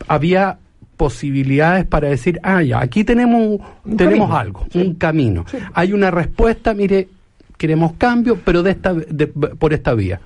[0.06, 0.58] había
[0.98, 4.36] posibilidades para decir, ah, ya, aquí tenemos, Un tenemos camino.
[4.36, 5.44] algo, un camino.
[5.72, 7.08] Hay una respuesta, mire,
[7.56, 10.20] queremos cambio, pero de esta, de- por esta vía.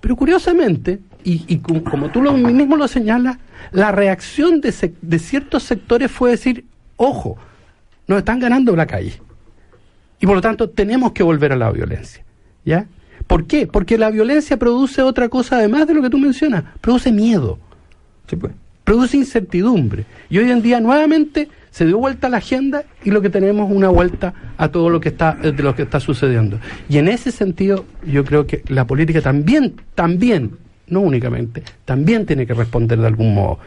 [0.00, 3.38] Pero curiosamente, y, y como, como tú lo mismo lo señalas,
[3.70, 6.64] la reacción de, sec- de ciertos sectores fue decir,
[6.96, 7.38] ojo,
[8.08, 9.22] nos están ganando la calle.
[10.20, 12.22] Y por lo tanto tenemos que volver a la violencia.
[12.64, 12.86] ¿Ya?
[13.26, 13.66] ¿Por qué?
[13.68, 17.58] Porque la violencia produce otra cosa además de lo que tú mencionas, produce miedo.
[18.40, 18.52] pues.
[18.84, 20.04] Produce incertidumbre.
[20.30, 23.70] Y hoy en día nuevamente se dio vuelta a la agenda y lo que tenemos
[23.70, 26.58] es una vuelta a todo lo que está eh, de lo que está sucediendo.
[26.88, 30.52] Y en ese sentido, yo creo que la política también, también,
[30.88, 33.58] no únicamente, también tiene que responder de algún modo.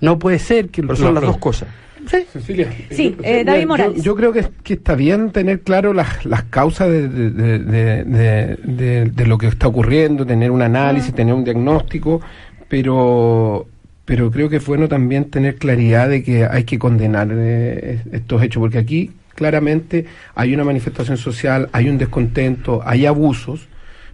[0.00, 1.68] No puede ser que Pero son las dos cosas.
[2.06, 2.18] Sí.
[2.30, 2.70] Cecilia.
[2.90, 4.02] Sí, yo- eh, David Morales.
[4.02, 8.04] Yo, creo que, que está bien tener claro las, las causas de, de- de- de-
[8.04, 12.20] de- de- de lo que está ocurriendo, tener un análisis, tener un diagnóstico,
[12.68, 13.66] pero
[14.04, 18.42] pero creo que es bueno también tener claridad de que hay que condenar eh, estos
[18.42, 23.68] hechos, porque aquí claramente hay una manifestación social, hay un descontento, hay abusos,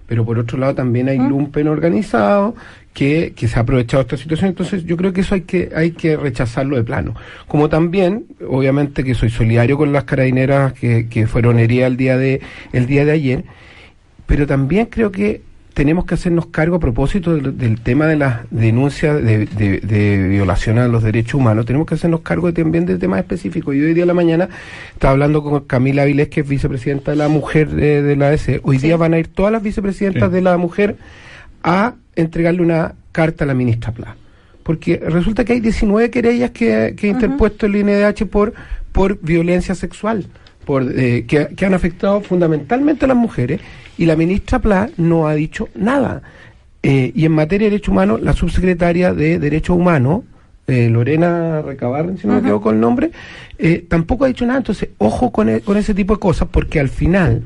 [0.07, 2.57] pero por otro lado también hay lumpen organizado
[2.93, 4.49] que, que se ha aprovechado esta situación.
[4.49, 7.15] Entonces yo creo que eso hay que, hay que rechazarlo de plano.
[7.47, 12.17] Como también, obviamente que soy solidario con las carabineras que, que fueron heridas el día
[12.17, 12.41] de,
[12.73, 13.45] el día de ayer,
[14.27, 15.43] pero también creo que
[15.75, 20.29] tenemos que hacernos cargo a propósito del, del tema de las denuncias de, de- de
[20.29, 23.75] violación a los derechos humanos, tenemos que hacernos cargo también de temas específicos.
[23.75, 24.49] Yo hoy día a la mañana
[24.93, 28.61] estaba hablando con Camila Avilés, que es vicepresidenta de la mujer eh, de la ADC.
[28.63, 30.35] Hoy día van a ir todas las vicepresidentas Sí.
[30.35, 30.97] de la mujer
[31.63, 34.17] a entregarle una carta a la ministra Pla.
[34.63, 38.53] Porque resulta que hay 19 querellas que, que ha interpuesto el INDH por,
[38.93, 40.27] por violencia sexual,
[40.71, 43.61] por, eh, que, que han afectado fundamentalmente a las mujeres,
[43.99, 46.23] y la ministra Pla no ha dicho nada.
[46.85, 50.23] Eh, y en materia de derechos humanos, la subsecretaria de Derechos Humanos,
[50.69, 53.11] eh, Lorena Recabarren, si no me equivoco el nombre,
[53.59, 54.59] eh, tampoco ha dicho nada.
[54.59, 57.43] Entonces, ojo con, e- con ese tipo de cosas, porque al final,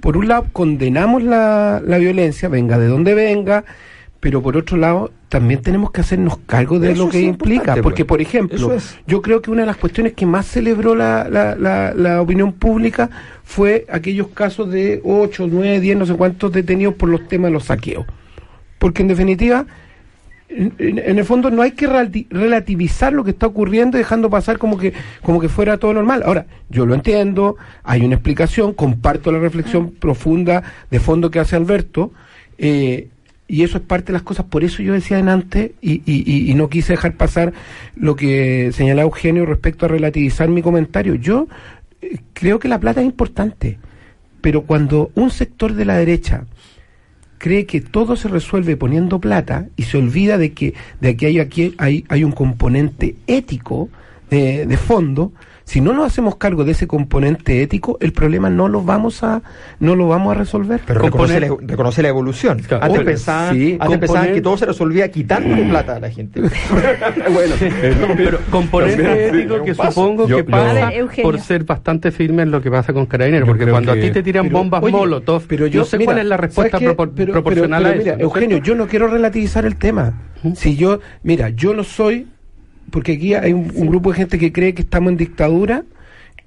[0.00, 3.64] por un lado, condenamos la, la violencia, venga de donde venga,
[4.20, 7.82] pero por otro lado también tenemos que hacernos cargo de Eso lo que implica, importante,
[7.82, 8.08] porque pues.
[8.08, 8.98] por ejemplo, es.
[9.06, 12.52] yo creo que una de las cuestiones que más celebró la, la, la, la opinión
[12.52, 13.08] pública
[13.44, 17.52] fue aquellos casos de 8, 9, 10, no sé cuántos detenidos por los temas de
[17.54, 18.04] los saqueos.
[18.78, 19.66] Porque en definitiva,
[20.48, 24.58] en, en- el fondo no hay que relati- relativizar lo que está ocurriendo dejando pasar
[24.58, 24.92] como que,
[25.22, 26.22] como que fuera todo normal.
[26.26, 31.56] Ahora, yo lo entiendo, hay una explicación, comparto la reflexión profunda de fondo que hace
[31.56, 32.12] Alberto,
[32.58, 33.08] eh,
[33.50, 36.50] y eso es parte de las cosas, por eso yo decía en antes, y, y-
[36.50, 37.52] y- no quise dejar pasar
[37.96, 41.16] lo que señalaba Eugenio respecto a relativizar mi comentario.
[41.16, 41.48] Yo
[42.00, 43.78] eh, creo que la plata es importante,
[44.40, 46.44] pero cuando un sector de la derecha
[47.38, 51.38] cree que todo se resuelve poniendo plata y se olvida de que de que hay
[51.40, 53.88] aquí hay, un componente ético
[54.30, 55.32] de fondo
[55.70, 59.40] si no nos hacemos cargo de ese componente ético el problema no lo vamos a
[59.78, 60.80] no lo vamos a resolver.
[60.84, 62.58] Pero reconoce la, reconoce la evolución.
[62.58, 66.40] Antes, Obvio, pensaban, sí, antes pensaban que todo se resolvía quitándole plata a la gente.
[67.32, 67.54] bueno,
[68.16, 70.90] pero componente También, ético que supongo Yo- que pasa
[71.22, 74.24] por ser bastante firme en lo que pasa con Carabineros, porque cuando a ti te
[74.24, 77.12] tiran pero, bombas oye, molotov, pero yo yo sé mira, cuál es la respuesta propor-
[77.14, 78.04] Pero- proporcional pero- a pero eso.
[78.04, 80.20] mira, ¿no Eugenio, yo no quiero relativizar el tema.
[80.56, 82.26] Si yo, mira, yo no soy,
[82.90, 85.84] porque aquí hay un, un grupo de gente que cree que estamos en dictadura.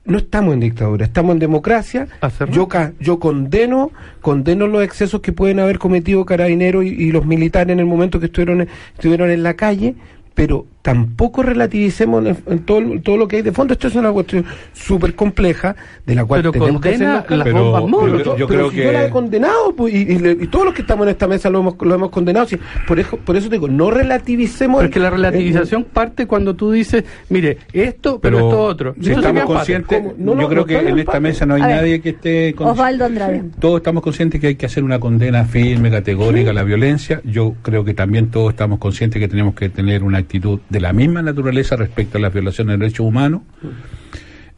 [0.05, 2.07] No estamos en dictadura, estamos en democracia.
[2.51, 2.67] Yo,
[2.99, 7.79] yo condeno, condeno los excesos que pueden haber cometido carabineros y, y los militares en
[7.79, 9.95] el momento que estuvieron, estuvieron en la calle,
[10.33, 13.73] pero tampoco relativicemos en, en todo, todo lo que hay de fondo.
[13.73, 17.35] Esto es una cuestión súper compleja de la cual Pero tenemos que condena cargo.
[17.37, 18.01] las Pero- bombas.
[18.11, 20.47] Pero- yo pero creo si que- yo la he condenado pues, y, y le- y
[20.47, 22.45] todos los que estamos en esta mesa lo hemos, lo hemos condenado.
[22.87, 24.81] por, eso, por eso te digo, no relativicemos.
[24.81, 28.93] Porque la el- relativización parte cuando tú dices, mire, esto, pero, Pero esto otro.
[28.93, 30.13] si Entonces, estamos conscientes, ¿Cómo?
[30.17, 31.71] No, no, yo creo no que en esta mesa no hay ver.
[31.77, 33.41] nadie que esté con- Osvaldo Andrade.
[33.59, 37.21] todos estamos conscientes que hay que hacer una condena firme, categórica a la violencia.
[37.23, 40.91] Yo creo que también todos estamos conscientes que tenemos que tener una actitud de la
[40.91, 43.41] misma naturaleza respecto a las violaciones de derechos humanos.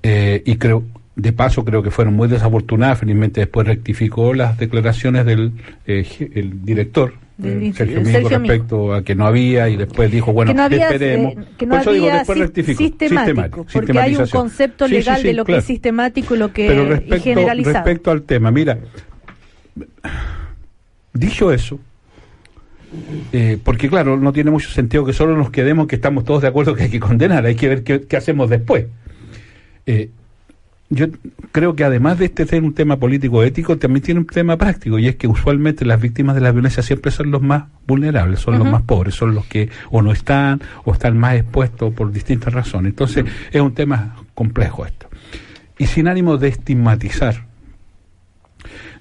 [0.02, 0.84] Eh, y creo,
[1.16, 3.00] de paso, creo que fueron muy desafortunadas.
[3.00, 5.52] Felizmente después rectificó las declaraciones del
[5.86, 7.14] eh, el director.
[7.44, 8.40] Eh, Sergio Sergio Mico, Mico.
[8.54, 11.34] respecto a que no había y después dijo, bueno, que no había, esperemos.
[11.34, 12.78] eh, que no Por eso digo, después si- rectificó.
[12.78, 16.38] sistemático, porque hay un concepto Sí, sí, legal sí, de lo que es sistemático y
[16.38, 17.76] lo que Pero respecto, generalizado.
[17.76, 18.78] respecto al tema, mira,
[21.14, 21.80] dicho eso,
[23.32, 26.48] eh, porque claro, no tiene mucho sentido que solo nos quedemos que estamos todos de
[26.48, 28.86] acuerdo que hay que condenar, hay que ver qué, qué hacemos después.
[29.86, 30.10] Eh,
[30.90, 31.08] yo
[31.52, 35.00] creo que además de este ser un tema político ético, también tiene un tema práctico,
[35.00, 38.60] y es que usualmente las víctimas de la violencia siempre son los más vulnerables, son
[38.60, 42.54] los más pobres, son los que o no están o están más expuestos por distintas
[42.54, 42.92] razones.
[42.92, 45.10] Entonces, es un tema complejo esto.
[45.78, 47.46] Y sin ánimo de estigmatizar,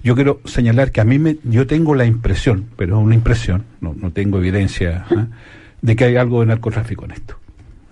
[0.05, 3.65] yo quiero señalar que a mí me, yo tengo la impresión, pero es una impresión,
[3.81, 5.27] no, no tengo evidencia, ¿ah?
[5.81, 7.37] de que hay algo de narcotráfico en esto.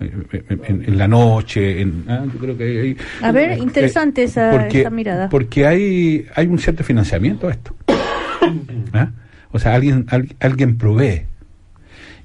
[0.00, 0.10] Eh,
[0.48, 2.24] En, en- en la noche, en, ¿ah?
[2.32, 5.28] yo creo que hay, A ver, interesante esa, porque, esa mirada.
[5.28, 7.74] porque hay, hay un cierto financiamiento a esto.
[8.92, 9.10] ¿Ah?
[9.52, 11.22] O sea, alguien, al- alguien provee.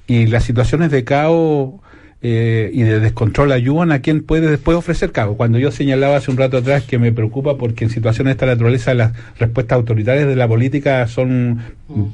[0.06, 1.74] Y las situaciones de caos
[2.22, 5.36] eh, y de descontrol ayudan a quien puede después ofrecer caos.
[5.36, 8.46] Cuando yo señalaba hace un rato atrás que me preocupa porque en situaciones de esta
[8.46, 11.60] naturaleza las respuestas autoritarias de la política son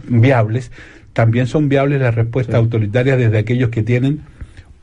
[0.08, 0.70] viables,
[1.12, 4.20] también son viables las respuestas autoritarias desde aquellos que tienen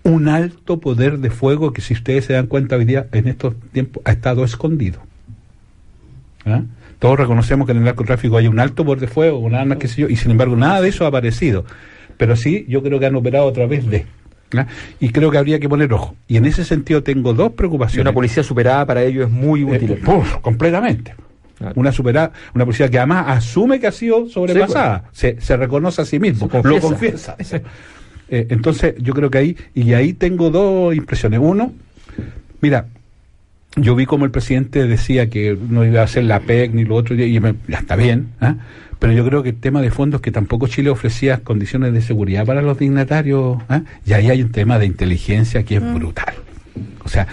[0.03, 3.55] un alto poder de fuego que si ustedes se dan cuenta hoy día en estos
[3.71, 5.01] tiempos ha estado escondido.
[6.45, 6.63] ¿Ah?
[6.99, 9.87] Todos reconocemos que en el narcotráfico hay un alto poder de fuego, un arma, qué
[9.87, 11.65] sé yo, y sin embargo nada de eso ha aparecido.
[12.17, 14.05] Pero sí, yo creo que han operado a través de.
[14.99, 16.15] Y creo que habría que poner ojo.
[16.27, 18.03] Y en ese sentido tengo dos Y preocupaciones.
[18.05, 19.91] una policía superada para ello es muy útil.
[19.91, 20.01] Eh,
[20.41, 21.15] completamente.
[21.75, 26.05] Una superada, una policía que además asume que ha sido sobrepasada, se, se reconoce a
[26.05, 27.35] sí mismo, Se lo confiesa.
[27.35, 27.61] confiesa.
[28.29, 31.39] Eh, entonces, yo creo que ahí, y ahí tengo dos impresiones.
[31.41, 31.71] Uno,
[32.61, 32.87] mira,
[33.75, 36.95] yo vi como el presidente decía que no iba a hacer la PEC ni lo
[36.95, 38.55] otro, y me- ya está bien, ¿ah?
[39.03, 42.01] Pero yo creo que el tema de fondo es que tampoco Chile ofrecía condiciones de
[42.01, 43.81] seguridad para los dignatarios, ¿ah?
[44.05, 45.95] y ahí hay un tema de inteligencia que es Mm.
[45.95, 46.33] brutal.
[47.03, 47.27] O sea,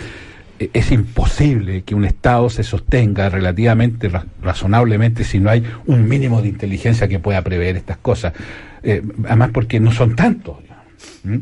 [0.59, 6.09] e- es imposible que un Estado se sostenga relativamente, ra- razonablemente, si no hay un
[6.09, 8.33] mínimo de inteligencia que pueda prever estas cosas.
[8.83, 10.57] Eh, además, porque no son tantos.
[11.23, 11.37] ¿Mm?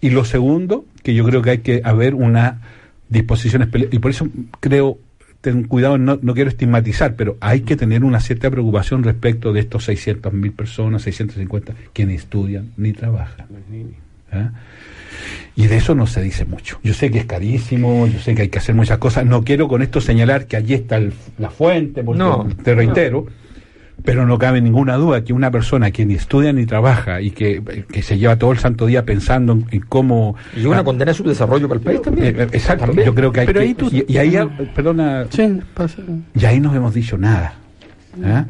[0.00, 2.60] Y lo segundo, que yo creo que hay que haber una
[3.08, 4.26] disposición, y por eso
[4.58, 4.98] creo,
[5.40, 9.60] ten cuidado, no, no quiero estigmatizar, pero hay que tener una cierta preocupación respecto de
[9.60, 13.46] estos 600 mil personas, 650, que ni estudian ni trabajan.
[14.32, 14.50] ¿Ah?
[15.56, 16.78] Y de eso no se dice mucho.
[16.82, 19.26] Yo sé que es carísimo, yo sé que hay que hacer muchas cosas.
[19.26, 23.26] No quiero con esto señalar que allí está el- la fuente, porque No, te reitero,
[24.04, 27.84] Pero no cabe ninguna duda que una persona que ni estudia ni trabaja y que,
[27.90, 30.36] que se lleva todo el santo día pensando en, en cómo...
[30.56, 32.26] Y una condena a su desarrollo para el país también.
[32.26, 33.06] Eh, eh, exacto, También.
[33.06, 33.66] yo creo que hay Pero que...
[33.66, 34.36] ahí tú- y, y ahí,
[34.74, 35.26] perdona...
[36.34, 37.54] Y ahí no hemos dicho nada.
[38.24, 38.44] ¿ah?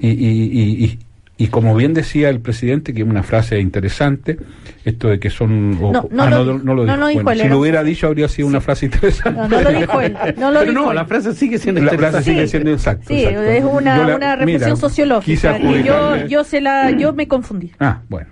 [0.00, 0.98] Y, y- y-
[1.38, 4.38] y- y como bien decía el presidente, que es una frase interesante,
[4.84, 5.78] esto de que son...
[5.82, 6.96] o- No, no ah, lo- no, no lo no dijo.
[6.96, 9.40] lo dijo Bueno, él, si lo hubiera dicho habría sido una frase interesante.
[9.40, 10.16] No, no lo dijo él.
[10.38, 10.96] No lo Pero dijo no, él.
[10.96, 13.04] la frase sigue siendo La frase sigue siendo exacta.
[13.06, 13.42] Sí, exacto.
[13.42, 15.58] es una, Yo la- una reflexión mira, sociológica.
[15.58, 17.72] que yo, yo, se la, yo me confundí.
[17.80, 18.28] Ah, bueno.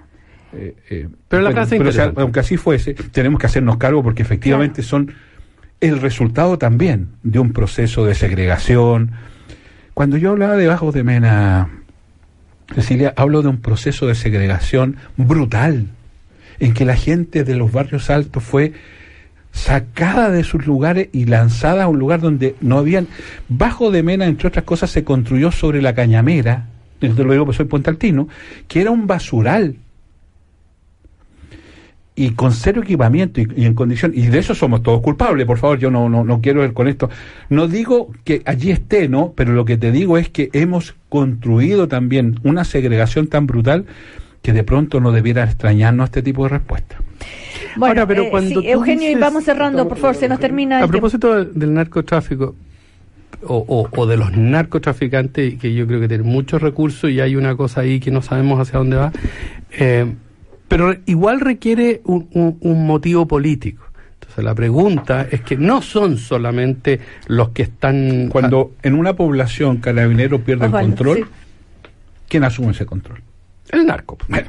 [0.57, 2.21] Eh, eh, Pero la bueno, frase pero, o sea, interesante.
[2.23, 5.13] aunque así fuese, tenemos que hacernos cargo porque efectivamente son
[5.81, 9.11] el resultado también de un proceso de segregación.
[9.95, 11.69] Cuando yo hablaba de Bajos de Mena,
[12.73, 15.89] Cecilia, hablo de un proceso de segregación brutal,
[16.61, 18.73] en que la gente de los barrios altos fue
[19.53, 23.07] sacada de sus lugares y lanzada a un lugar donde no habían...
[23.49, 26.67] Bajo de Mena, entre otras cosas, se construyó sobre la cañamera,
[26.99, 28.29] te lo digo porque soy puentaltino,
[28.67, 29.77] que era un basural
[32.17, 35.59] y con cero equipamiento y, y en condición y de eso somos todos culpables por
[35.59, 37.11] favor yo no, no no quiero ver con esto.
[37.49, 41.89] No digo que allí esté no pero lo que te digo es que hemos construido
[41.89, 43.87] también una segregación tan brutal
[44.43, 47.01] que de pronto no debiera extrañarnos este tipo de respuestas
[47.77, 50.83] Bueno, Ahora, pero eh, cuando sí, Eugenio, y vamos cerrando, por favor, se nos termina.
[50.85, 52.55] A propósito del, del narcotráfico
[53.47, 57.37] o, o- o de los narcotraficantes, que yo creo que tienen muchos recursos y hay
[57.37, 59.13] una cosa ahí que no sabemos hacia dónde va,
[59.79, 60.07] eh,
[60.69, 63.85] pero igual requiere un, un- un motivo político.
[64.15, 68.29] Entonces la pregunta es que no son solamente los que están...
[68.31, 71.25] cuando en una población carabinero pierde Osvaldo, el control sí.
[72.29, 73.21] quién asume ese control
[73.71, 74.45] El narco, pues.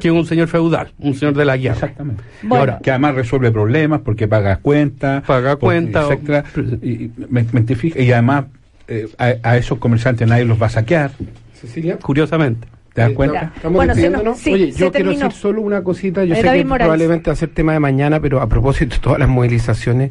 [0.00, 1.74] que es un señor feudal, un señor de la guerra.
[1.74, 2.22] Exactamente.
[2.42, 2.56] Bueno.
[2.60, 6.44] Ahora, que además resuelve problemas porque paga cuentas, Paga cuenta, o- etcétera,
[6.80, 8.44] y, y me- me identifica- y además
[8.86, 11.10] eh, a, a esos comerciantes nadie los va a saquear.
[11.54, 11.98] Cecilia.
[11.98, 12.68] Curiosamente.
[12.98, 13.52] ¿Te das Eh, cuenta?
[13.54, 14.24] Estamos Bueno, despidiéndonos.
[14.34, 15.24] nos- sí, Oye, yo quiero terminó.
[15.26, 16.24] decir solo una cosita.
[16.24, 16.86] Yo Eh, sé David que Morales.
[16.86, 20.10] probablemente va a ser tema de mañana, pero a propósito de todas las movilizaciones,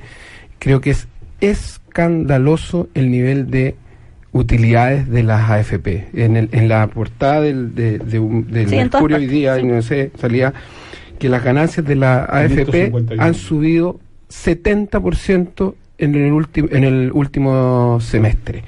[0.60, 1.08] creo que es
[1.42, 3.76] escandaloso el nivel de
[4.32, 6.08] utilidades de las AFP.
[6.14, 9.62] En, el- en la portada del, de, de un- del Sí, Mercurio hoy día, sí.
[9.62, 10.54] y no sé, salía
[11.20, 13.22] que las ganancias de la AFP 551.
[13.24, 14.00] han subido
[14.30, 18.64] 70% en el, último en el último semestre.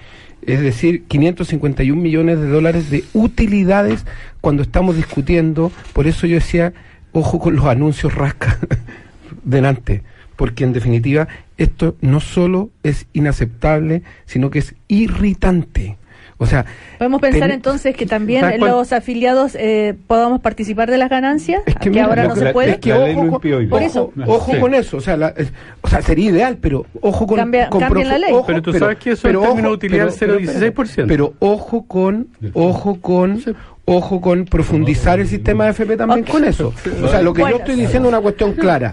[0.49, 4.03] Es decir, 551 millones de dólares de utilidades
[4.41, 5.71] cuando estamos discutiendo.
[5.93, 6.73] Por eso yo decía,
[7.11, 8.57] ojo con los anuncios rasca
[9.43, 10.01] delante.
[10.35, 11.27] Porque en definitiva,
[11.57, 15.98] esto no solo es inaceptable, sino que es irritante.
[16.41, 16.65] O sea,
[16.97, 21.89] Podemos pensar ten- entonces que también los afiliados eh, podamos participar de las ganancias, que,
[21.89, 22.71] mira, ahora no que se la- puede.
[22.71, 24.57] es que ojo, con- Por eso, ojo, Sí.
[24.59, 25.51] con eso, o sea, la- es-
[25.81, 28.31] o sea, sería ideal, pero ojo con, Cambia- con la ley.
[28.31, 31.07] ojo, Pero tú sabes que eso en términos de utilidad es pero- 0,16%.
[31.09, 33.43] Pero ojo con, ojo con,
[33.83, 36.73] ojo con profundizar el sistema de FP también con eso.
[37.03, 38.91] O sea, lo que Bueno, yo estoy diciendo es una cuestión clara.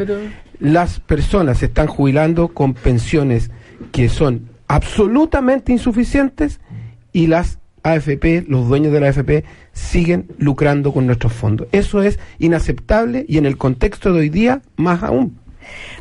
[0.58, 3.52] Las personas se están jubilando con pensiones
[3.92, 6.58] que son absolutamente insuficientes
[7.16, 11.66] y las AFP, los dueños de la AFP, siguen lucrando con nuestros fondos.
[11.72, 15.38] Eso es inaceptable y en el contexto de hoy día, más aún.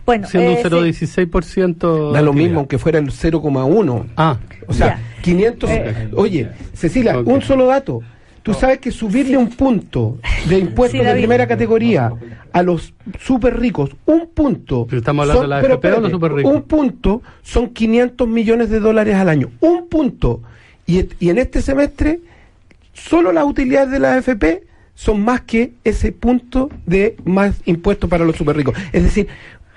[0.06, 2.12] Bueno, Siendo eh, un 0,16%.
[2.12, 4.08] Da lo mismo aunque fuera el 0,1.
[4.18, 4.38] Ah.
[4.68, 5.70] O sea, 500...
[6.16, 8.02] Oye, Cecilia, un solo dato.
[8.44, 10.18] Tú sabes que subirle un punto
[10.50, 12.12] de impuestos Sí, de primera categoría
[12.52, 14.86] a los súper ricos, un punto...
[14.92, 16.54] estamos hablando de la pero AFP o los espérate, superricos.
[16.54, 19.52] Un punto son 500 millones de dólares al año.
[19.62, 20.42] Un punto.
[20.88, 22.20] Y, y en este semestre,
[22.94, 24.64] solo las utilidades de la AFP
[24.94, 28.76] son más que ese punto de más impuestos para los super ricos.
[28.94, 29.28] Es decir,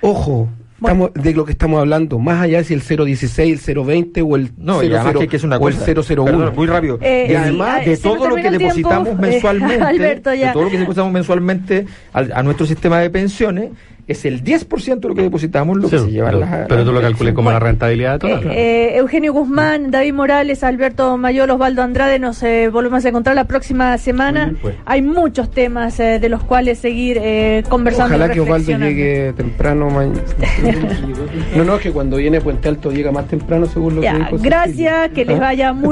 [0.00, 0.48] ojo,
[0.80, 4.36] estamos de lo que estamos hablando, más allá de si el 016, el 020 o
[4.36, 5.92] el No, y 00 además que hacer una o el cosa.
[5.92, 6.24] 001.
[6.24, 6.98] Perdón, muy rápido.
[7.00, 10.50] Eh, y sí, además eh, de se nos todo lo que depositamos eh, mensualmente, de
[10.52, 13.70] todo lo que depositamos mensualmente al- a, nuestro sistema de pensiones,
[14.08, 16.66] es el 10% de lo que depositamos lo que Sí, se lleva pero, las...
[16.68, 18.50] pero tú lo calcules como la rentabilidad Eh, total.
[18.52, 23.44] eh, Eugenio Guzmán, David Morales, Alberto Mayor, Osvaldo Andrade, nos eh, volvemos a encontrar la
[23.44, 24.54] próxima semana.
[24.60, 24.74] pues.
[24.86, 28.14] Hay muchos temas eh, de los cuales seguir eh, conversando.
[28.16, 30.20] Ojalá y que Osvaldo llegue temprano mañana.
[31.56, 34.30] no, no, que cuando viene Puente Alto llega más temprano según lo que Ya, dijo
[34.38, 34.50] Cecilia.
[34.64, 35.40] gracias, que les ¿Ah?
[35.40, 35.84] vaya muy